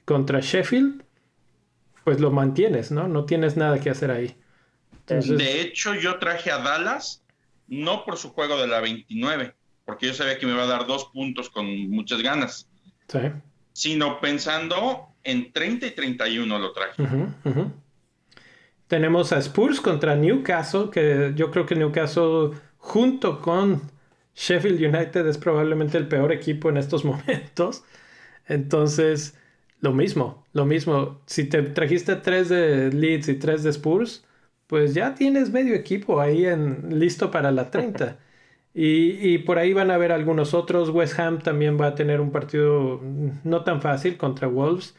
contra 0.06 0.40
Sheffield, 0.40 1.04
pues 2.04 2.20
lo 2.20 2.32
mantienes, 2.32 2.92
¿no? 2.92 3.08
No 3.08 3.26
tienes 3.26 3.58
nada 3.58 3.80
que 3.80 3.90
hacer 3.90 4.12
ahí. 4.12 4.36
De 5.06 5.62
hecho, 5.62 5.96
yo 5.96 6.20
traje 6.20 6.52
a 6.52 6.60
Dallas 6.60 7.24
no 7.68 8.04
por 8.04 8.18
su 8.18 8.30
juego 8.30 8.58
de 8.58 8.68
la 8.68 8.80
29, 8.80 9.54
porque 9.86 10.08
yo 10.08 10.14
sabía 10.14 10.38
que 10.38 10.46
me 10.46 10.54
iba 10.54 10.64
a 10.64 10.68
dar 10.68 10.88
dos 10.88 11.06
puntos 11.06 11.50
con 11.50 11.90
muchas 11.90 12.22
ganas. 12.22 12.68
Sí. 13.08 13.20
Sino 13.74 14.20
pensando 14.20 15.10
en 15.24 15.52
30 15.52 15.88
y 15.88 15.92
31 15.92 16.60
lo 16.60 16.72
traje. 16.74 17.04
Tenemos 18.90 19.32
a 19.34 19.38
Spurs 19.38 19.80
contra 19.82 20.16
Newcastle, 20.16 20.90
que 20.92 21.34
yo 21.36 21.52
creo 21.52 21.68
que 21.68 21.76
Newcastle 21.76 22.58
junto 22.80 23.40
con 23.40 23.84
Sheffield 24.34 24.82
United 24.82 25.28
es 25.28 25.38
probablemente 25.38 26.00
el 26.00 26.08
peor 26.08 26.32
equipo 26.32 26.70
en 26.70 26.78
estos 26.78 27.06
momentos. 27.06 27.84
Entonces, 28.48 29.38
lo 29.80 29.94
mismo, 29.94 30.44
lo 30.54 30.66
mismo. 30.66 31.22
Si 31.28 31.44
te 31.44 31.62
trajiste 31.62 32.16
tres 32.16 32.50
de 32.50 32.92
Leeds 32.92 33.30
y 33.30 33.36
tres 33.36 33.62
de 33.62 33.70
Spurs, 33.70 34.26
pues 34.66 34.96
ya 34.96 35.14
tienes 35.14 35.52
medio 35.52 35.76
equipo 35.76 36.20
ahí 36.20 36.46
en, 36.48 37.00
listo 37.00 37.30
para 37.30 37.52
la 37.52 37.70
30. 37.70 38.18
y, 38.74 39.34
y, 39.34 39.38
por 39.38 39.60
ahí 39.60 39.72
van 39.72 39.92
a 39.92 39.96
haber 39.96 40.12
algunos 40.12 40.56
otros. 40.56 40.90
West 40.90 41.20
Ham 41.20 41.40
también 41.44 41.80
va 41.80 41.88
a 41.88 41.96
tener 41.96 42.22
un 42.22 42.32
partido 42.32 43.00
no 43.44 43.64
tan 43.64 43.84
fácil 43.84 44.18
contra 44.18 44.48
Wolves. 44.48 44.96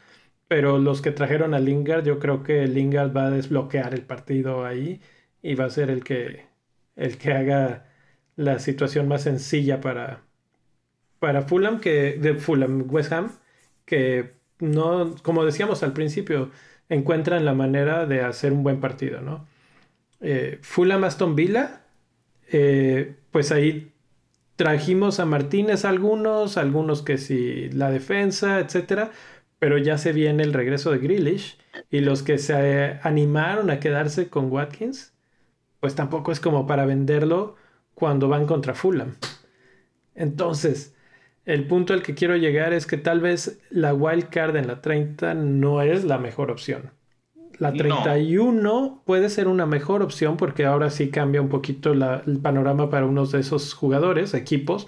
Pero 0.50 0.78
los 0.80 1.00
que 1.00 1.12
trajeron 1.12 1.54
a 1.54 1.60
Lingard, 1.60 2.04
yo 2.04 2.18
creo 2.18 2.42
que 2.42 2.66
Lingard 2.66 3.16
va 3.16 3.26
a 3.26 3.30
desbloquear 3.30 3.94
el 3.94 4.02
partido 4.02 4.66
ahí 4.66 5.00
y 5.42 5.54
va 5.54 5.66
a 5.66 5.70
ser 5.70 5.90
el 5.90 6.02
que, 6.02 6.46
el 6.96 7.18
que 7.18 7.32
haga 7.34 7.86
la 8.34 8.58
situación 8.58 9.06
más 9.06 9.22
sencilla 9.22 9.80
para, 9.80 10.24
para 11.20 11.42
Fulham, 11.42 11.78
que, 11.78 12.14
de 12.20 12.34
Fulham, 12.34 12.84
West 12.90 13.12
Ham, 13.12 13.30
que 13.84 14.32
no, 14.58 15.14
como 15.22 15.44
decíamos 15.44 15.84
al 15.84 15.92
principio, 15.92 16.50
encuentran 16.88 17.44
la 17.44 17.54
manera 17.54 18.04
de 18.06 18.22
hacer 18.22 18.52
un 18.52 18.64
buen 18.64 18.80
partido, 18.80 19.20
¿no? 19.20 19.46
Eh, 20.20 20.58
Fulham 20.62 21.04
Aston 21.04 21.36
Villa, 21.36 21.82
eh, 22.50 23.14
pues 23.30 23.52
ahí 23.52 23.92
trajimos 24.56 25.20
a 25.20 25.26
Martínez 25.26 25.84
algunos, 25.84 26.56
algunos 26.56 27.02
que 27.02 27.18
sí, 27.18 27.70
la 27.70 27.90
defensa, 27.92 28.58
etcétera, 28.58 29.12
pero 29.60 29.78
ya 29.78 29.98
se 29.98 30.12
viene 30.12 30.42
el 30.42 30.52
regreso 30.52 30.90
de 30.90 30.98
Grealish 30.98 31.56
y 31.90 32.00
los 32.00 32.24
que 32.24 32.38
se 32.38 32.98
animaron 33.02 33.70
a 33.70 33.78
quedarse 33.78 34.28
con 34.28 34.50
Watkins, 34.50 35.12
pues 35.78 35.94
tampoco 35.94 36.32
es 36.32 36.40
como 36.40 36.66
para 36.66 36.86
venderlo 36.86 37.54
cuando 37.94 38.28
van 38.28 38.46
contra 38.46 38.74
Fulham. 38.74 39.14
Entonces, 40.14 40.96
el 41.44 41.66
punto 41.66 41.92
al 41.92 42.02
que 42.02 42.14
quiero 42.14 42.36
llegar 42.36 42.72
es 42.72 42.86
que 42.86 42.96
tal 42.96 43.20
vez 43.20 43.60
la 43.70 43.94
wild 43.94 44.30
card 44.30 44.56
en 44.56 44.66
la 44.66 44.80
30 44.80 45.34
no 45.34 45.82
es 45.82 46.04
la 46.04 46.18
mejor 46.18 46.50
opción. 46.50 46.90
La 47.58 47.74
31 47.74 49.02
puede 49.04 49.28
ser 49.28 49.46
una 49.46 49.66
mejor 49.66 50.02
opción 50.02 50.38
porque 50.38 50.64
ahora 50.64 50.88
sí 50.88 51.10
cambia 51.10 51.42
un 51.42 51.50
poquito 51.50 51.92
el 51.92 52.38
panorama 52.40 52.88
para 52.88 53.04
unos 53.04 53.32
de 53.32 53.40
esos 53.40 53.74
jugadores, 53.74 54.32
equipos. 54.32 54.86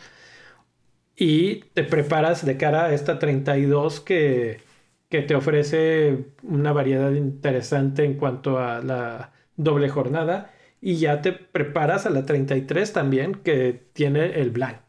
Y 1.25 1.66
te 1.75 1.85
preparas 1.85 2.45
de 2.45 2.57
cara 2.57 2.87
a 2.87 2.93
esta 2.93 3.20
32 3.20 4.01
que, 4.01 4.61
que 5.09 5.23
te 5.23 5.37
ofrece 5.37 6.25
una 6.43 6.73
variedad 6.73 7.12
interesante 7.12 8.05
en 8.05 8.14
cuanto 8.14 8.59
a 8.59 8.81
la 8.81 9.33
doble 9.55 9.89
jornada. 9.89 10.53
Y 10.81 10.97
ya 10.97 11.23
te 11.23 11.31
preparas 11.31 12.07
a 12.07 12.11
la 12.11 12.27
33 12.27 12.93
también 12.93 13.37
que 13.37 13.87
tiene 13.93 14.41
el 14.41 14.51
blank. 14.51 14.81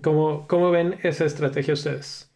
¿Cómo, 0.00 0.46
¿Cómo, 0.46 0.70
ven 0.70 1.00
esa 1.02 1.24
estrategia 1.24 1.74
ustedes? 1.74 2.30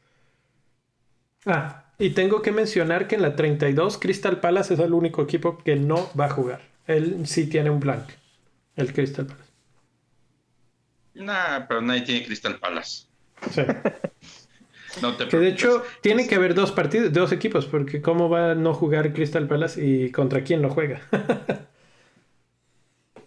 Ah, 1.47 1.93
y 2.01 2.11
tengo 2.11 2.43
que 2.43 2.51
mencionar 2.51 3.07
que 3.07 3.15
en 3.15 3.23
la 3.23 3.37
32 3.37 3.99
Crystal 3.99 4.41
Palace 4.41 4.75
es 4.75 4.81
el 4.81 4.95
único 4.95 5.23
equipo 5.23 5.59
que 5.59 5.77
no 5.77 6.11
va 6.19 6.25
a 6.25 6.31
jugar. 6.31 6.63
Él 6.89 7.25
sí 7.25 7.47
tiene 7.47 7.71
un 7.71 7.79
blank, 7.79 8.09
el 8.75 8.93
Crystal 8.93 9.27
Palace. 9.27 9.53
Nah, 11.15 11.69
pero 11.69 11.81
nadie 11.81 12.01
tiene 12.01 12.27
Crystal 12.27 12.59
Palace. 12.59 13.12
Sí. 13.51 13.63
no 15.01 15.17
te 15.17 15.29
que 15.29 15.39
de 15.39 15.49
hecho 15.49 15.83
tiene 16.01 16.29
que 16.29 16.35
haber 16.35 16.55
dos 16.55 16.73
partidos, 16.73 17.13
dos 17.13 17.33
equipos, 17.33 17.67
porque 17.67 18.01
cómo 18.01 18.29
va 18.29 18.53
a 18.53 18.55
no 18.55 18.75
jugar 18.75 19.13
Crystal 19.13 19.49
Palace 19.49 19.85
y 19.85 20.13
contra 20.13 20.45
quién 20.45 20.63
lo 20.63 20.71
juega. 20.71 21.03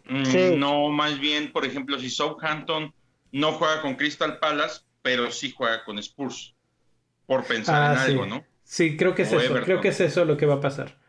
Mm, 0.07 0.59
no, 0.59 0.89
más 0.89 1.19
bien, 1.19 1.51
por 1.51 1.65
ejemplo, 1.65 1.97
si 1.97 2.09
Southampton 2.09 2.93
no 3.31 3.53
juega 3.53 3.81
con 3.81 3.95
Crystal 3.95 4.37
Palace, 4.37 4.81
pero 5.01 5.31
sí 5.31 5.53
juega 5.55 5.83
con 5.83 5.97
Spurs. 5.99 6.55
Por 7.25 7.43
pensar 7.43 7.91
en 7.91 7.97
ah, 7.97 8.03
algo, 8.03 8.25
¿no? 8.25 8.45
Sí, 8.63 8.97
creo 8.97 9.15
que 9.15 9.23
es 9.23 9.33
eso. 9.33 9.53
Creo 9.63 9.81
que 9.81 9.87
es 9.87 9.99
eso 9.99 10.25
lo 10.25 10.37
que 10.37 10.45
va 10.45 10.55
a 10.55 10.61
pasar. 10.61 10.99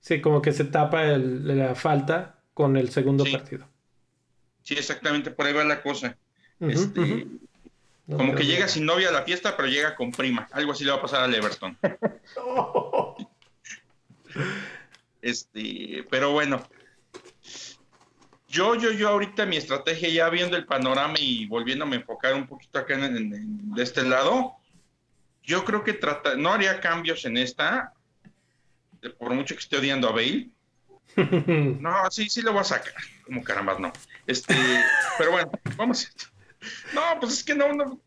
Sí, 0.00 0.20
como 0.20 0.42
que 0.42 0.52
se 0.52 0.64
tapa 0.64 1.04
la 1.04 1.74
falta 1.74 2.42
con 2.52 2.76
el 2.76 2.90
segundo 2.90 3.24
partido. 3.24 3.66
Sí, 4.62 4.74
exactamente, 4.74 5.30
por 5.30 5.46
ahí 5.46 5.54
va 5.54 5.64
la 5.64 5.82
cosa. 5.82 6.18
Este, 6.60 7.26
como 8.06 8.34
que 8.34 8.44
llega 8.44 8.68
sin 8.68 8.84
novia 8.84 9.08
a 9.08 9.12
la 9.12 9.22
fiesta, 9.22 9.56
pero 9.56 9.68
llega 9.68 9.94
con 9.94 10.12
prima. 10.12 10.46
Algo 10.52 10.72
así 10.72 10.84
le 10.84 10.90
va 10.90 10.98
a 10.98 11.02
pasar 11.02 11.22
al 11.22 11.34
Everton. 11.34 11.78
este, 15.22 16.04
pero 16.10 16.32
bueno, 16.32 16.66
yo, 18.48 18.74
yo, 18.76 18.92
yo 18.92 19.08
ahorita 19.08 19.46
mi 19.46 19.56
estrategia, 19.56 20.08
ya 20.10 20.28
viendo 20.28 20.56
el 20.56 20.66
panorama 20.66 21.14
y 21.18 21.46
volviéndome 21.46 21.96
a 21.96 22.00
enfocar 22.00 22.34
un 22.34 22.46
poquito 22.46 22.78
acá 22.78 22.94
en, 22.94 23.74
de 23.74 23.82
este 23.82 24.04
lado, 24.04 24.54
yo 25.42 25.64
creo 25.64 25.82
que 25.82 25.94
trata, 25.94 26.36
no 26.36 26.52
haría 26.52 26.80
cambios 26.80 27.24
en 27.24 27.36
esta, 27.36 27.92
por 29.18 29.34
mucho 29.34 29.54
que 29.54 29.60
esté 29.60 29.78
odiando 29.78 30.08
a 30.08 30.12
Bale. 30.12 30.48
No, 31.80 32.10
sí, 32.10 32.28
sí 32.28 32.42
lo 32.42 32.52
voy 32.52 32.62
a 32.62 32.64
sacar, 32.64 32.94
como 33.24 33.42
caramba, 33.42 33.78
no. 33.78 33.92
Este, 34.26 34.54
pero 35.18 35.32
bueno, 35.32 35.50
vamos. 35.76 36.10
No, 36.94 37.02
pues 37.20 37.34
es 37.34 37.44
que 37.44 37.54
no, 37.54 37.72
no, 37.72 38.00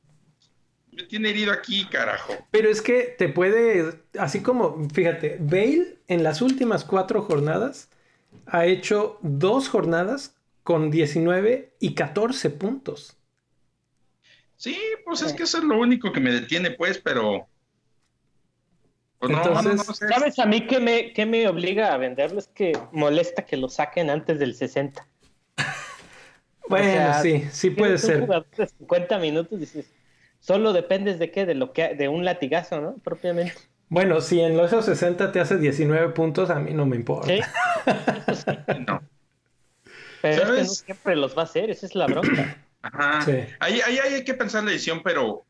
me 0.92 1.04
tiene 1.04 1.30
herido 1.30 1.52
aquí, 1.52 1.86
carajo. 1.86 2.34
Pero 2.52 2.70
es 2.70 2.82
que 2.82 3.16
te 3.18 3.30
puede, 3.30 4.02
así 4.20 4.42
como, 4.42 4.88
fíjate, 4.90 5.38
Bale 5.40 6.00
en 6.08 6.24
las 6.24 6.42
últimas 6.42 6.84
cuatro 6.84 7.22
jornadas 7.22 7.90
ha 8.46 8.66
hecho 8.66 9.20
dos 9.22 9.70
jornadas 9.70 10.36
con 10.64 10.92
19 10.92 11.74
y 11.80 11.94
14 11.96 12.50
puntos. 12.50 13.16
Sí, 14.58 14.78
pues 15.06 15.22
es 15.22 15.34
que 15.34 15.44
eso 15.44 15.60
es 15.60 15.64
lo 15.64 15.80
único 15.80 16.12
que 16.12 16.20
me 16.20 16.32
detiene, 16.32 16.72
pues, 16.72 16.98
pero. 16.98 17.48
Pues 19.20 19.32
Entonces, 19.32 20.00
¿sabes 20.10 20.40
a 20.40 20.46
mí 20.46 20.68
qué 20.68 20.80
me, 20.80 21.14
qué 21.14 21.26
me 21.26 21.48
obliga 21.48 21.94
a 21.94 21.98
venderlo? 21.98 22.40
Es 22.40 22.48
que 22.48 22.78
molesta 22.92 23.46
que 23.46 23.58
lo 23.58 23.70
saquen 23.70 24.10
antes 24.10 24.40
del 24.40 24.56
60. 24.56 25.08
Bueno, 26.70 27.22
sí, 27.22 27.48
sí 27.52 27.70
puede 27.70 27.98
ser. 27.98 28.28
50 28.78 29.20
minutos 29.20 29.60
dices, 29.60 29.92
solo 30.40 30.74
dependes 30.74 31.20
de 31.20 31.32
qué, 31.32 31.46
de 31.46 31.56
lo 31.56 31.74
que 31.74 31.96
de 31.96 32.08
un 32.08 32.26
latigazo, 32.26 32.82
¿no? 32.82 32.96
Propiamente. 33.04 33.56
Bueno, 33.90 34.20
si 34.20 34.42
en 34.42 34.58
los 34.58 34.72
60 34.72 35.32
te 35.32 35.40
hace 35.40 35.58
19 35.58 36.10
puntos, 36.10 36.50
a 36.50 36.60
mí 36.60 36.74
no 36.74 36.86
me 36.86 36.98
importa. 36.98 37.28
¿Sí? 37.28 37.40
no. 38.88 39.02
Pero 40.22 40.44
es 40.44 40.50
que 40.50 40.64
no 40.64 40.66
siempre 40.66 41.16
los 41.16 41.38
va 41.38 41.44
a 41.44 41.46
hacer, 41.46 41.70
esa 41.70 41.86
es 41.86 41.96
la 41.96 42.08
bronca. 42.08 42.58
Ajá. 42.82 43.26
Ahí, 43.60 43.80
hay 43.82 44.24
que 44.24 44.34
pensar 44.34 44.64
la 44.64 44.72
edición, 44.72 45.02
pero 45.04 45.46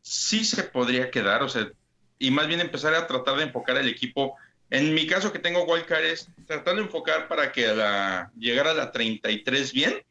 sí 0.00 0.44
se 0.44 0.64
podría 0.64 1.10
quedar, 1.10 1.42
o 1.42 1.48
sea, 1.48 1.70
y 2.18 2.30
más 2.30 2.48
bien 2.48 2.60
empezar 2.60 2.94
a 2.94 3.06
tratar 3.06 3.36
de 3.36 3.44
enfocar 3.44 3.76
el 3.76 3.88
equipo. 3.88 4.36
En 4.70 4.94
mi 4.94 5.06
caso 5.06 5.32
que 5.32 5.38
tengo 5.38 5.64
wildcard 5.64 6.04
es 6.04 6.28
tratar 6.46 6.76
de 6.76 6.82
enfocar 6.82 7.28
para 7.28 7.52
que 7.52 7.66
la, 7.68 8.30
llegara 8.38 8.70
a 8.70 8.74
la 8.74 8.92
33 8.92 9.72
bien. 9.72 10.02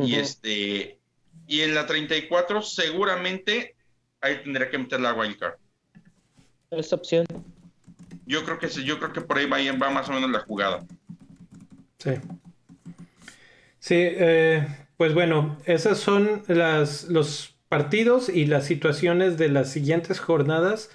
Y 0.00 0.14
este 0.14 0.98
y 1.46 1.60
en 1.60 1.74
la 1.74 1.86
34 1.86 2.62
seguramente 2.62 3.74
ahí 4.20 4.42
tendría 4.42 4.70
que 4.70 4.78
meter 4.78 5.00
la 5.00 5.12
wildcard. 5.12 5.54
Es 6.70 6.92
opción. 6.92 7.26
Yo 8.24 8.44
creo 8.44 8.58
que 8.58 8.68
sí, 8.68 8.84
yo 8.84 8.98
creo 8.98 9.12
que 9.12 9.20
por 9.20 9.36
ahí 9.36 9.46
va, 9.46 9.58
va 9.78 9.90
más 9.90 10.08
o 10.08 10.12
menos 10.12 10.30
la 10.30 10.40
jugada. 10.40 10.84
Sí. 11.98 12.12
Sí, 13.78 13.96
eh, 13.98 14.66
pues 14.96 15.12
bueno, 15.12 15.58
esos 15.66 15.98
son 15.98 16.44
las, 16.46 17.04
los 17.04 17.56
partidos 17.68 18.28
y 18.28 18.46
las 18.46 18.64
situaciones 18.64 19.36
de 19.38 19.48
las 19.48 19.70
siguientes 19.70 20.20
jornadas. 20.20 20.90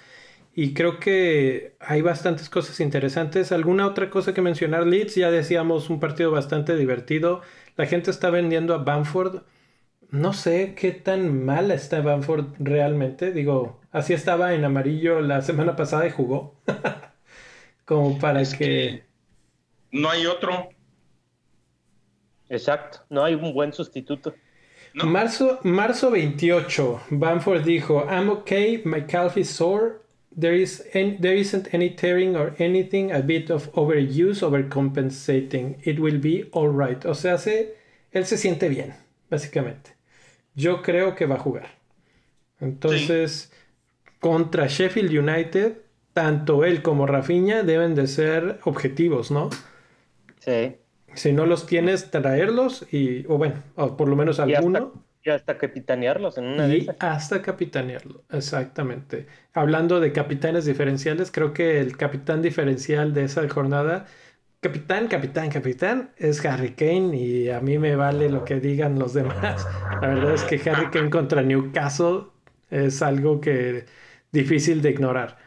Y 0.54 0.74
creo 0.74 0.98
que 0.98 1.76
hay 1.78 2.00
bastantes 2.00 2.48
cosas 2.48 2.80
interesantes. 2.80 3.52
¿Alguna 3.52 3.86
otra 3.86 4.10
cosa 4.10 4.34
que 4.34 4.42
mencionar, 4.42 4.86
Leeds? 4.86 5.14
Ya 5.14 5.30
decíamos 5.30 5.90
un 5.90 6.00
partido 6.00 6.30
bastante 6.30 6.76
divertido. 6.76 7.42
La 7.78 7.86
gente 7.86 8.10
está 8.10 8.30
vendiendo 8.30 8.74
a 8.74 8.78
Bamford. 8.78 9.42
No 10.10 10.32
sé 10.32 10.74
qué 10.74 10.90
tan 10.90 11.44
mala 11.44 11.74
está 11.74 12.00
Bamford 12.00 12.56
realmente. 12.58 13.30
Digo, 13.30 13.80
así 13.92 14.14
estaba 14.14 14.52
en 14.54 14.64
amarillo 14.64 15.20
la 15.20 15.42
semana 15.42 15.76
pasada 15.76 16.04
y 16.04 16.10
jugó. 16.10 16.56
Como 17.84 18.18
para 18.18 18.42
que... 18.42 19.04
No 19.92 20.10
hay 20.10 20.26
otro. 20.26 20.70
Exacto, 22.48 23.04
no 23.10 23.22
hay 23.22 23.34
un 23.34 23.54
buen 23.54 23.72
sustituto. 23.72 24.34
Marzo, 24.94 25.60
marzo 25.62 26.10
28, 26.10 27.02
Bamford 27.10 27.62
dijo, 27.62 28.04
I'm 28.10 28.28
okay, 28.30 28.82
my 28.84 29.02
calf 29.02 29.36
is 29.36 29.50
sore, 29.50 30.00
there, 30.38 30.54
is 30.54 30.84
there 30.92 31.34
isn't 31.34 31.72
any 31.74 31.90
tearing 31.90 32.36
or 32.36 32.54
anything, 32.58 33.12
a 33.12 33.20
bit 33.20 33.50
of 33.50 33.70
overuse, 33.72 34.42
overcompensating, 34.42 35.76
it 35.82 35.98
will 35.98 36.18
be 36.18 36.48
alright. 36.52 37.04
O 37.04 37.14
sea, 37.14 37.38
se, 37.38 37.74
él 38.12 38.24
se 38.24 38.36
siente 38.36 38.68
bien, 38.68 38.94
básicamente. 39.30 39.96
Yo 40.54 40.82
creo 40.82 41.14
que 41.14 41.26
va 41.26 41.36
a 41.36 41.38
jugar. 41.38 41.68
Entonces, 42.60 43.52
contra 44.20 44.66
Sheffield 44.66 45.16
United, 45.16 45.78
tanto 46.12 46.64
él 46.64 46.82
como 46.82 47.06
Rafinha 47.06 47.62
deben 47.62 47.94
de 47.94 48.06
ser 48.06 48.58
objetivos, 48.64 49.30
¿no? 49.30 49.50
Sí. 50.40 50.76
Si 51.14 51.32
no 51.32 51.46
los 51.46 51.66
tienes, 51.66 52.10
traerlos 52.10 52.86
y, 52.92 53.24
o 53.26 53.38
bueno, 53.38 53.62
o 53.76 53.96
por 53.96 54.08
lo 54.08 54.16
menos 54.16 54.40
alguno. 54.40 54.92
Y 55.28 55.30
hasta, 55.30 55.58
capitanearlos 55.58 56.38
en 56.38 56.44
una 56.44 56.68
y 56.68 56.86
hasta 56.98 57.42
capitanearlo, 57.42 58.24
exactamente. 58.30 59.26
Hablando 59.52 60.00
de 60.00 60.12
capitanes 60.12 60.64
diferenciales, 60.64 61.30
creo 61.30 61.52
que 61.52 61.80
el 61.80 61.96
capitán 61.96 62.42
diferencial 62.42 63.12
de 63.14 63.24
esa 63.24 63.48
jornada, 63.48 64.06
capitán, 64.60 65.08
capitán, 65.08 65.50
capitán, 65.50 66.10
es 66.16 66.44
Harry 66.44 66.72
Kane 66.72 67.16
y 67.16 67.50
a 67.50 67.60
mí 67.60 67.78
me 67.78 67.96
vale 67.96 68.30
lo 68.30 68.44
que 68.44 68.60
digan 68.60 68.98
los 68.98 69.14
demás. 69.14 69.66
La 70.00 70.08
verdad 70.08 70.34
es 70.34 70.44
que 70.44 70.70
Harry 70.70 70.90
Kane 70.90 71.10
contra 71.10 71.42
Newcastle 71.42 72.24
es 72.70 73.02
algo 73.02 73.40
que 73.40 73.86
difícil 74.32 74.82
de 74.82 74.90
ignorar. 74.90 75.38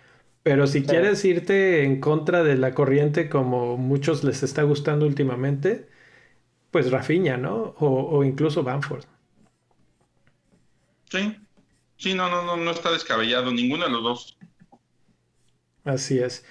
Pero 0.44 0.66
si 0.68 0.84
quieres 0.84 1.24
irte 1.26 1.84
en 1.84 2.00
contra 2.00 2.44
de 2.44 2.58
la 2.58 2.74
corriente 2.74 3.30
como 3.30 3.78
muchos 3.78 4.24
les 4.24 4.44
está 4.44 4.64
gustando 4.64 5.06
últimamente, 5.06 5.88
pues 6.72 6.92
Rafiña, 6.92 7.38
¿no? 7.38 7.76
O, 7.80 8.24
incluso 8.24 8.64
Banford. 8.64 9.06
Sí, 11.12 11.36
sí, 11.98 12.14
no, 12.14 12.30
no, 12.30 12.44
no, 12.44 12.56
no 12.56 12.72
está 12.72 12.90
descabellado 12.90 13.52
ninguno 13.52 13.84
de 13.84 13.92
los 13.92 14.02
dos. 14.02 14.38
Así 15.84 16.20
es. 16.20 16.46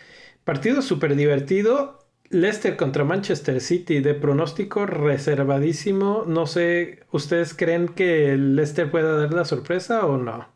Partido 0.45 0.83
súper 0.83 1.17
divertido. 1.17 2.07
Leicester 2.29 2.77
contra 2.77 3.05
Manchester 3.05 3.61
City 3.61 4.01
de 4.01 4.13
pronóstico 4.15 4.85
reservadísimo. 4.85 6.25
No 6.27 6.47
sé, 6.47 7.05
¿ustedes 7.11 7.55
creen 7.55 7.89
que 7.89 8.37
Leicester 8.37 8.91
pueda 8.91 9.17
dar 9.17 9.33
la 9.33 9.47
sorpresa 9.47 10.05
o 10.05 10.19
no? 10.19 10.47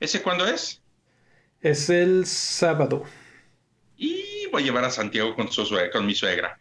¿Ese 0.00 0.22
cuándo 0.22 0.46
es? 0.46 0.82
Es 1.62 1.88
el 1.88 2.26
sábado. 2.26 3.04
Y 3.96 4.46
voy 4.52 4.62
a 4.62 4.66
llevar 4.66 4.84
a 4.84 4.90
Santiago 4.90 5.34
con, 5.34 5.50
su 5.50 5.66
con 5.92 6.04
mi 6.04 6.14
suegra. 6.14 6.60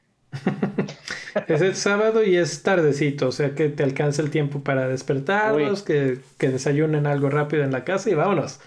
es 1.47 1.61
el 1.61 1.75
sábado 1.75 2.23
y 2.23 2.37
es 2.37 2.63
tardecito, 2.63 3.27
o 3.27 3.31
sea 3.31 3.53
que 3.55 3.69
te 3.69 3.83
alcanza 3.83 4.21
el 4.21 4.29
tiempo 4.29 4.63
para 4.63 4.87
despertarlos, 4.87 5.83
que, 5.83 6.19
desayunen 6.39 7.07
algo 7.07 7.29
rápido 7.29 7.63
en 7.63 7.71
la 7.71 7.83
casa 7.83 8.09
y 8.09 8.13
vámonos. 8.13 8.59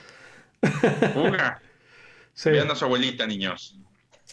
sí. 2.35 2.51
Vean 2.51 2.71
a 2.71 2.75
su 2.75 2.85
abuelita, 2.85 3.27
niños. 3.27 3.79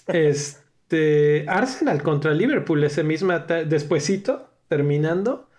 Este, 0.08 1.46
Arsenal 1.48 2.04
contra 2.04 2.34
Liverpool 2.34 2.84
ese 2.84 3.04
mismo 3.04 3.34
despuesito, 3.34 4.50
terminando. 4.68 5.50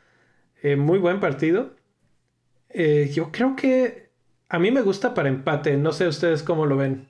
Eh, 0.62 0.76
muy 0.76 0.99
buen 0.99 1.20
partido. 1.20 1.76
Eh, 2.70 3.11
yo 3.14 3.31
creo 3.33 3.57
que 3.57 4.11
a 4.49 4.59
mí 4.59 4.70
me 4.70 4.83
gusta 4.83 5.14
para 5.14 5.29
empate, 5.29 5.76
no 5.76 5.93
sé 5.93 6.07
ustedes 6.07 6.43
cómo 6.43 6.66
lo 6.66 6.76
ven. 6.76 7.09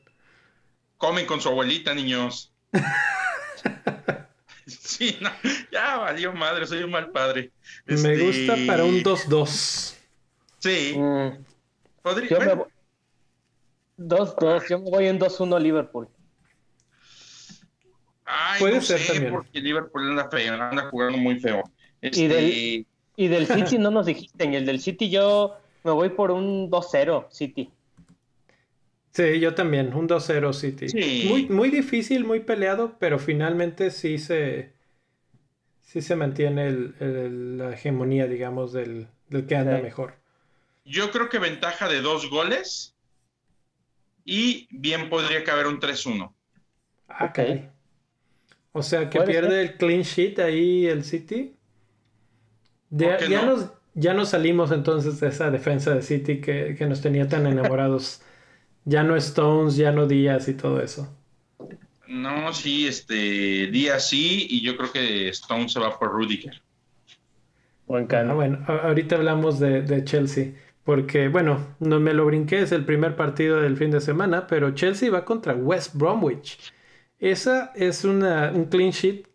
Comen 0.96 1.26
con 1.26 1.40
su 1.40 1.48
abuelita, 1.48 1.94
niños. 1.94 2.52
sí, 4.98 5.16
no, 5.20 5.30
ya 5.72 5.96
valió 5.98 6.32
madre, 6.32 6.66
soy 6.66 6.82
un 6.82 6.90
mal 6.90 7.10
padre. 7.10 7.52
Me 7.86 7.94
este, 7.94 8.18
gusta 8.18 8.56
para 8.66 8.84
un 8.84 9.02
2-2. 9.02 9.94
Sí. 10.58 10.94
Mm. 10.96 11.44
Podría. 12.02 12.28
Yo 12.28 12.40
me 12.40 12.64
2-2, 13.98 14.68
yo 14.68 14.78
me 14.80 14.90
voy 14.90 15.06
en 15.06 15.18
2-1 15.18 15.60
Liverpool. 15.60 16.08
Ay, 18.24 18.60
Puede 18.60 18.74
no 18.76 18.80
ser 18.82 18.98
sé, 18.98 19.12
también. 19.12 19.32
porque 19.32 19.60
Liverpool 19.60 20.10
anda 20.10 20.28
feo, 20.28 20.54
anda 20.54 20.88
jugando 20.90 21.18
muy 21.18 21.40
feo. 21.40 21.62
Y, 22.00 22.26
del, 22.26 22.44
este, 22.44 22.86
y 23.16 23.28
del 23.28 23.46
City 23.46 23.78
no 23.78 23.90
nos 23.90 24.06
dijiste, 24.06 24.44
y 24.44 24.54
el 24.54 24.66
del 24.66 24.80
City 24.80 25.08
yo 25.08 25.56
me 25.82 25.92
voy 25.92 26.10
por 26.10 26.30
un 26.30 26.70
2-0 26.70 27.26
City. 27.30 27.70
Sí, 29.12 29.40
yo 29.40 29.54
también, 29.54 29.94
un 29.94 30.06
2-0 30.06 30.52
City. 30.52 31.26
Muy, 31.28 31.48
muy 31.48 31.70
difícil, 31.70 32.24
muy 32.24 32.40
peleado, 32.40 32.96
pero 33.00 33.18
finalmente 33.18 33.90
sí 33.90 34.18
se, 34.18 34.74
sí 35.88 36.02
se 36.02 36.16
mantiene 36.16 36.70
la 36.70 37.72
hegemonía, 37.72 38.26
digamos, 38.26 38.74
del, 38.74 39.08
que 39.48 39.56
anda 39.56 39.80
mejor. 39.80 40.14
Yo 40.84 41.10
creo 41.10 41.30
que 41.30 41.38
ventaja 41.38 41.88
de 41.88 42.02
dos 42.02 42.28
goles 42.28 42.94
y 44.24 44.68
bien 44.70 45.08
podría 45.08 45.44
caber 45.44 45.66
un 45.66 45.80
3-1. 45.80 46.30
Ah, 47.08 47.24
ok. 47.24 47.38
O 48.72 48.82
sea, 48.82 49.08
que 49.08 49.20
pierde 49.22 49.62
el 49.62 49.76
clean 49.78 50.02
sheet 50.02 50.38
ahí 50.40 50.86
el 50.86 51.04
City. 51.04 51.56
ya, 52.90 53.16
nos, 53.46 53.70
ya 53.94 54.12
no 54.12 54.26
salimos 54.26 54.70
entonces 54.72 55.18
de 55.20 55.28
esa 55.28 55.50
defensa 55.50 55.94
de 55.94 56.02
City 56.02 56.42
que, 56.42 56.76
nos 56.86 57.00
tenía 57.00 57.28
tan 57.30 57.46
enamorados. 57.46 58.20
ya 58.84 59.02
no 59.04 59.16
Stones, 59.16 59.76
ya 59.76 59.90
no 59.90 60.06
Díaz 60.06 60.48
y 60.48 60.54
todo 60.54 60.82
eso. 60.82 61.17
No, 62.08 62.52
sí, 62.52 62.86
este 62.86 63.68
Díaz 63.68 64.08
sí, 64.08 64.46
y 64.50 64.62
yo 64.62 64.76
creo 64.76 64.90
que 64.90 65.28
Stones 65.28 65.72
se 65.72 65.80
va 65.80 65.98
por 65.98 66.10
Rudiger. 66.10 66.60
Ah, 67.88 68.34
bueno, 68.34 68.64
ahorita 68.66 69.16
hablamos 69.16 69.58
de, 69.60 70.04
Chelsea, 70.04 70.52
porque 70.84 71.28
bueno, 71.28 71.76
no 71.80 72.00
me 72.00 72.12
lo 72.12 72.26
brinqué, 72.26 72.60
es 72.60 72.72
el 72.72 72.84
primer 72.84 73.16
partido 73.16 73.60
del 73.60 73.76
fin 73.76 73.90
de 73.90 74.00
semana, 74.00 74.46
pero 74.46 74.74
Chelsea 74.74 75.10
va 75.10 75.24
contra 75.24 75.54
West 75.54 75.94
Bromwich. 75.94 76.72
Esa 77.18 77.72
es 77.74 78.04
una, 78.04 78.52
un 78.52 78.66
clean 78.66 78.90
sheet 78.90 79.26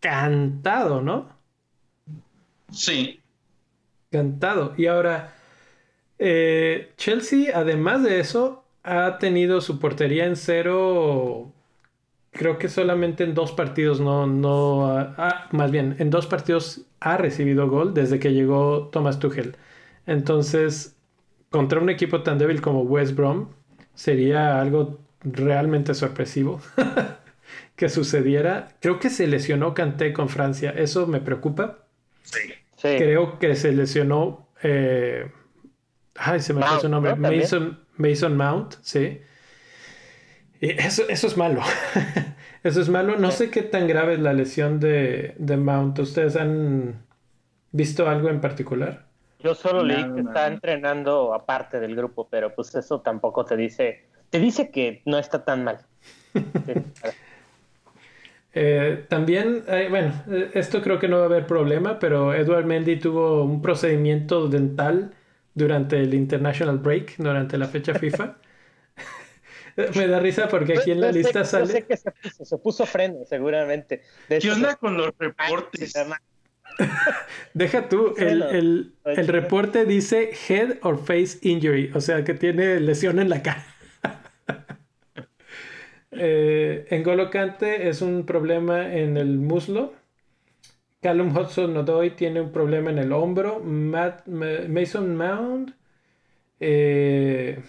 cantado, 0.00 1.00
¿no? 1.00 1.28
Sí, 2.70 3.20
Cantado. 4.10 4.74
Y 4.76 4.86
ahora, 4.86 5.34
eh, 6.18 6.92
Chelsea, 6.96 7.50
además 7.54 8.02
de 8.02 8.20
eso, 8.20 8.64
ha 8.82 9.18
tenido 9.18 9.60
su 9.60 9.78
portería 9.78 10.24
en 10.24 10.36
cero. 10.36 11.52
Creo 12.38 12.56
que 12.56 12.68
solamente 12.68 13.24
en 13.24 13.34
dos 13.34 13.50
partidos 13.50 13.98
no, 14.00 14.28
no, 14.28 14.86
ah, 14.86 15.48
más 15.50 15.72
bien, 15.72 15.96
en 15.98 16.08
dos 16.08 16.28
partidos 16.28 16.82
ha 17.00 17.16
recibido 17.16 17.68
gol 17.68 17.94
desde 17.94 18.20
que 18.20 18.32
llegó 18.32 18.90
Thomas 18.92 19.18
Tuchel. 19.18 19.56
Entonces, 20.06 20.96
contra 21.50 21.80
un 21.80 21.90
equipo 21.90 22.22
tan 22.22 22.38
débil 22.38 22.60
como 22.60 22.82
West 22.82 23.16
Brom, 23.16 23.48
sería 23.92 24.60
algo 24.60 25.00
realmente 25.22 25.94
sorpresivo 25.94 26.60
que 27.74 27.88
sucediera. 27.88 28.68
Creo 28.80 29.00
que 29.00 29.10
se 29.10 29.26
lesionó 29.26 29.74
Kanté 29.74 30.12
con 30.12 30.28
Francia. 30.28 30.70
Eso 30.70 31.08
me 31.08 31.20
preocupa. 31.20 31.78
Sí. 32.22 32.54
Creo 32.80 33.40
que 33.40 33.56
se 33.56 33.72
lesionó. 33.72 34.46
Eh, 34.62 35.28
ay, 36.14 36.38
se 36.38 36.54
me 36.54 36.62
fue 36.62 36.78
su 36.78 36.88
nombre. 36.88 37.16
Mason, 37.16 37.80
Mason 37.96 38.36
Mount, 38.36 38.74
sí. 38.80 39.22
Eso, 40.60 41.04
eso 41.08 41.26
es 41.26 41.36
malo. 41.36 41.62
eso 42.62 42.80
es 42.80 42.88
malo. 42.88 43.16
No 43.16 43.30
sé 43.30 43.50
qué 43.50 43.62
tan 43.62 43.86
grave 43.86 44.14
es 44.14 44.20
la 44.20 44.32
lesión 44.32 44.80
de, 44.80 45.34
de 45.38 45.56
Mount. 45.56 45.98
¿Ustedes 45.98 46.36
han 46.36 47.04
visto 47.72 48.08
algo 48.08 48.28
en 48.28 48.40
particular? 48.40 49.06
Yo 49.40 49.54
solo 49.54 49.84
leí 49.84 50.04
que 50.14 50.20
está 50.20 50.48
entrenando 50.48 51.32
aparte 51.32 51.78
del 51.78 51.94
grupo, 51.94 52.28
pero 52.28 52.54
pues 52.54 52.74
eso 52.74 53.00
tampoco 53.00 53.44
te 53.44 53.56
dice. 53.56 54.04
Te 54.30 54.40
dice 54.40 54.70
que 54.70 55.02
no 55.06 55.18
está 55.18 55.44
tan 55.44 55.64
mal. 55.64 55.78
Eh, 58.60 59.04
también, 59.08 59.62
eh, 59.68 59.86
bueno, 59.88 60.12
eh, 60.28 60.50
esto 60.54 60.82
creo 60.82 60.98
que 60.98 61.06
no 61.06 61.18
va 61.18 61.24
a 61.24 61.26
haber 61.26 61.46
problema, 61.46 61.98
pero 62.00 62.34
Edward 62.34 62.64
Mendy 62.64 62.98
tuvo 62.98 63.44
un 63.44 63.62
procedimiento 63.62 64.48
dental 64.48 65.12
durante 65.54 66.00
el 66.00 66.12
International 66.14 66.78
Break, 66.78 67.18
durante 67.18 67.56
la 67.58 67.66
fecha 67.68 67.94
FIFA. 67.94 68.36
Me 69.96 70.08
da 70.08 70.18
risa 70.18 70.48
porque 70.48 70.78
aquí 70.78 70.90
en 70.90 71.00
la 71.00 71.12
lista 71.12 71.44
sale. 71.44 71.66
Yo 71.66 71.72
sé 71.72 71.82
que 71.84 71.96
se 71.96 72.10
puso, 72.10 72.44
se 72.44 72.58
puso 72.58 72.86
freno, 72.86 73.24
seguramente. 73.24 74.02
¿Qué 74.28 74.50
onda 74.50 74.76
con 74.76 74.96
los 74.96 75.12
reportes? 75.18 75.94
Deja 77.54 77.88
tú, 77.88 78.14
el, 78.18 78.92
el, 79.04 79.28
reporte 79.28 79.84
dice 79.84 80.30
head 80.48 80.78
or 80.82 80.98
face 80.98 81.38
injury, 81.42 81.90
o 81.94 82.00
sea 82.00 82.22
que 82.24 82.34
tiene 82.34 82.78
lesión 82.78 83.18
en 83.18 83.28
la 83.28 83.42
cara. 83.42 83.64
eh, 86.12 86.86
en 86.90 87.02
Golocante 87.02 87.88
es 87.88 88.02
un 88.02 88.26
problema 88.26 88.94
en 88.94 89.16
el 89.16 89.38
muslo. 89.38 89.94
Callum 91.00 91.36
Hudson 91.36 91.76
Odoi 91.76 92.10
tiene 92.10 92.40
un 92.40 92.52
problema 92.52 92.90
en 92.90 92.98
el 92.98 93.12
hombro. 93.12 93.60
Mason 93.60 95.16
Mount 95.16 95.72
eh, 96.60 97.60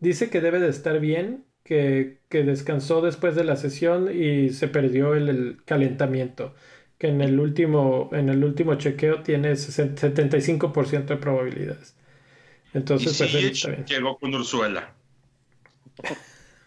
dice 0.00 0.30
que 0.30 0.40
debe 0.40 0.60
de 0.60 0.68
estar 0.68 1.00
bien, 1.00 1.44
que, 1.64 2.18
descansó 2.30 3.00
después 3.00 3.34
de 3.34 3.44
la 3.44 3.56
sesión 3.56 4.10
y 4.14 4.50
se 4.50 4.68
perdió 4.68 5.14
el 5.14 5.58
calentamiento 5.64 6.54
que 6.98 7.08
en 7.08 7.20
el 7.20 7.38
último, 7.38 8.10
en 8.12 8.28
el 8.28 8.42
último 8.42 8.76
chequeo 8.76 9.22
tiene 9.22 9.52
75% 9.52 11.04
de 11.04 11.16
probabilidades. 11.16 11.94
Entonces, 12.72 13.16
pues 13.18 13.86
llegó 13.86 14.18
con 14.18 14.34
Ursuela. 14.34 14.94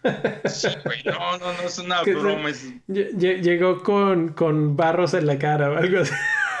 no, 0.02 1.38
no, 1.38 1.52
no 1.52 1.62
es 1.64 1.78
una 1.78 2.02
broma. 2.04 2.50
Llegó 2.86 3.82
con, 3.82 4.30
con, 4.30 4.76
barros 4.76 5.14
en 5.14 5.26
la 5.26 5.38
cara 5.38 5.70
o 5.70 5.76
algo 5.76 6.00
así. 6.00 6.14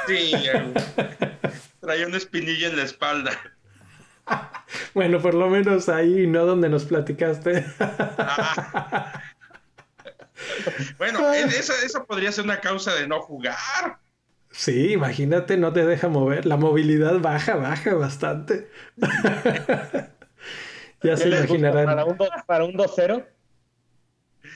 Sí, 0.06 0.32
traía 1.80 2.06
una 2.06 2.16
espinilla 2.16 2.68
en 2.68 2.76
la 2.76 2.82
espalda. 2.82 3.32
Bueno, 4.94 5.20
por 5.20 5.34
lo 5.34 5.48
menos 5.48 5.88
ahí, 5.88 6.26
¿no? 6.26 6.46
Donde 6.46 6.68
nos 6.68 6.84
platicaste. 6.84 7.64
Ah. 7.78 9.22
Bueno, 10.96 11.30
esa, 11.34 12.04
podría 12.04 12.32
ser 12.32 12.44
una 12.44 12.60
causa 12.60 12.94
de 12.94 13.06
no 13.06 13.20
jugar. 13.20 13.98
Sí, 14.50 14.92
imagínate, 14.92 15.58
no 15.58 15.72
te 15.72 15.84
deja 15.84 16.08
mover. 16.08 16.46
La 16.46 16.56
movilidad 16.56 17.20
baja, 17.20 17.56
baja 17.56 17.94
bastante. 17.94 18.70
ya 21.02 21.16
se 21.18 21.28
imaginarán. 21.28 21.84
¿Para 22.46 22.64
un, 22.64 22.72
2-0? 22.72 23.26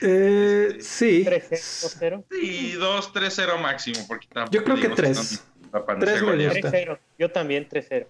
Eh, 0.01 0.77
sí. 0.79 1.23
3-0. 1.23 2.25
Sí, 2.31 2.73
2-3-0 2.77 3.59
máximo. 3.59 3.99
Porque 4.07 4.27
Yo 4.49 4.63
creo 4.63 4.77
que 4.77 4.89
3. 4.89 5.45
3 5.99 6.21
me 6.23 6.49
gusta. 6.49 6.99
Yo 7.19 7.31
también 7.31 7.69
3-0. 7.69 8.07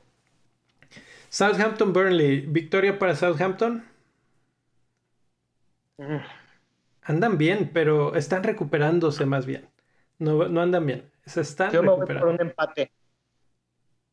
Southampton 1.36 1.92
Burnley. 1.92 2.46
¿Victoria 2.48 2.98
para 2.98 3.14
Southampton? 3.14 3.84
Andan 7.02 7.38
bien, 7.38 7.72
pero 7.74 8.16
están 8.16 8.42
recuperándose 8.42 9.26
más 9.26 9.46
bien. 9.46 9.68
No, 10.18 10.48
no 10.48 10.62
andan 10.62 10.86
bien. 10.86 11.12
Se 11.26 11.42
están 11.42 11.74
Yo 11.74 11.84
me 11.84 11.90
voy 11.90 12.08
por 12.08 12.28
un 12.28 12.40
empate. 12.40 12.90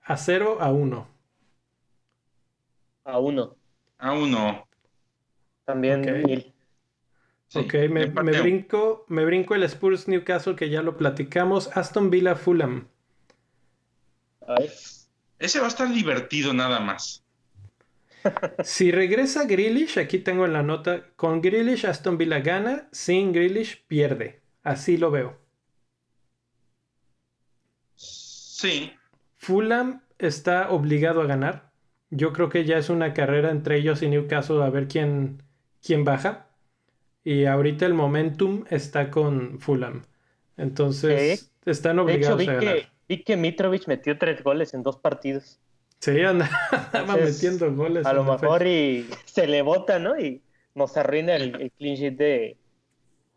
A 0.02 0.16
0 0.16 0.58
a 0.60 0.72
1. 0.72 1.06
A 3.04 3.18
1. 3.20 3.56
A 3.98 4.12
1. 4.14 4.68
También 5.64 6.00
okay. 6.00 6.52
ok, 7.54 7.74
me, 7.88 8.06
me, 8.08 8.40
brinco, 8.40 9.04
me 9.06 9.24
brinco 9.24 9.54
el 9.54 9.62
Spurs 9.62 10.08
Newcastle 10.08 10.56
que 10.56 10.70
ya 10.70 10.82
lo 10.82 10.96
platicamos. 10.96 11.70
Aston 11.76 12.10
Villa 12.10 12.34
Fulham. 12.34 12.88
Ese 15.42 15.58
va 15.58 15.66
a 15.66 15.68
estar 15.68 15.92
divertido 15.92 16.54
nada 16.54 16.80
más. 16.80 17.24
Si 18.62 18.92
regresa 18.92 19.46
Grealish, 19.46 19.98
aquí 19.98 20.20
tengo 20.20 20.46
en 20.46 20.52
la 20.52 20.62
nota, 20.62 21.08
con 21.16 21.40
Grealish 21.40 21.84
Aston 21.84 22.18
Villa 22.18 22.38
gana, 22.38 22.88
sin 22.92 23.32
Grealish 23.32 23.84
pierde. 23.88 24.40
Así 24.62 24.96
lo 24.96 25.10
veo. 25.10 25.36
Sí. 27.96 28.92
Fulham 29.34 30.02
está 30.18 30.70
obligado 30.70 31.20
a 31.20 31.26
ganar. 31.26 31.72
Yo 32.10 32.32
creo 32.32 32.48
que 32.48 32.64
ya 32.64 32.78
es 32.78 32.90
una 32.90 33.12
carrera 33.12 33.50
entre 33.50 33.78
ellos 33.78 34.02
y 34.02 34.08
Newcastle 34.08 34.62
a 34.62 34.70
ver 34.70 34.86
quién, 34.86 35.42
quién 35.84 36.04
baja. 36.04 36.46
Y 37.24 37.46
ahorita 37.46 37.86
el 37.86 37.94
momentum 37.94 38.64
está 38.70 39.10
con 39.10 39.58
Fulham. 39.58 40.02
Entonces, 40.56 41.50
están 41.64 41.98
obligados 41.98 42.40
a 42.40 42.44
ganar. 42.44 42.60
Que, 42.60 42.91
vi 43.12 43.22
que 43.22 43.36
Mitrovic 43.36 43.86
metió 43.88 44.16
tres 44.16 44.42
goles 44.42 44.72
en 44.72 44.82
dos 44.82 44.96
partidos. 44.96 45.60
Sí, 45.98 46.20
andaba 46.22 46.50
metiendo 47.20 47.72
goles. 47.74 48.06
A 48.06 48.12
lo 48.14 48.24
mejor 48.24 48.66
y 48.66 49.06
se 49.26 49.46
le 49.46 49.60
bota, 49.62 49.98
¿no? 49.98 50.18
Y 50.18 50.42
nos 50.74 50.96
arruina 50.96 51.36
el, 51.36 51.70
clean 51.78 51.96
sheet 51.96 52.16
de, 52.16 52.56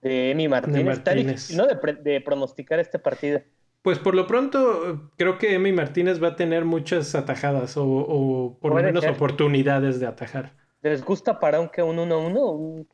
de 0.01 0.31
Emi 0.31 0.47
Martínez. 0.47 0.97
Está 0.97 1.13
difícil, 1.13 1.57
¿no? 1.57 1.67
De, 1.67 2.21
pronosticar 2.21 2.79
este 2.79 2.99
partido. 2.99 3.41
Pues 3.81 3.99
por 3.99 4.15
lo 4.15 4.25
pronto, 4.25 5.11
creo 5.17 5.37
que 5.37 5.53
Emi 5.53 5.73
Martínez 5.73 6.23
va 6.23 6.29
a 6.29 6.35
tener 6.35 6.65
muchas 6.65 7.13
atajadas 7.13 7.75
o, 7.77 8.57
por 8.59 8.73
lo 8.73 8.81
menos 8.81 9.05
oportunidades 9.05 9.99
de 9.99 10.07
atajar. 10.07 10.53
¿Les 10.81 11.03
gusta 11.03 11.39
para 11.39 11.57
aunque 11.57 11.83
un 11.83 11.97
1-1? 11.97 12.87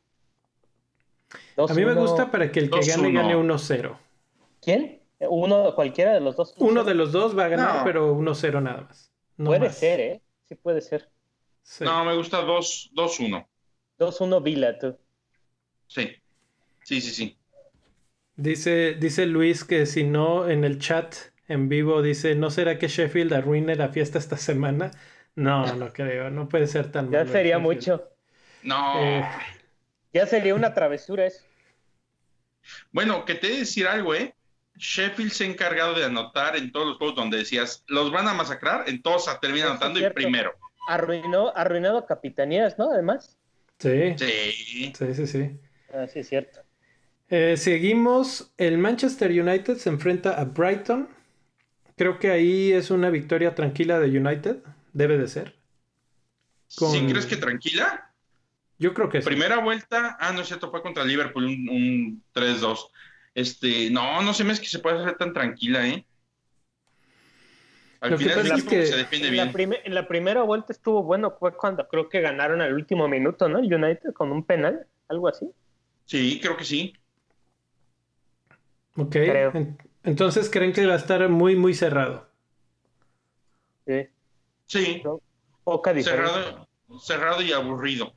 A 1.69 1.73
mí 1.73 1.85
me 1.85 1.93
gusta 1.93 2.31
para 2.31 2.51
que 2.51 2.59
el 2.59 2.69
que 2.69 2.81
gane 2.81 3.11
gane 3.13 3.35
1-0. 3.37 3.97
¿Quién? 4.61 5.00
Uno, 5.29 5.75
cualquiera 5.75 6.13
de 6.13 6.21
los 6.21 6.35
dos. 6.35 6.53
Uno 6.57 6.83
de 6.83 6.95
los 6.95 7.11
dos 7.11 7.37
va 7.37 7.45
a 7.45 7.49
ganar, 7.49 7.83
pero 7.83 8.15
1-0 8.15 8.61
nada 8.61 8.81
más 8.81 9.11
puede 9.45 9.69
ser, 9.71 9.99
¿eh? 9.99 10.21
Sí 10.47 10.55
puede 10.55 10.81
ser. 10.81 11.09
No, 11.81 12.03
me 12.05 12.15
gusta 12.15 12.41
2-1. 12.41 13.47
2-1 13.99 14.43
Vila, 14.43 14.77
tú. 14.79 14.97
Sí. 15.87 16.15
Sí, 16.83 17.01
sí, 17.01 17.11
sí. 17.11 17.37
Dice, 18.35 18.95
dice 18.95 19.25
Luis 19.25 19.63
que 19.63 19.85
si 19.85 20.03
no, 20.03 20.49
en 20.49 20.63
el 20.63 20.79
chat 20.79 21.15
en 21.47 21.69
vivo 21.69 22.01
dice, 22.01 22.33
¿no 22.35 22.49
será 22.49 22.79
que 22.79 22.87
Sheffield 22.87 23.33
arruine 23.33 23.75
la 23.75 23.89
fiesta 23.89 24.17
esta 24.17 24.37
semana? 24.37 24.91
No, 25.35 25.75
no 25.75 25.93
creo, 25.93 26.29
no 26.29 26.49
puede 26.49 26.67
ser 26.67 26.91
tan 26.91 27.11
Ya 27.11 27.25
sería 27.25 27.59
mucho. 27.59 28.09
No. 28.63 28.99
Eh, 28.99 29.23
ya 30.13 30.25
sería 30.25 30.55
una 30.55 30.73
travesura 30.73 31.25
eso. 31.25 31.43
Bueno, 32.91 33.25
que 33.25 33.35
te 33.35 33.49
decir 33.49 33.87
algo, 33.87 34.15
¿eh? 34.15 34.33
Sheffield 34.77 35.31
se 35.31 35.43
ha 35.43 35.47
encargado 35.47 35.93
de 35.93 36.05
anotar 36.05 36.55
en 36.55 36.71
todos 36.71 36.87
los 36.87 36.97
juegos 36.97 37.15
donde 37.15 37.37
decías, 37.37 37.83
los 37.87 38.11
van 38.11 38.27
a 38.27 38.33
masacrar, 38.33 38.89
en 38.89 39.01
todos 39.01 39.25
termina 39.39 39.67
anotando 39.67 39.99
y 39.99 40.09
primero. 40.09 40.53
Arruinó, 40.87 41.53
arruinado 41.55 42.05
capitanías, 42.05 42.77
¿no? 42.79 42.91
Además. 42.91 43.37
Sí. 43.77 44.15
Sí. 44.17 44.93
Sí, 44.97 45.13
sí, 45.13 45.27
sí. 45.27 45.59
Ah, 45.93 46.07
sí, 46.07 46.19
es 46.19 46.29
cierto. 46.29 46.61
Eh, 47.29 47.55
seguimos. 47.57 48.51
El 48.57 48.77
Manchester 48.77 49.31
United 49.31 49.77
se 49.77 49.89
enfrenta 49.89 50.39
a 50.39 50.45
Brighton. 50.45 51.09
Creo 51.95 52.19
que 52.19 52.31
ahí 52.31 52.71
es 52.71 52.89
una 52.91 53.09
victoria 53.09 53.55
tranquila 53.55 53.99
de 53.99 54.19
United. 54.19 54.57
Debe 54.93 55.17
de 55.17 55.27
ser. 55.27 55.55
¿Sí 56.67 57.05
crees 57.07 57.25
que 57.25 57.37
tranquila? 57.37 58.11
Yo 58.79 58.93
creo 58.93 59.09
que 59.09 59.21
sí. 59.21 59.25
Primera 59.25 59.59
vuelta, 59.59 60.17
ah, 60.19 60.31
no 60.31 60.41
es 60.41 60.47
cierto, 60.47 60.71
fue 60.71 60.81
contra 60.81 61.03
Liverpool, 61.03 61.45
un, 61.45 61.69
un 61.69 62.23
3-2. 62.33 62.89
Este, 63.33 63.89
no, 63.89 64.21
no 64.21 64.33
se 64.33 64.43
me 64.43 64.53
es 64.53 64.59
que 64.59 64.67
se 64.67 64.79
pueda 64.79 65.01
hacer 65.01 65.17
tan 65.17 65.33
tranquila, 65.33 65.87
¿eh? 65.87 66.05
Al 68.01 68.17
final 68.17 68.51
es 68.51 68.63
que 68.63 68.85
se 68.87 68.97
defiende 68.97 69.27
en 69.27 69.33
bien. 69.33 69.69
La 69.71 69.75
en 69.83 69.95
la 69.95 70.07
primera 70.07 70.41
vuelta 70.41 70.73
estuvo 70.73 71.03
bueno, 71.03 71.35
fue 71.39 71.55
cuando 71.55 71.87
creo 71.87 72.09
que 72.09 72.19
ganaron 72.19 72.59
al 72.61 72.73
último 72.73 73.07
minuto, 73.07 73.47
¿no? 73.47 73.59
El 73.59 73.71
United 73.71 74.13
con 74.13 74.31
un 74.31 74.43
penal, 74.43 74.87
algo 75.07 75.27
así. 75.27 75.47
Sí, 76.05 76.39
creo 76.41 76.57
que 76.57 76.65
sí. 76.65 76.93
Ok. 78.97 79.15
Entonces 80.03 80.49
creen 80.49 80.73
que 80.73 80.85
va 80.85 80.93
a 80.93 80.97
estar 80.97 81.29
muy, 81.29 81.55
muy 81.55 81.75
cerrado. 81.75 82.27
Sí. 83.85 84.07
Sí. 84.65 85.03
Poca 85.63 85.93
cerrado, 86.01 86.67
cerrado 86.99 87.41
y 87.43 87.51
aburrido. 87.51 88.13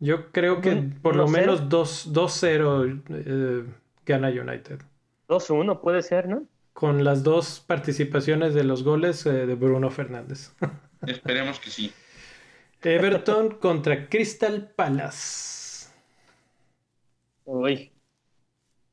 Yo 0.00 0.32
creo 0.32 0.60
que 0.60 0.74
por 1.02 1.14
lo 1.14 1.28
menos 1.28 1.68
2-0 1.68 3.02
eh, 3.10 3.64
gana 4.04 4.28
United. 4.28 4.80
2-1 5.28 5.80
puede 5.80 6.02
ser, 6.02 6.28
¿no? 6.28 6.46
Con 6.72 7.04
las 7.04 7.22
dos 7.22 7.60
participaciones 7.60 8.54
de 8.54 8.64
los 8.64 8.82
goles 8.82 9.24
eh, 9.26 9.46
de 9.46 9.54
Bruno 9.54 9.90
Fernández. 9.90 10.52
Esperemos 11.06 11.60
que 11.60 11.70
sí. 11.70 11.92
Everton 12.82 13.50
contra 13.58 14.08
Crystal 14.08 14.70
Palace. 14.76 15.88
Uy. 17.44 17.90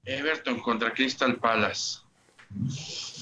Everton 0.05 0.59
contra 0.59 0.93
Crystal 0.93 1.35
Palace. 1.37 1.99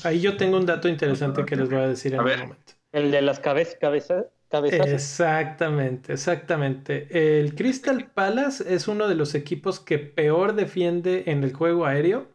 Ahí 0.03 0.21
yo 0.21 0.37
tengo 0.37 0.57
un 0.57 0.65
dato 0.65 0.87
interesante 0.87 1.45
que 1.45 1.55
les 1.55 1.69
voy 1.69 1.79
a 1.79 1.87
decir 1.87 2.13
en 2.13 2.21
un 2.21 2.39
momento. 2.39 2.73
El 2.91 3.11
de 3.11 3.21
las 3.21 3.39
cabezas, 3.39 4.25
Exactamente, 4.51 6.13
exactamente. 6.13 7.39
El 7.39 7.53
Crystal 7.55 8.09
Palace 8.13 8.73
es 8.73 8.87
uno 8.87 9.07
de 9.07 9.15
los 9.15 9.35
equipos 9.35 9.79
que 9.79 9.99
peor 9.99 10.55
defiende 10.55 11.23
en 11.27 11.43
el 11.43 11.53
juego 11.53 11.85
aéreo. 11.85 12.27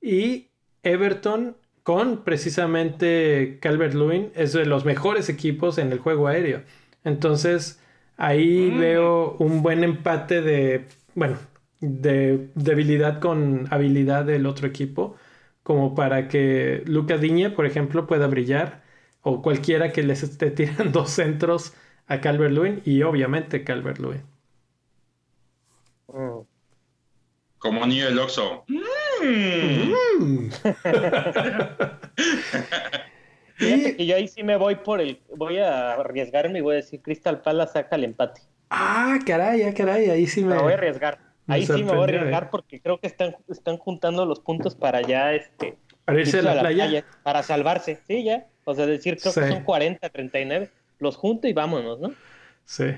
Y 0.00 0.48
Everton 0.82 1.56
con 1.82 2.24
precisamente 2.24 3.58
Calvert 3.60 3.94
Lewin 3.94 4.30
es 4.34 4.52
de 4.52 4.66
los 4.66 4.84
mejores 4.84 5.28
equipos 5.28 5.78
en 5.78 5.92
el 5.92 5.98
juego 5.98 6.28
aéreo. 6.28 6.62
Entonces, 7.04 7.80
ahí 8.16 8.70
mm. 8.72 8.78
veo 8.78 9.36
un 9.38 9.62
buen 9.62 9.84
empate 9.84 10.42
de, 10.42 10.86
bueno, 11.14 11.38
de 11.80 12.48
debilidad 12.54 13.20
con 13.20 13.66
habilidad 13.70 14.24
del 14.24 14.46
otro 14.46 14.68
equipo, 14.68 15.16
como 15.62 15.94
para 15.94 16.28
que 16.28 16.82
Luca 16.86 17.18
Diñe, 17.18 17.50
por 17.50 17.66
ejemplo, 17.66 18.06
pueda 18.06 18.26
brillar, 18.26 18.82
o 19.22 19.40
cualquiera 19.40 19.92
que 19.92 20.02
les 20.02 20.22
esté 20.22 20.50
tirando 20.50 21.06
centros 21.06 21.74
a 22.06 22.20
Calvert 22.20 22.52
Lewin, 22.52 22.82
y 22.84 23.02
obviamente 23.02 23.64
Calvert 23.64 23.98
Lewin. 23.98 24.22
Mm. 26.08 26.40
Como 27.58 27.86
niño 27.86 28.06
del 28.06 28.18
Oxxo. 28.18 28.64
Mm. 28.68 29.92
y, 33.60 34.06
yo 34.06 34.16
ahí 34.16 34.28
sí 34.28 34.42
me 34.42 34.56
voy 34.56 34.74
por 34.76 35.00
el. 35.00 35.20
Voy 35.36 35.58
a 35.58 35.92
arriesgarme 35.92 36.58
y 36.58 36.62
voy 36.62 36.74
a 36.74 36.76
decir: 36.76 37.00
Crystal 37.00 37.40
Palace 37.40 37.74
saca 37.74 37.96
el 37.96 38.04
empate. 38.04 38.42
Ah, 38.68 39.18
caray, 39.24 39.62
ah, 39.62 39.74
caray, 39.74 40.10
ahí 40.10 40.26
sí 40.26 40.42
me. 40.42 40.56
Me 40.56 40.62
voy 40.62 40.72
a 40.72 40.74
arriesgar. 40.76 41.20
Ahí 41.46 41.66
sí 41.66 41.84
me 41.84 41.92
voy 41.92 42.00
a 42.00 42.04
arriesgar 42.04 42.50
porque 42.50 42.80
creo 42.80 42.98
que 42.98 43.06
están, 43.06 43.36
están 43.48 43.76
juntando 43.76 44.26
los 44.26 44.40
puntos 44.40 44.74
para 44.74 45.02
ya 45.02 45.32
este. 45.34 45.76
Para 46.12 46.20
irse 46.20 46.38
a 46.38 46.42
la, 46.42 46.60
playa? 46.60 47.04
Para 47.22 47.42
salvarse, 47.42 48.00
sí, 48.06 48.24
ya. 48.24 48.46
O 48.64 48.74
sea, 48.74 48.86
decir, 48.86 49.18
creo 49.20 49.32
que 49.34 49.48
son 49.48 49.64
40, 49.64 50.08
39. 50.08 50.70
Los 50.98 51.16
junto 51.16 51.48
y 51.48 51.52
vámonos, 51.52 51.98
¿no? 52.00 52.14
Sí. 52.64 52.94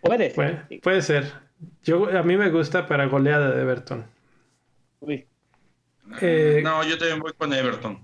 Puede 0.00 0.30
ser. 0.30 0.66
puede 0.82 1.02
ser. 1.02 1.32
Yo, 1.82 2.06
a 2.16 2.22
mí 2.22 2.36
me 2.36 2.50
gusta 2.50 2.86
para 2.86 3.06
goleada 3.06 3.50
de 3.50 3.62
Everton. 3.62 4.06
Eh, 6.20 6.60
no, 6.62 6.84
yo 6.84 6.98
también 6.98 7.20
voy 7.20 7.32
con 7.32 7.52
Everton. 7.52 8.02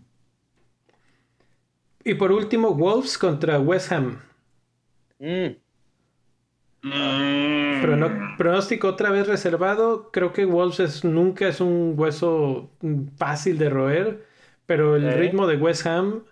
Y 2.05 2.15
por 2.15 2.33
último, 2.33 2.75
Wolves 2.75 3.17
contra 3.17 3.59
West 3.59 3.91
Ham. 3.91 4.21
Mm. 5.19 5.57
Mm. 6.85 8.37
pronóstico 8.37 8.89
otra 8.89 9.11
vez 9.11 9.27
reservado. 9.27 10.11
Creo 10.13 10.33
que 10.33 10.45
Wolves 10.45 11.05
nunca 11.05 11.49
es 11.49 11.61
un 11.61 11.95
hueso 11.97 12.71
fácil 13.17 13.59
de 13.59 13.71
roer, 13.71 14.25
pero 14.67 14.97
el 14.97 15.13
ritmo 15.15 15.47
de 15.47 15.57
West 15.57 15.87
Ham 15.87 16.25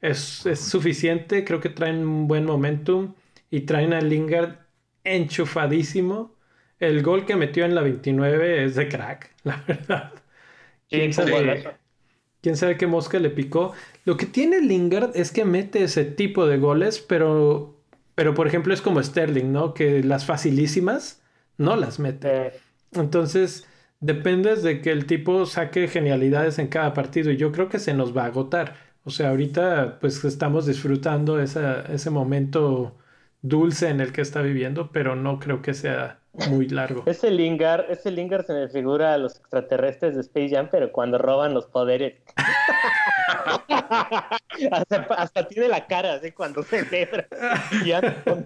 es, 0.00 0.44
es, 0.46 0.60
suficiente. 0.60 1.44
Creo 1.44 1.60
que 1.60 1.70
traen 1.70 2.06
un 2.06 2.28
buen 2.28 2.44
momentum 2.44 3.14
y 3.50 3.62
traen 3.62 3.92
a 3.92 4.00
Lingard 4.00 4.58
enchufadísimo 5.04 6.34
el 6.80 7.02
gol 7.02 7.24
que 7.24 7.36
metió 7.36 7.64
en 7.64 7.74
la 7.74 7.82
29 7.82 8.64
es 8.64 8.74
de 8.74 8.88
crack, 8.88 9.34
la 9.44 9.62
verdad. 9.66 10.12
¿Quién, 10.88 11.12
sabe, 12.56 12.76
qué 12.76 12.86
mosca 12.86 13.18
le 13.18 13.30
picó? 13.30 13.72
Lo 14.04 14.16
que 14.16 14.26
tiene 14.26 14.60
Lingard 14.60 15.16
es 15.16 15.32
que 15.32 15.44
mete 15.44 15.82
ese 15.82 16.04
tipo 16.04 16.46
de 16.46 16.58
goles, 16.58 17.00
pero, 17.00 17.73
pero 18.14 18.34
por 18.34 18.46
ejemplo 18.46 18.74
es 18.74 18.82
como 18.82 19.02
Sterling, 19.02 19.52
¿no? 19.52 19.74
Que 19.74 20.02
las 20.02 20.24
facilísimas 20.24 21.22
no 21.58 21.76
las 21.76 21.98
mete. 21.98 22.52
Entonces, 22.92 23.66
depende 24.00 24.56
de 24.56 24.80
que 24.80 24.90
el 24.90 25.06
tipo 25.06 25.46
saque 25.46 25.88
genialidades 25.88 26.58
en 26.58 26.68
cada 26.68 26.94
partido 26.94 27.30
y 27.30 27.36
yo 27.36 27.52
creo 27.52 27.68
que 27.68 27.78
se 27.78 27.94
nos 27.94 28.16
va 28.16 28.24
a 28.24 28.26
agotar. 28.26 28.76
O 29.04 29.10
sea, 29.10 29.30
ahorita 29.30 29.98
pues 30.00 30.24
estamos 30.24 30.66
disfrutando 30.66 31.40
ese 31.40 32.10
momento 32.10 32.96
dulce 33.42 33.90
en 33.90 34.00
el 34.00 34.12
que 34.12 34.22
está 34.22 34.40
viviendo, 34.40 34.90
pero 34.90 35.16
no 35.16 35.38
creo 35.38 35.60
que 35.60 35.74
sea 35.74 36.20
muy 36.48 36.68
largo. 36.68 37.02
Ese 37.06 37.30
Lingard, 37.30 37.90
ese 37.90 38.10
Lingard 38.10 38.44
se 38.44 38.54
me 38.54 38.68
figura 38.68 39.14
a 39.14 39.18
los 39.18 39.36
extraterrestres 39.36 40.14
de 40.14 40.22
Space 40.22 40.48
Jam, 40.48 40.68
pero 40.70 40.90
cuando 40.90 41.18
roban 41.18 41.54
los 41.54 41.66
poderes. 41.66 42.14
hasta, 45.16 45.48
tiene 45.48 45.68
la 45.68 45.86
cara 45.86 46.14
así 46.14 46.32
cuando 46.32 46.62
celebra. 46.62 47.26
Y 47.84 47.92
anda 47.92 48.22
con 48.24 48.44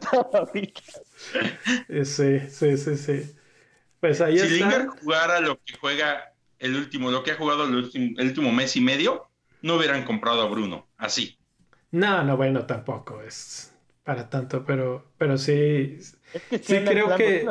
Sí, 2.04 2.40
sí, 2.48 2.76
sí, 2.76 2.96
sí. 2.96 3.34
Pues 4.00 4.20
ahí 4.20 4.38
si 4.38 4.48
Lingard 4.48 4.86
jugara 4.86 5.40
lo 5.40 5.58
que 5.64 5.76
juega 5.80 6.32
el 6.58 6.76
último, 6.76 7.10
lo 7.10 7.22
que 7.22 7.32
ha 7.32 7.36
jugado 7.36 7.64
el 7.64 7.74
último, 7.74 8.52
mes 8.52 8.76
y 8.76 8.80
medio, 8.80 9.28
no 9.62 9.74
hubieran 9.74 10.04
comprado 10.04 10.42
a 10.42 10.48
Bruno, 10.48 10.88
así. 10.96 11.38
No, 11.90 12.22
no, 12.22 12.36
bueno, 12.36 12.66
tampoco 12.66 13.22
es 13.22 13.74
para 14.04 14.28
tanto, 14.28 14.64
pero, 14.64 15.12
pero 15.18 15.36
sí, 15.36 15.98
sí, 16.00 16.84
creo 16.84 17.16
que. 17.16 17.46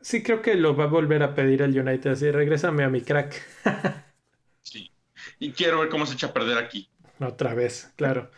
Sí, 0.00 0.22
creo 0.22 0.42
que 0.42 0.54
lo 0.54 0.76
va 0.76 0.84
a 0.84 0.88
volver 0.88 1.22
a 1.22 1.34
pedir 1.34 1.62
el 1.62 1.78
United. 1.78 2.10
Así, 2.10 2.30
regrésame 2.30 2.84
a 2.84 2.90
mi 2.90 3.00
crack. 3.00 3.42
Y 5.44 5.52
quiero 5.52 5.80
ver 5.80 5.90
cómo 5.90 6.06
se 6.06 6.14
echa 6.14 6.28
a 6.28 6.32
perder 6.32 6.56
aquí. 6.56 6.88
Otra 7.20 7.52
vez, 7.52 7.92
claro. 7.96 8.30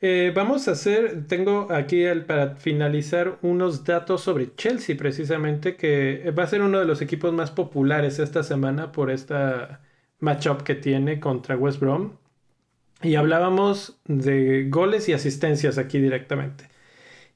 Eh, 0.00 0.32
vamos 0.34 0.66
a 0.68 0.70
hacer, 0.70 1.26
tengo 1.26 1.70
aquí 1.70 2.04
para 2.26 2.54
finalizar 2.56 3.38
unos 3.42 3.84
datos 3.84 4.22
sobre 4.22 4.54
Chelsea 4.54 4.96
precisamente, 4.96 5.76
que 5.76 6.32
va 6.36 6.44
a 6.44 6.46
ser 6.46 6.62
uno 6.62 6.78
de 6.78 6.86
los 6.86 7.02
equipos 7.02 7.32
más 7.34 7.50
populares 7.50 8.18
esta 8.20 8.42
semana 8.42 8.90
por 8.90 9.10
esta 9.10 9.82
matchup 10.20 10.62
que 10.62 10.76
tiene 10.76 11.20
contra 11.20 11.56
West 11.56 11.78
Brom. 11.78 12.12
Y 13.02 13.16
hablábamos 13.16 14.00
de 14.06 14.66
goles 14.70 15.10
y 15.10 15.12
asistencias 15.12 15.76
aquí 15.76 15.98
directamente. 15.98 16.70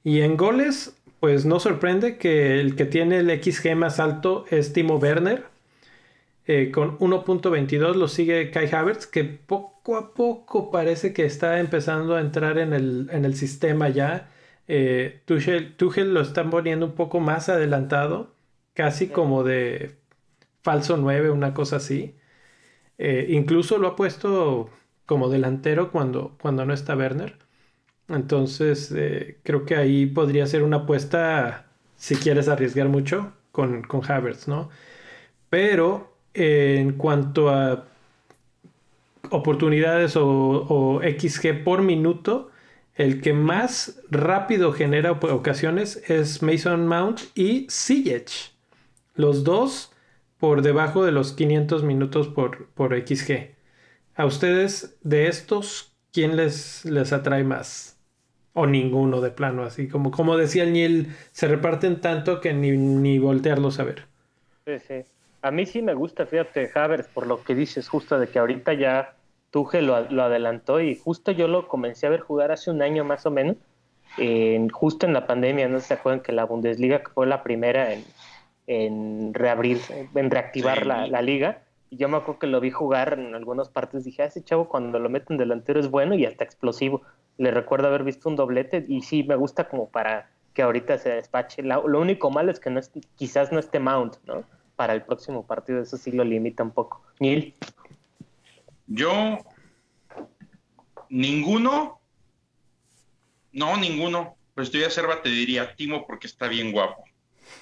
Y 0.03 0.23
en 0.23 0.39
goles, 0.39 0.97
pues 1.21 1.45
no 1.45 1.61
sorprende 1.61 2.17
que 2.17 2.59
el 2.61 2.75
que 2.75 2.87
tiene 2.87 3.19
el 3.19 3.43
XG 3.43 3.77
más 3.77 4.01
alto 4.01 4.47
es 4.51 4.73
Timo 4.73 4.97
Werner. 4.97 5.52
Eh, 6.47 6.71
con 6.73 6.99
1.22 6.99 7.95
lo 7.95 8.09
sigue 8.09 8.51
Kai 8.51 8.69
Havertz, 8.73 9.07
que 9.07 9.25
poco 9.25 9.97
a 9.97 10.15
poco 10.15 10.71
parece 10.71 11.13
que 11.13 11.25
está 11.25 11.61
empezando 11.61 12.17
a 12.17 12.21
entrar 12.21 12.59
en 12.59 12.73
el, 12.73 13.09
en 13.13 13.25
el 13.25 13.35
sistema 13.37 13.89
ya. 13.89 14.31
Eh, 14.69 15.23
Tuchel, 15.27 16.15
lo 16.15 16.21
están 16.21 16.51
poniendo 16.51 16.87
un 16.87 16.95
poco 16.95 17.21
más 17.21 17.49
adelantado, 17.49 18.35
casi 18.75 19.09
como 19.09 19.45
de 19.45 19.97
falso 20.63 20.97
9, 20.97 21.31
una 21.31 21.55
cosa 21.55 21.77
así. 21.77 22.17
Eh, 22.99 23.27
incluso 23.31 23.79
lo 23.79 23.89
ha 23.89 23.97
puesto 23.97 24.71
como 25.07 25.29
delantero 25.29 25.91
cuando, 25.93 26.37
cuando 26.41 26.65
no 26.65 26.75
está 26.75 26.97
Werner. 26.97 27.39
Entonces, 28.09 28.93
eh, 28.97 29.41
creo 29.45 29.65
que 29.65 29.77
ahí 29.77 30.07
podría 30.07 30.47
ser 30.47 30.63
una 30.63 30.79
apuesta, 30.79 31.73
si 31.97 32.17
quieres 32.17 32.49
arriesgar 32.49 32.89
mucho, 32.89 33.35
con, 33.53 33.83
con 33.83 34.03
Havertz, 34.11 34.49
¿no? 34.49 34.71
Pero 35.51 36.12
en 36.35 36.93
cuanto 36.93 37.51
a 37.51 37.85
oportunidades 39.31 40.17
o, 40.17 41.01
XG 41.03 41.65
por 41.65 41.83
minuto, 41.83 42.51
el 42.95 43.21
que 43.21 43.33
más 43.33 44.01
rápido 44.11 44.73
genera 44.73 45.13
ocasiones 45.13 46.03
es 46.11 46.43
Mason 46.43 46.87
Mount 46.87 47.21
y 47.35 47.67
Ziyech. 47.71 48.53
Los 49.15 49.45
dos 49.45 49.93
por 50.39 50.63
debajo 50.63 51.05
de 51.05 51.13
los 51.13 51.33
500 51.33 51.85
minutos 51.85 52.29
por, 52.29 52.67
por 52.69 52.95
XG. 52.95 53.55
A 54.15 54.27
ustedes, 54.27 54.99
de 55.03 55.29
estos, 55.29 55.93
¿quién 56.13 56.37
les, 56.37 56.85
les 56.85 57.13
atrae 57.13 57.45
más? 57.45 57.99
O 58.53 58.67
ninguno 58.67 59.23
de 59.23 59.31
plano, 59.31 59.63
así 59.63 59.89
como, 59.89 60.11
como 60.11 60.37
decía 60.37 60.65
el 60.65 60.73
Niel, 60.75 61.15
se 61.33 61.49
reparten 61.49 62.01
tanto 62.01 62.41
que 62.41 62.53
ni, 62.53 62.73
ni 62.73 63.19
voltearlos 63.19 63.81
a 63.81 63.85
ver. 63.85 64.07
Sí, 64.67 64.79
sí. 64.87 65.12
A 65.43 65.51
mí 65.51 65.67
sí 65.67 65.83
me 65.83 65.95
gusta, 65.95 66.25
fíjate, 66.25 66.71
Havers, 66.75 67.09
por 67.09 67.27
lo 67.27 67.43
que 67.43 67.55
dices, 67.55 67.89
justo 67.89 68.19
de 68.19 68.29
que 68.29 68.39
ahorita 68.39 68.75
ya 68.75 69.17
Tuchel 69.51 69.87
lo, 69.87 70.01
lo 70.11 70.23
adelantó 70.23 70.81
y 70.81 70.95
justo 70.95 71.33
yo 71.33 71.49
lo 71.49 71.69
comencé 71.69 72.07
a 72.07 72.11
ver 72.11 72.21
jugar 72.21 72.53
hace 72.53 72.71
un 72.71 72.81
año 72.81 73.05
más 73.05 73.27
o 73.27 73.31
menos, 73.31 73.57
justo 74.73 75.07
en 75.07 75.13
la 75.13 75.27
pandemia, 75.27 75.69
no 75.69 75.81
se 75.81 75.95
acuerdan 75.95 76.23
que 76.23 76.33
la 76.33 76.45
Bundesliga, 76.45 77.03
fue 77.13 77.27
la 77.27 77.43
primera 77.43 77.93
en, 77.93 78.05
en 78.67 79.35
reabrir, 79.35 79.81
en 80.15 80.31
reactivar 80.31 80.87
la, 80.87 81.07
la, 81.07 81.23
liga, 81.23 81.63
y 81.91 81.97
yo 81.97 82.09
me 82.09 82.19
acuerdo 82.19 82.39
que 82.39 82.47
lo 82.47 82.61
vi 82.61 82.71
jugar 82.71 83.19
en 83.19 83.35
algunas 83.35 83.69
partes, 83.69 84.05
dije, 84.05 84.23
ah, 84.23 84.27
ese 84.27 84.45
chavo 84.45 84.69
cuando 84.69 84.99
lo 84.99 85.09
meten 85.09 85.39
delantero 85.39 85.81
es 85.81 85.91
bueno 85.91 86.15
y 86.15 86.25
hasta 86.25 86.45
explosivo 86.45 87.03
le 87.39 87.51
recuerdo 87.51 87.89
haber 87.89 88.05
visto 88.05 88.29
un 88.29 88.37
doblete 88.37 88.85
y 88.89 89.03
sí 89.03 89.25
me 89.25 89.37
gusta 89.37 89.69
como 89.69 89.89
para 89.89 90.31
que 90.55 90.63
ahorita 90.63 90.99
se 90.99 91.11
despache. 91.11 91.63
lo 91.63 92.01
único 92.01 92.31
malo 92.31 92.51
es 92.51 92.61
que 92.61 92.71
no 92.71 92.79
es, 92.79 92.91
quizás 93.17 93.53
no 93.53 93.59
esté 93.59 93.81
Mount, 93.81 94.17
¿no? 94.27 94.45
Para 94.83 94.95
el 94.95 95.03
próximo 95.03 95.47
partido, 95.47 95.81
eso 95.81 95.97
sí 95.97 96.11
lo 96.11 96.25
limita 96.25 96.65
un 96.65 96.73
poco. 96.73 97.05
Neil. 97.21 97.55
Yo, 98.89 99.39
ninguno, 101.09 102.01
no, 103.53 103.77
ninguno. 103.77 104.35
Pues 104.57 104.67
estoy 104.67 104.83
a 104.83 104.91
Cerva 104.91 105.23
te 105.23 105.29
diría 105.29 105.77
Timo 105.77 106.05
porque 106.05 106.27
está 106.27 106.49
bien 106.49 106.73
guapo. 106.73 107.05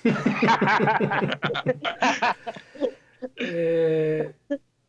eh, 3.37 4.33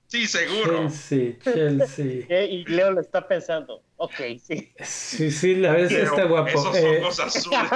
Sí, 0.07 0.25
seguro. 0.25 0.83
Chelsea, 0.83 1.33
Chelsea. 1.43 2.25
y 2.45 2.63
Leo 2.63 2.91
lo 2.91 3.01
está 3.01 3.27
pensando. 3.27 3.83
Ok, 3.97 4.21
sí. 4.41 4.71
Sí, 4.79 5.31
sí, 5.31 5.55
la 5.55 5.73
verdad 5.73 5.91
está 5.91 6.23
guapo. 6.23 6.47
Esos 6.47 6.77
eh, 6.77 7.01
ojos 7.01 7.19
azules. 7.19 7.59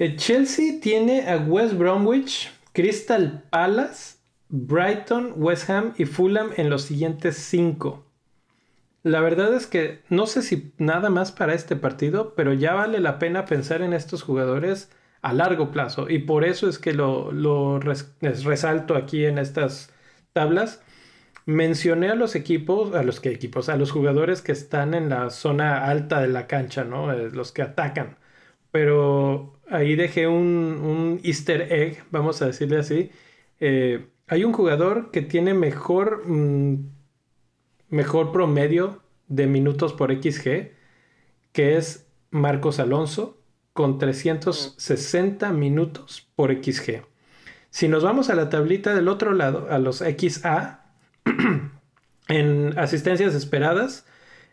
Eh, 0.00 0.14
Chelsea 0.14 0.78
tiene 0.80 1.28
a 1.28 1.38
West 1.38 1.74
Bromwich, 1.74 2.52
Crystal 2.72 3.44
Palace 3.50 4.18
Brighton, 4.48 5.34
West 5.36 5.68
Ham 5.68 5.94
y 5.98 6.06
Fulham 6.06 6.50
en 6.56 6.70
los 6.70 6.82
siguientes 6.82 7.36
cinco. 7.36 8.06
La 9.02 9.20
verdad 9.20 9.54
es 9.54 9.66
que 9.66 10.02
no 10.08 10.26
sé 10.26 10.42
si 10.42 10.72
nada 10.78 11.10
más 11.10 11.32
para 11.32 11.54
este 11.54 11.76
partido, 11.76 12.34
pero 12.34 12.52
ya 12.52 12.74
vale 12.74 12.98
la 13.00 13.18
pena 13.18 13.44
pensar 13.44 13.82
en 13.82 13.92
estos 13.92 14.22
jugadores 14.22 14.90
a 15.22 15.32
largo 15.32 15.70
plazo. 15.70 16.08
Y 16.08 16.20
por 16.20 16.44
eso 16.44 16.68
es 16.68 16.78
que 16.78 16.94
lo, 16.94 17.80
resalto 17.80 18.96
aquí 18.96 19.24
en 19.24 19.38
estas 19.38 19.92
tablas. 20.32 20.82
Mencioné 21.46 22.10
a 22.10 22.14
los 22.14 22.34
equipos, 22.34 22.94
a 22.94 23.02
los 23.02 23.20
que 23.20 23.30
equipos, 23.30 23.68
a 23.68 23.76
los 23.76 23.90
jugadores 23.90 24.42
que 24.42 24.52
están 24.52 24.94
en 24.94 25.08
la 25.08 25.30
zona 25.30 25.86
alta 25.86 26.20
de 26.20 26.28
la 26.28 26.46
cancha, 26.46 26.84
¿no? 26.84 27.12
Eh, 27.12 27.30
los 27.32 27.52
que 27.52 27.62
atacan. 27.62 28.18
Pero 28.70 29.57
ahí 29.70 29.96
dejé 29.96 30.26
un, 30.26 31.20
easter 31.22 31.72
egg, 31.72 32.04
vamos 32.10 32.42
a 32.42 32.46
decirle 32.46 32.78
así. 32.78 33.10
Eh, 33.60 34.06
hay 34.26 34.44
un 34.44 34.52
jugador 34.52 35.10
que 35.10 35.22
tiene 35.22 35.54
mejor, 35.54 36.22
mm, 36.26 36.90
mejor 37.88 38.32
promedio 38.32 39.02
de 39.28 39.46
minutos 39.46 39.92
por 39.92 40.12
XG, 40.12 40.72
que 41.52 41.76
es 41.76 42.06
Marcos 42.30 42.78
Alonso, 42.78 43.38
con 43.72 43.98
360 43.98 45.52
minutos 45.52 46.28
por 46.34 46.52
XG. 46.52 47.04
Si 47.70 47.88
nos 47.88 48.02
vamos 48.02 48.30
a 48.30 48.34
la 48.34 48.48
tablita 48.48 48.94
del 48.94 49.08
otro 49.08 49.32
lado, 49.32 49.68
a 49.70 49.78
los 49.78 49.98
XA, 49.98 50.84
en 52.28 52.78
asistencias 52.78 53.34
esperadas, 53.34 54.06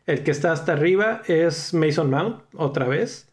el 0.05 0.24
que 0.24 0.32
está 0.32 0.51
hasta 0.51 0.74
arriba 0.74 1.22
es 1.28 1.74
Mason 1.74 2.09
Mount, 2.09 2.43
otra 2.53 2.88
vez. 2.88 3.30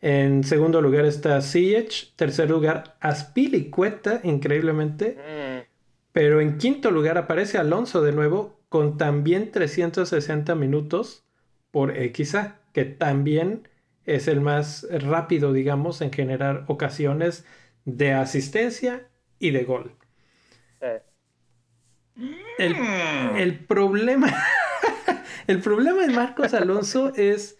En 0.00 0.44
segundo 0.44 0.80
lugar 0.80 1.04
está 1.04 1.40
Siege. 1.40 2.08
Tercer 2.16 2.50
lugar, 2.50 2.96
Aspilicueta, 3.00 4.20
increíblemente. 4.22 5.16
Mm. 5.16 5.68
Pero 6.12 6.40
en 6.40 6.58
quinto 6.58 6.90
lugar 6.90 7.18
aparece 7.18 7.58
Alonso 7.58 8.02
de 8.02 8.12
nuevo, 8.12 8.58
con 8.68 8.98
también 8.98 9.50
360 9.50 10.54
minutos 10.54 11.24
por 11.70 11.94
XA, 11.94 12.58
que 12.72 12.84
también 12.84 13.68
es 14.04 14.26
el 14.26 14.40
más 14.40 14.86
rápido, 14.90 15.52
digamos, 15.52 16.00
en 16.00 16.12
generar 16.12 16.64
ocasiones 16.66 17.44
de 17.84 18.12
asistencia 18.12 19.06
y 19.38 19.50
de 19.50 19.64
gol. 19.64 19.92
El, 22.58 22.74
el, 23.36 23.58
problema, 23.58 24.34
el 25.46 25.60
problema 25.60 26.02
de 26.02 26.12
Marcos 26.12 26.52
Alonso 26.52 27.12
es 27.14 27.57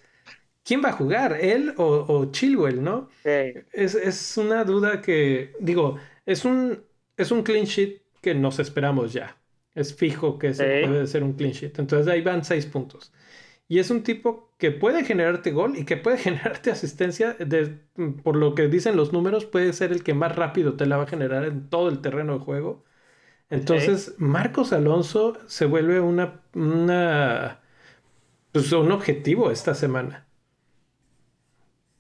quién 0.69 0.85
va 0.85 0.91
a 0.91 0.93
jugar, 0.93 1.39
él 1.41 1.73
o, 1.79 2.27
Chilwell, 2.31 2.85
¿no? 2.85 3.09
Es, 3.25 4.37
una 4.37 4.65
duda 4.65 5.01
que, 5.01 5.55
digo, 5.61 5.97
es 6.27 6.45
un, 6.45 6.85
es 7.17 7.31
un 7.31 7.43
clean 7.43 7.65
sheet 7.65 8.03
que 8.21 8.35
nos 8.35 8.59
esperamos 8.59 9.15
ya. 9.15 9.39
Es 9.75 9.95
fijo 9.95 10.39
que 10.39 10.53
se 10.53 10.67
debe 10.67 11.07
ser 11.07 11.25
un 11.25 11.33
clean 11.33 11.55
sheet. 11.55 11.79
Entonces 11.79 12.07
ahí 12.07 12.21
van 12.21 12.45
seis 12.45 12.67
puntos. 12.67 13.15
Y 13.67 13.79
es 13.79 13.91
un 13.91 14.03
tipo 14.03 14.53
que 14.59 14.71
puede 14.71 15.05
generarte 15.05 15.53
gol 15.53 15.75
y 15.79 15.85
que 15.87 15.97
puede 15.97 16.19
generarte 16.27 16.71
asistencia. 16.71 17.33
De, 17.33 17.79
por 18.23 18.37
lo 18.37 18.55
que 18.55 18.69
dicen 18.69 18.95
los 18.95 19.15
números, 19.15 19.47
puede 19.47 19.73
ser 19.73 19.91
el 19.91 20.03
que 20.03 20.13
más 20.13 20.37
rápido 20.37 20.75
te 20.75 20.85
la 20.85 20.99
va 20.99 21.05
a 21.05 21.09
generar 21.09 21.45
en 21.45 21.71
todo 21.71 21.89
el 21.89 22.03
terreno 22.03 22.35
de 22.35 22.45
juego. 22.45 22.85
Entonces, 23.49 24.17
Marcos 24.19 24.75
Alonso 24.75 25.39
se 25.47 25.65
vuelve 25.65 26.01
una, 26.01 26.43
una 26.53 27.61
pues, 28.53 28.71
un 28.73 28.93
objetivo 28.93 29.51
esta 29.51 29.75
semana. 29.75 30.28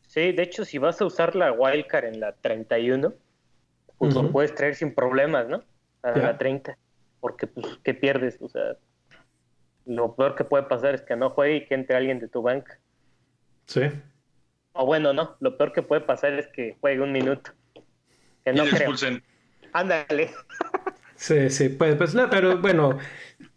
Sí, 0.08 0.32
de 0.32 0.42
hecho, 0.42 0.64
si 0.64 0.78
vas 0.78 1.00
a 1.02 1.04
usar 1.04 1.36
la 1.36 1.52
wildcard 1.52 2.06
en 2.06 2.18
la 2.20 2.32
31, 2.32 3.12
pues 3.98 4.14
lo 4.14 4.32
puedes 4.32 4.54
traer 4.54 4.74
sin 4.74 4.94
problemas, 4.94 5.48
¿no? 5.48 5.62
A 6.02 6.12
la 6.12 6.38
30. 6.38 6.78
Porque, 7.20 7.46
pues, 7.46 7.66
¿qué 7.84 7.92
pierdes? 7.92 8.38
O 8.40 8.48
sea, 8.48 8.78
lo 9.84 10.16
peor 10.16 10.34
que 10.34 10.44
puede 10.44 10.62
pasar 10.64 10.94
es 10.94 11.02
que 11.02 11.14
no 11.14 11.28
juegue 11.28 11.56
y 11.56 11.66
que 11.66 11.74
entre 11.74 11.94
alguien 11.94 12.20
de 12.20 12.28
tu 12.28 12.40
banca. 12.40 12.78
Sí. 13.66 13.82
O 14.72 14.86
bueno, 14.86 15.12
no, 15.12 15.36
lo 15.40 15.58
peor 15.58 15.74
que 15.74 15.82
puede 15.82 16.00
pasar 16.00 16.32
es 16.32 16.46
que 16.46 16.78
juegue 16.80 17.02
un 17.02 17.12
minuto. 17.12 17.50
Que 18.44 18.54
no 18.54 18.64
creo. 18.64 18.94
Ándale. 19.74 20.30
Sí, 21.16 21.50
sí, 21.50 21.68
pues, 21.68 21.96
pues 21.96 22.14
no, 22.14 22.30
pero 22.30 22.56
bueno, 22.58 22.96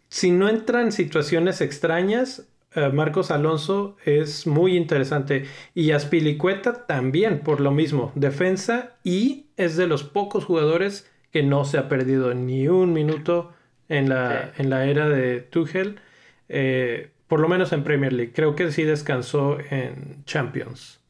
si 0.08 0.32
no 0.32 0.50
entran 0.50 0.92
situaciones 0.92 1.62
extrañas, 1.62 2.46
Marcos 2.92 3.30
Alonso 3.30 3.96
es 4.04 4.46
muy 4.46 4.76
interesante. 4.76 5.46
Y 5.74 5.92
Aspilicueta 5.92 6.86
también, 6.86 7.40
por 7.40 7.60
lo 7.60 7.70
mismo, 7.70 8.12
defensa 8.14 8.96
y 9.04 9.46
es 9.56 9.76
de 9.76 9.86
los 9.86 10.04
pocos 10.04 10.44
jugadores 10.44 11.10
que 11.30 11.42
no 11.42 11.64
se 11.64 11.78
ha 11.78 11.88
perdido 11.88 12.34
ni 12.34 12.68
un 12.68 12.92
minuto 12.92 13.52
en 13.88 14.08
la, 14.08 14.52
en 14.56 14.70
la 14.70 14.86
era 14.86 15.08
de 15.08 15.40
Tuchel, 15.40 16.00
eh, 16.48 17.10
por 17.26 17.40
lo 17.40 17.48
menos 17.48 17.72
en 17.72 17.84
Premier 17.84 18.12
League. 18.12 18.32
Creo 18.34 18.54
que 18.54 18.70
sí 18.72 18.84
descansó 18.84 19.58
en 19.70 20.24
Champions. 20.24 21.00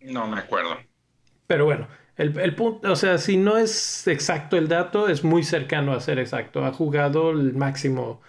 No 0.00 0.26
me 0.26 0.38
acuerdo. 0.38 0.76
Pero 1.46 1.64
bueno, 1.64 1.88
el, 2.16 2.54
punto, 2.54 2.90
o 2.90 2.96
sea, 2.96 3.18
si 3.18 3.36
no 3.36 3.58
es 3.58 4.06
exacto 4.08 4.56
el 4.56 4.68
dato, 4.68 5.08
es 5.08 5.22
muy 5.22 5.44
cercano 5.44 5.92
a 5.92 6.00
ser 6.00 6.18
exacto. 6.18 6.64
Ha 6.64 6.72
jugado 6.72 7.30
el 7.30 7.54
máximo 7.54 8.20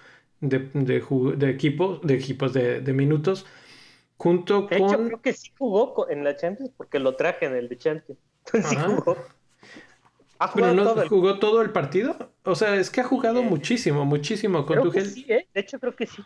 de, 0.41 0.69
de, 0.73 1.49
equipos, 1.49 2.01
de 2.01 2.15
equipos 2.15 2.53
de, 2.53 2.93
minutos. 2.93 3.45
Junto 4.17 4.63
de 4.63 4.77
hecho, 4.77 5.05
creo 5.05 5.21
que 5.21 5.33
sí 5.33 5.51
jugó 5.57 6.09
en 6.09 6.23
la 6.23 6.35
Champions 6.35 6.71
porque 6.75 6.99
lo 6.99 7.15
traje 7.15 7.45
en 7.45 7.55
el 7.55 7.69
de 7.69 7.77
Champions. 7.77 8.19
sí 8.69 8.75
jugó. 8.75 9.17
¿Pero 10.55 10.73
no 10.73 10.95
jugó 11.07 11.39
todo 11.39 11.61
el 11.61 11.71
partido? 11.71 12.31
O 12.43 12.55
sea, 12.55 12.75
es 12.75 12.89
que 12.89 13.01
ha 13.01 13.03
jugado 13.03 13.43
muchísimo, 13.43 14.05
muchísimo 14.05 14.65
con 14.65 14.89
creo 14.89 15.05
sí, 15.05 15.25
¿eh? 15.27 15.47
De 15.53 15.61
hecho, 15.61 15.79
creo 15.79 15.95
que 15.95 16.05
sí. 16.05 16.23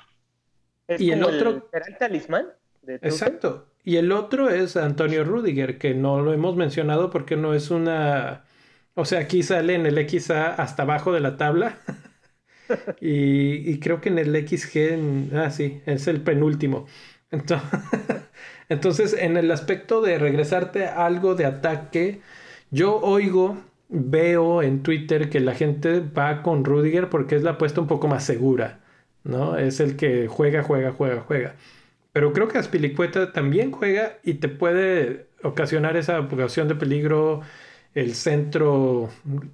y 1.00 1.12
el 1.12 1.24
otro. 1.24 1.68
El, 1.72 1.98
talismán? 1.98 2.48
Exacto. 2.88 3.68
Y 3.84 3.98
el 3.98 4.12
otro 4.12 4.50
es 4.50 4.78
Antonio 4.78 5.24
Rudiger, 5.24 5.78
que 5.78 5.94
no 5.96 6.22
lo 6.22 6.32
hemos 6.32 6.56
mencionado 6.56 7.10
porque 7.10 7.36
no 7.36 7.54
es 7.54 7.72
una. 7.72 8.46
O 8.94 9.06
sea, 9.06 9.20
aquí 9.20 9.42
sale 9.42 9.74
en 9.74 9.88
el 9.88 9.98
XA 10.08 10.54
hasta 10.54 10.84
abajo 10.84 11.12
de 11.12 11.20
la 11.20 11.38
tabla. 11.38 11.80
y, 13.02 13.80
creo 13.80 14.02
que 14.02 14.10
en 14.10 14.20
el 14.20 14.48
XG. 14.48 15.36
ah, 15.36 15.50
sí, 15.50 15.82
es 15.86 16.08
el 16.08 16.22
penúltimo. 16.22 16.88
Entonces, 17.32 17.70
entonces, 18.70 19.14
en 19.14 19.38
el 19.38 19.52
aspecto 19.52 20.02
de 20.02 20.18
regresarte 20.20 20.86
algo 20.86 21.36
de 21.36 21.46
ataque, 21.46 22.22
yo 22.72 23.00
oigo 23.00 23.58
veo 23.90 24.64
en 24.64 24.82
Twitter 24.84 25.30
que 25.30 25.40
la 25.40 25.54
gente 25.54 26.00
va 26.02 26.42
con 26.42 26.66
Rudiger 26.66 27.10
porque 27.10 27.36
es 27.36 27.44
la 27.44 27.52
apuesta 27.52 27.80
un 27.82 27.88
poco 27.88 28.08
más 28.08 28.26
segura, 28.26 28.80
¿no? 29.24 29.58
Es 29.58 29.80
el 29.80 29.96
que 29.96 30.28
juega, 30.28 30.64
juega, 30.64 30.92
juega, 30.92 31.22
juega. 31.22 31.56
Pero 32.12 32.34
creo 32.34 32.48
que 32.48 32.58
Aspilicueta 32.58 33.34
también 33.34 33.72
juega 33.72 34.18
y 34.24 34.36
te 34.36 34.50
puede 34.50 35.28
ocasionar 35.44 35.98
esa 35.98 36.20
ocasión 36.20 36.68
de 36.68 36.76
peligro, 36.76 37.42
el 37.94 38.16
centro 38.16 39.10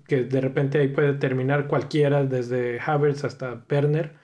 que 0.07 0.23
de 0.23 0.41
repente 0.41 0.79
ahí 0.79 0.87
puede 0.89 1.13
terminar 1.13 1.67
cualquiera, 1.67 2.23
desde 2.23 2.79
Havertz 2.79 3.23
hasta 3.23 3.63
Werner. 3.69 4.15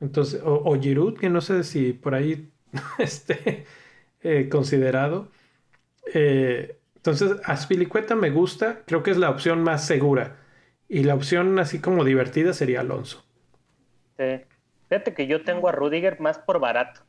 Entonces, 0.00 0.40
o, 0.44 0.78
Giroud, 0.80 1.18
que 1.18 1.30
no 1.30 1.40
sé 1.40 1.64
si 1.64 1.92
por 1.92 2.14
ahí 2.14 2.50
esté 2.98 3.66
eh, 4.22 4.48
considerado. 4.48 5.28
Eh, 6.12 6.78
entonces, 6.96 7.36
Aspilicueta 7.44 8.14
me 8.14 8.30
gusta, 8.30 8.82
creo 8.86 9.02
que 9.02 9.10
es 9.10 9.16
la 9.16 9.30
opción 9.30 9.62
más 9.62 9.86
segura. 9.86 10.38
Y 10.88 11.02
la 11.02 11.14
opción 11.14 11.58
así 11.58 11.80
como 11.80 12.04
divertida 12.04 12.52
sería 12.52 12.80
Alonso. 12.80 13.24
Sí. 14.16 14.42
Fíjate 14.88 15.14
que 15.14 15.26
yo 15.26 15.42
tengo 15.42 15.68
a 15.68 15.72
Rudiger 15.72 16.20
más 16.20 16.38
por 16.38 16.60
barato 16.60 17.00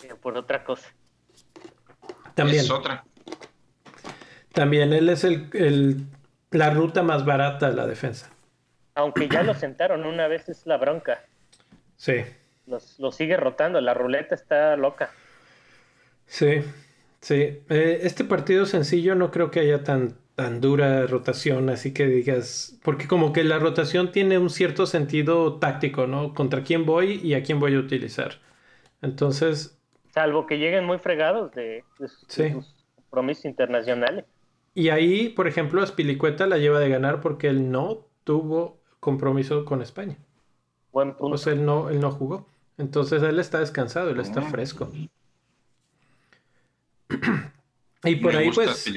que 0.00 0.14
por 0.14 0.36
otra 0.36 0.64
cosa. 0.64 0.88
También. 2.34 2.60
Es 2.60 2.70
otra. 2.70 3.04
También 4.56 4.92
él 4.92 5.08
es 5.08 5.22
el, 5.22 6.06
la 6.50 6.70
ruta 6.70 7.02
más 7.02 7.24
barata 7.24 7.68
de 7.68 7.76
la 7.76 7.86
defensa. 7.86 8.30
Aunque 8.94 9.28
ya 9.28 9.42
lo 9.42 9.54
sentaron 9.54 10.04
una 10.04 10.26
vez, 10.26 10.48
es 10.48 10.66
la 10.66 10.78
bronca. 10.78 11.22
Sí. 11.96 12.24
lo 12.66 13.12
sigue 13.12 13.36
rotando, 13.36 13.80
la 13.80 13.94
ruleta 13.94 14.34
está 14.34 14.76
loca. 14.76 15.10
Sí, 16.26 16.62
Sí, 17.26 17.60
eh, 17.68 18.00
este 18.02 18.22
partido 18.22 18.66
sencillo 18.66 19.16
no 19.16 19.32
creo 19.32 19.50
que 19.50 19.58
haya 19.58 19.82
tan, 19.82 20.16
tan 20.36 20.60
dura 20.60 21.08
rotación, 21.08 21.70
así 21.70 21.92
que 21.92 22.06
digas, 22.06 22.78
porque 22.84 23.08
como 23.08 23.32
que 23.32 23.42
la 23.42 23.58
rotación 23.58 24.12
tiene 24.12 24.38
un 24.38 24.48
cierto 24.48 24.86
sentido 24.86 25.58
táctico, 25.58 26.06
¿no? 26.06 26.34
Contra 26.34 26.62
quién 26.62 26.86
voy 26.86 27.20
y 27.24 27.34
a 27.34 27.42
quién 27.42 27.58
voy 27.58 27.74
a 27.74 27.80
utilizar. 27.80 28.34
Entonces... 29.02 29.76
Salvo 30.14 30.46
que 30.46 30.58
lleguen 30.58 30.84
muy 30.84 30.98
fregados 30.98 31.52
de, 31.52 31.82
sus 31.98 32.76
compromisos 32.94 33.44
internacionales. 33.44 34.24
Y 34.76 34.90
ahí, 34.90 35.30
por 35.30 35.48
ejemplo, 35.48 35.84
Spilicueta 35.86 36.46
la 36.46 36.58
lleva 36.58 36.78
de 36.78 36.90
ganar 36.90 37.22
porque 37.22 37.48
él 37.48 37.70
no 37.70 38.06
tuvo 38.24 38.78
compromiso 39.00 39.64
con 39.64 39.80
España. 39.80 40.18
Buen 40.92 41.14
punto. 41.14 41.34
O 41.34 41.38
sea, 41.38 41.54
él 41.54 41.64
no, 41.64 41.88
él 41.88 41.98
no 41.98 42.10
jugó. 42.10 42.46
Entonces 42.76 43.22
él 43.22 43.38
está 43.38 43.58
descansado, 43.58 44.10
él 44.10 44.20
está 44.20 44.42
fresco. 44.42 44.92
y 48.04 48.16
por 48.16 48.36
ahí, 48.36 48.50
pues. 48.50 48.94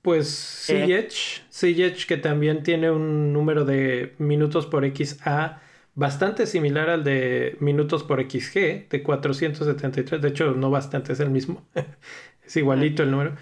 Pues 0.00 0.28
Siege, 0.30 1.42
Siege 1.50 2.06
que 2.06 2.16
también 2.16 2.62
tiene 2.62 2.90
un 2.90 3.34
número 3.34 3.66
de 3.66 4.14
minutos 4.16 4.64
por 4.64 4.86
XA 4.86 5.60
bastante 5.94 6.46
similar 6.46 6.88
al 6.88 7.04
de 7.04 7.58
minutos 7.60 8.02
por 8.02 8.22
XG 8.22 8.88
de 8.88 9.02
473, 9.02 10.22
de 10.22 10.28
hecho 10.28 10.52
no 10.52 10.70
bastante, 10.70 11.12
es 11.12 11.20
el 11.20 11.28
mismo, 11.28 11.66
es 12.46 12.56
igualito 12.56 13.02
el 13.02 13.10
número. 13.10 13.34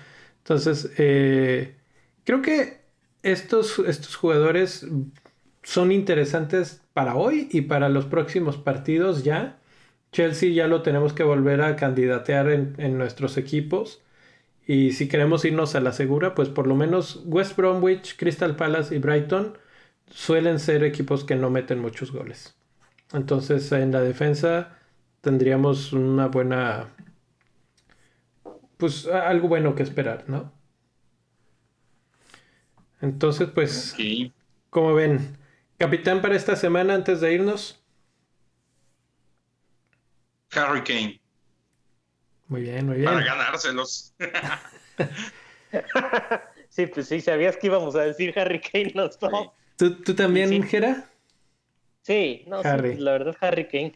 Entonces, 0.45 0.93
eh, 0.99 1.75
creo 2.25 2.43
que 2.43 2.83
estos, 3.23 3.79
estos 3.81 4.15
jugadores 4.15 4.87
son 5.63 5.91
interesantes 5.91 6.83
para 6.93 7.17
hoy 7.17 7.49
y 7.51 7.63
para 7.63 7.89
los 7.89 8.05
próximos 8.05 8.59
partidos 8.59 9.25
ya. 9.25 9.59
Chelsea 10.13 10.53
ya 10.53 10.69
lo 10.69 10.83
tenemos 10.83 11.15
que 11.15 11.25
volver 11.25 11.63
a 11.63 11.77
candidatear 11.77 12.51
en, 12.51 12.75
en 12.79 12.99
nuestros 12.99 13.39
equipos. 13.39 14.03
Y 14.67 14.93
si 14.93 15.09
queremos 15.09 15.45
irnos 15.45 15.75
a 15.75 15.81
la 15.81 15.93
segura, 15.93 16.35
pues 16.35 16.49
por 16.51 16.67
lo 16.67 16.75
menos 16.75 17.23
West 17.25 17.57
Bromwich, 17.57 18.17
Crystal 18.17 18.55
Palace 18.57 18.95
y 18.95 18.99
Brighton 18.99 19.59
suelen 20.11 20.59
ser 20.59 20.85
equipos 20.85 21.25
que 21.25 21.37
no 21.37 21.51
meten 21.51 21.81
muchos 21.81 22.13
goles. 22.13 22.55
Entonces 23.13 23.73
en 23.73 23.93
la 23.93 24.01
defensa 24.01 24.79
tendríamos 25.21 25.93
una 25.93 26.29
buena... 26.29 26.89
Pues 28.77 29.07
algo 29.07 29.49
bueno 29.49 29.75
que 29.75 29.83
esperar, 29.83 30.25
¿no? 30.29 30.53
Entonces, 33.01 33.49
pues, 33.55 33.95
como 34.71 34.95
ven, 34.95 35.37
capitán 35.79 36.23
para 36.23 36.37
esta 36.37 36.57
semana 36.57 36.95
antes 36.95 37.21
de 37.21 37.35
irnos. 37.35 37.83
Harry 40.53 40.83
Kane. 40.83 41.21
Muy 42.49 42.63
bien, 42.63 42.87
muy 42.87 42.97
bien. 42.97 43.07
Para 43.07 43.25
ganárselos. 43.25 44.15
sí, 46.69 46.87
pues 46.87 47.09
sí, 47.09 47.21
sabías 47.21 47.57
que 47.57 47.67
íbamos 47.67 47.97
a 47.97 48.03
decir 48.03 48.39
Harry 48.39 48.61
Kane 48.61 48.93
los 48.95 49.19
dos. 49.19 49.51
¿Tú, 49.77 50.03
¿Tú, 50.03 50.15
también, 50.15 50.51
sí. 50.51 50.63
Jera? 50.63 51.11
Sí, 52.03 52.45
no, 52.47 52.61
Harry. 52.65 52.97
la 52.97 53.13
verdad 53.13 53.37
Harry 53.41 53.67
Kane. 53.67 53.95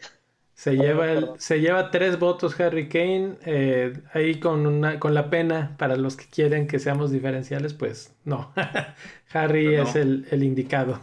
Se 0.58 0.74
lleva, 0.74 1.12
el, 1.12 1.28
se 1.38 1.60
lleva 1.60 1.92
tres 1.92 2.18
votos 2.18 2.58
Harry 2.58 2.88
Kane, 2.88 3.36
eh, 3.46 3.92
ahí 4.12 4.40
con, 4.40 4.66
una, 4.66 4.98
con 4.98 5.14
la 5.14 5.30
pena 5.30 5.76
para 5.78 5.94
los 5.94 6.16
que 6.16 6.26
quieren 6.26 6.66
que 6.66 6.80
seamos 6.80 7.12
diferenciales, 7.12 7.74
pues 7.74 8.12
no, 8.24 8.52
Harry 9.32 9.76
no. 9.76 9.84
es 9.84 9.94
el, 9.94 10.26
el 10.32 10.42
indicado. 10.42 10.98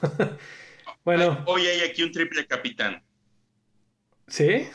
bueno. 1.05 1.41
Hoy 1.45 1.67
hay 1.67 1.89
aquí 1.89 2.03
un 2.03 2.11
triple 2.11 2.45
capitán. 2.45 3.01
¿Sí? 4.27 4.67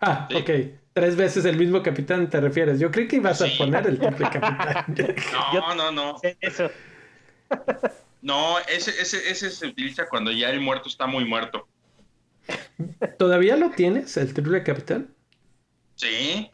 Ah, 0.00 0.26
sí. 0.28 0.38
ok. 0.38 0.50
Tres 0.92 1.14
veces 1.14 1.44
el 1.44 1.56
mismo 1.56 1.80
capitán 1.80 2.28
te 2.28 2.40
refieres. 2.40 2.80
Yo 2.80 2.90
creí 2.90 3.06
que 3.06 3.16
ibas 3.16 3.38
sí. 3.38 3.44
a 3.44 3.58
poner 3.58 3.86
el 3.86 4.00
triple 4.00 4.28
capitán. 4.28 5.14
no, 5.54 5.74
no, 5.76 5.92
no. 5.92 6.20
Eso. 6.40 6.68
No, 8.22 8.58
ese, 8.58 8.90
ese, 9.00 9.30
ese 9.30 9.50
se 9.52 9.68
utiliza 9.68 10.08
cuando 10.08 10.32
ya 10.32 10.50
el 10.50 10.58
muerto 10.60 10.88
está 10.88 11.06
muy 11.06 11.24
muerto. 11.24 11.68
¿Todavía 13.18 13.56
lo 13.56 13.70
tienes, 13.70 14.16
el 14.16 14.32
triple 14.34 14.62
capitán? 14.62 15.14
Sí. 15.96 16.50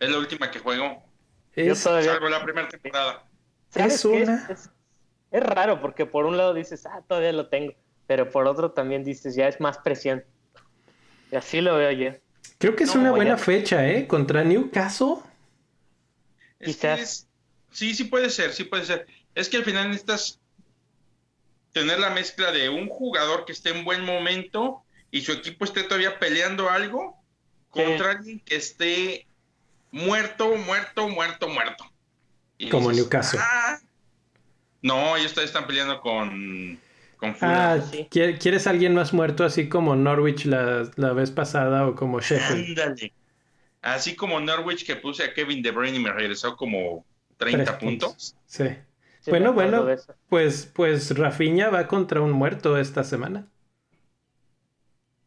Es 0.00 0.10
la 0.10 0.18
última 0.18 0.50
que 0.50 0.58
juego. 0.58 1.02
Es... 1.54 1.78
Salvo 1.78 2.28
la 2.28 2.42
primera 2.42 2.68
temporada. 2.68 3.24
Es 3.74 4.04
una. 4.04 4.46
Es, 4.50 4.70
es, 5.30 5.42
raro 5.42 5.80
porque 5.80 6.06
por 6.06 6.26
un 6.26 6.36
lado 6.36 6.54
dices, 6.54 6.86
ah, 6.86 7.02
todavía 7.06 7.32
lo 7.32 7.48
tengo. 7.48 7.74
Pero 8.06 8.30
por 8.30 8.46
otro 8.46 8.72
también 8.72 9.04
dices, 9.04 9.34
ya 9.34 9.48
es 9.48 9.60
más 9.60 9.78
presión. 9.78 10.24
Y 11.30 11.36
así 11.36 11.60
lo 11.60 11.76
veo 11.76 11.90
yo. 11.92 12.18
Creo 12.58 12.76
que 12.76 12.84
es 12.84 12.94
no, 12.94 13.00
una 13.00 13.10
buena 13.12 13.38
fecha, 13.38 13.88
¿eh? 13.88 14.06
Contra 14.06 14.44
Newcastle. 14.44 15.16
Es 16.58 16.76
Quizás. 16.76 17.00
Es... 17.00 17.28
Sí, 17.70 17.94
sí 17.94 18.04
puede 18.04 18.28
ser, 18.28 18.52
sí 18.52 18.64
puede 18.64 18.84
ser. 18.84 19.06
Es 19.34 19.48
que 19.48 19.56
al 19.56 19.64
final 19.64 19.88
necesitas 19.88 20.40
tener 21.72 21.98
la 21.98 22.10
mezcla 22.10 22.52
de 22.52 22.68
un 22.68 22.88
jugador 22.88 23.44
que 23.46 23.52
esté 23.52 23.70
en 23.70 23.84
buen 23.84 24.04
momento 24.04 24.84
y 25.12 25.22
su 25.22 25.32
equipo 25.32 25.66
esté 25.66 25.84
todavía 25.84 26.20
peleando 26.20 26.70
algo 26.70 27.24
contra 27.70 28.12
sí. 28.12 28.18
alguien 28.18 28.40
que 28.40 28.56
esté 28.56 29.28
muerto, 29.92 30.56
muerto, 30.56 31.08
muerto, 31.08 31.48
muerto. 31.48 31.84
Y 32.58 32.68
Como 32.68 32.90
dices, 32.90 32.96
Newcastle. 33.04 33.40
Ah, 33.40 33.80
no, 34.82 35.16
ellos 35.16 35.32
todavía 35.32 35.46
están 35.46 35.66
peleando 35.66 36.00
con, 36.00 36.82
con 37.16 37.36
Ah, 37.40 37.78
sí. 37.90 38.08
¿quieres 38.10 38.66
alguien 38.66 38.94
más 38.94 39.12
muerto 39.12 39.44
así 39.44 39.68
como 39.68 39.96
Norwich 39.96 40.44
la, 40.46 40.90
la 40.96 41.12
vez 41.12 41.30
pasada 41.30 41.86
o 41.88 41.94
como 41.94 42.20
Sheffield? 42.20 42.68
Ándale. 42.68 43.14
Así 43.82 44.16
como 44.16 44.40
Norwich 44.40 44.86
que 44.86 44.96
puse 44.96 45.24
a 45.24 45.34
Kevin 45.34 45.62
De 45.62 45.70
Bruyne 45.72 45.96
y 45.98 46.00
me 46.00 46.12
regresó 46.12 46.56
como 46.56 47.06
30 47.36 47.78
puntos. 47.78 48.12
puntos. 48.14 48.36
Sí. 48.46 48.64
Sí, 49.20 49.30
bueno, 49.30 49.52
bueno, 49.52 49.86
pues, 50.28 50.66
pues 50.74 51.16
Rafinha 51.16 51.70
va 51.70 51.86
contra 51.86 52.20
un 52.20 52.32
muerto 52.32 52.76
esta 52.78 53.04
semana. 53.04 53.51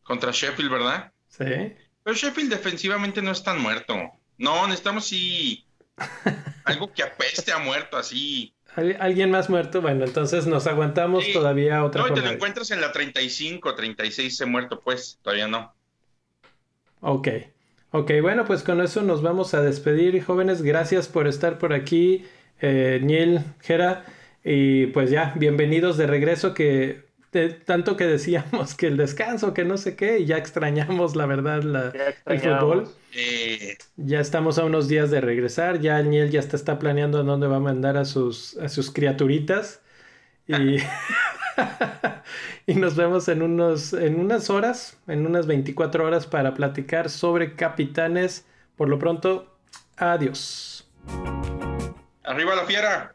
Contra 0.06 0.32
Sheffield, 0.32 0.72
¿verdad? 0.72 1.12
Sí. 1.28 1.74
Pero 2.03 2.16
Sheffield 2.16 2.51
defensivamente 2.51 3.22
no 3.22 3.32
es 3.32 3.43
tan 3.43 3.60
muerto. 3.60 3.95
No, 4.38 4.68
necesitamos 4.68 5.06
sí 5.06 5.66
algo 6.66 6.93
que 6.93 7.01
apeste 7.03 7.51
a 7.51 7.58
muerto, 7.58 7.97
así. 7.97 8.53
¿Al 8.76 8.95
¿Alguien 8.99 9.32
más 9.32 9.49
muerto? 9.49 9.82
Bueno, 9.82 10.06
entonces 10.06 10.45
nos 10.45 10.68
aguantamos 10.68 11.26
sí. 11.26 11.34
todavía 11.34 11.84
otra 11.84 12.03
No, 12.03 12.10
y 12.10 12.14
te 12.14 12.22
lo 12.22 12.30
encuentras 12.30 12.70
en 12.72 12.82
la 12.82 12.91
35, 12.91 13.74
36 13.74 14.41
he 14.41 14.45
muerto, 14.45 14.80
pues, 14.80 15.18
todavía 15.24 15.47
no. 15.47 15.74
Ok. 17.01 17.28
Ok, 17.91 18.12
bueno, 18.22 18.45
pues 18.45 18.62
con 18.62 18.82
eso 18.82 19.01
nos 19.01 19.24
vamos 19.24 19.53
a 19.53 19.62
despedir, 19.62 20.22
jóvenes. 20.24 20.62
Gracias 20.62 21.08
por 21.08 21.28
estar 21.28 21.58
por 21.58 21.74
aquí 21.74 22.26
eh, 22.62 22.99
Niel, 23.01 23.41
Jera, 23.62 24.06
y 24.43 24.88
pues 24.88 25.10
ya, 25.10 25.34
bienvenidos 25.36 25.97
de 25.97 26.06
regreso, 26.06 26.53
que 26.53 27.05
de, 27.36 27.50
tanto 27.50 27.98
que 27.98 28.06
decíamos 28.06 28.76
que 28.76 28.88
el 28.88 28.98
descanso, 28.98 29.54
que 29.54 29.66
no 29.66 29.78
sé 29.78 29.96
qué, 29.96 30.20
y 30.20 30.26
ya 30.26 30.38
extrañamos 30.38 31.16
la 31.16 31.26
verdad 31.26 31.64
la, 31.64 31.94
el 32.26 32.40
fútbol. 32.40 32.90
Eh... 33.14 33.78
Ya 33.98 34.20
estamos 34.20 34.58
a 34.58 34.66
unos 34.66 34.88
días 34.88 35.12
de 35.12 35.22
regresar, 35.22 35.80
ya 35.80 36.02
Niel 36.02 36.32
ya 36.32 36.40
está, 36.40 36.56
está 36.56 36.80
planeando 36.80 37.20
a 37.20 37.24
dónde 37.24 37.48
va 37.48 37.58
a 37.58 37.62
mandar 37.62 37.98
a 37.98 38.06
sus, 38.06 38.58
a 38.58 38.70
sus 38.70 38.92
criaturitas. 38.92 39.82
Y, 40.48 40.78
y 42.68 42.76
nos 42.76 42.96
vemos 42.96 43.28
en, 43.28 43.42
unos, 43.42 43.94
en 43.94 44.20
unas 44.20 44.50
horas, 44.50 44.98
en 45.08 45.26
unas 45.26 45.48
24 45.48 46.06
horas 46.06 46.28
para 46.28 46.54
platicar 46.54 47.10
sobre 47.10 47.56
capitanes. 47.56 48.46
Por 48.76 48.90
lo 48.90 49.00
pronto, 49.00 49.58
adiós. 49.98 50.88
Arriba 52.24 52.56
la 52.56 52.66
fiera. 52.66 53.14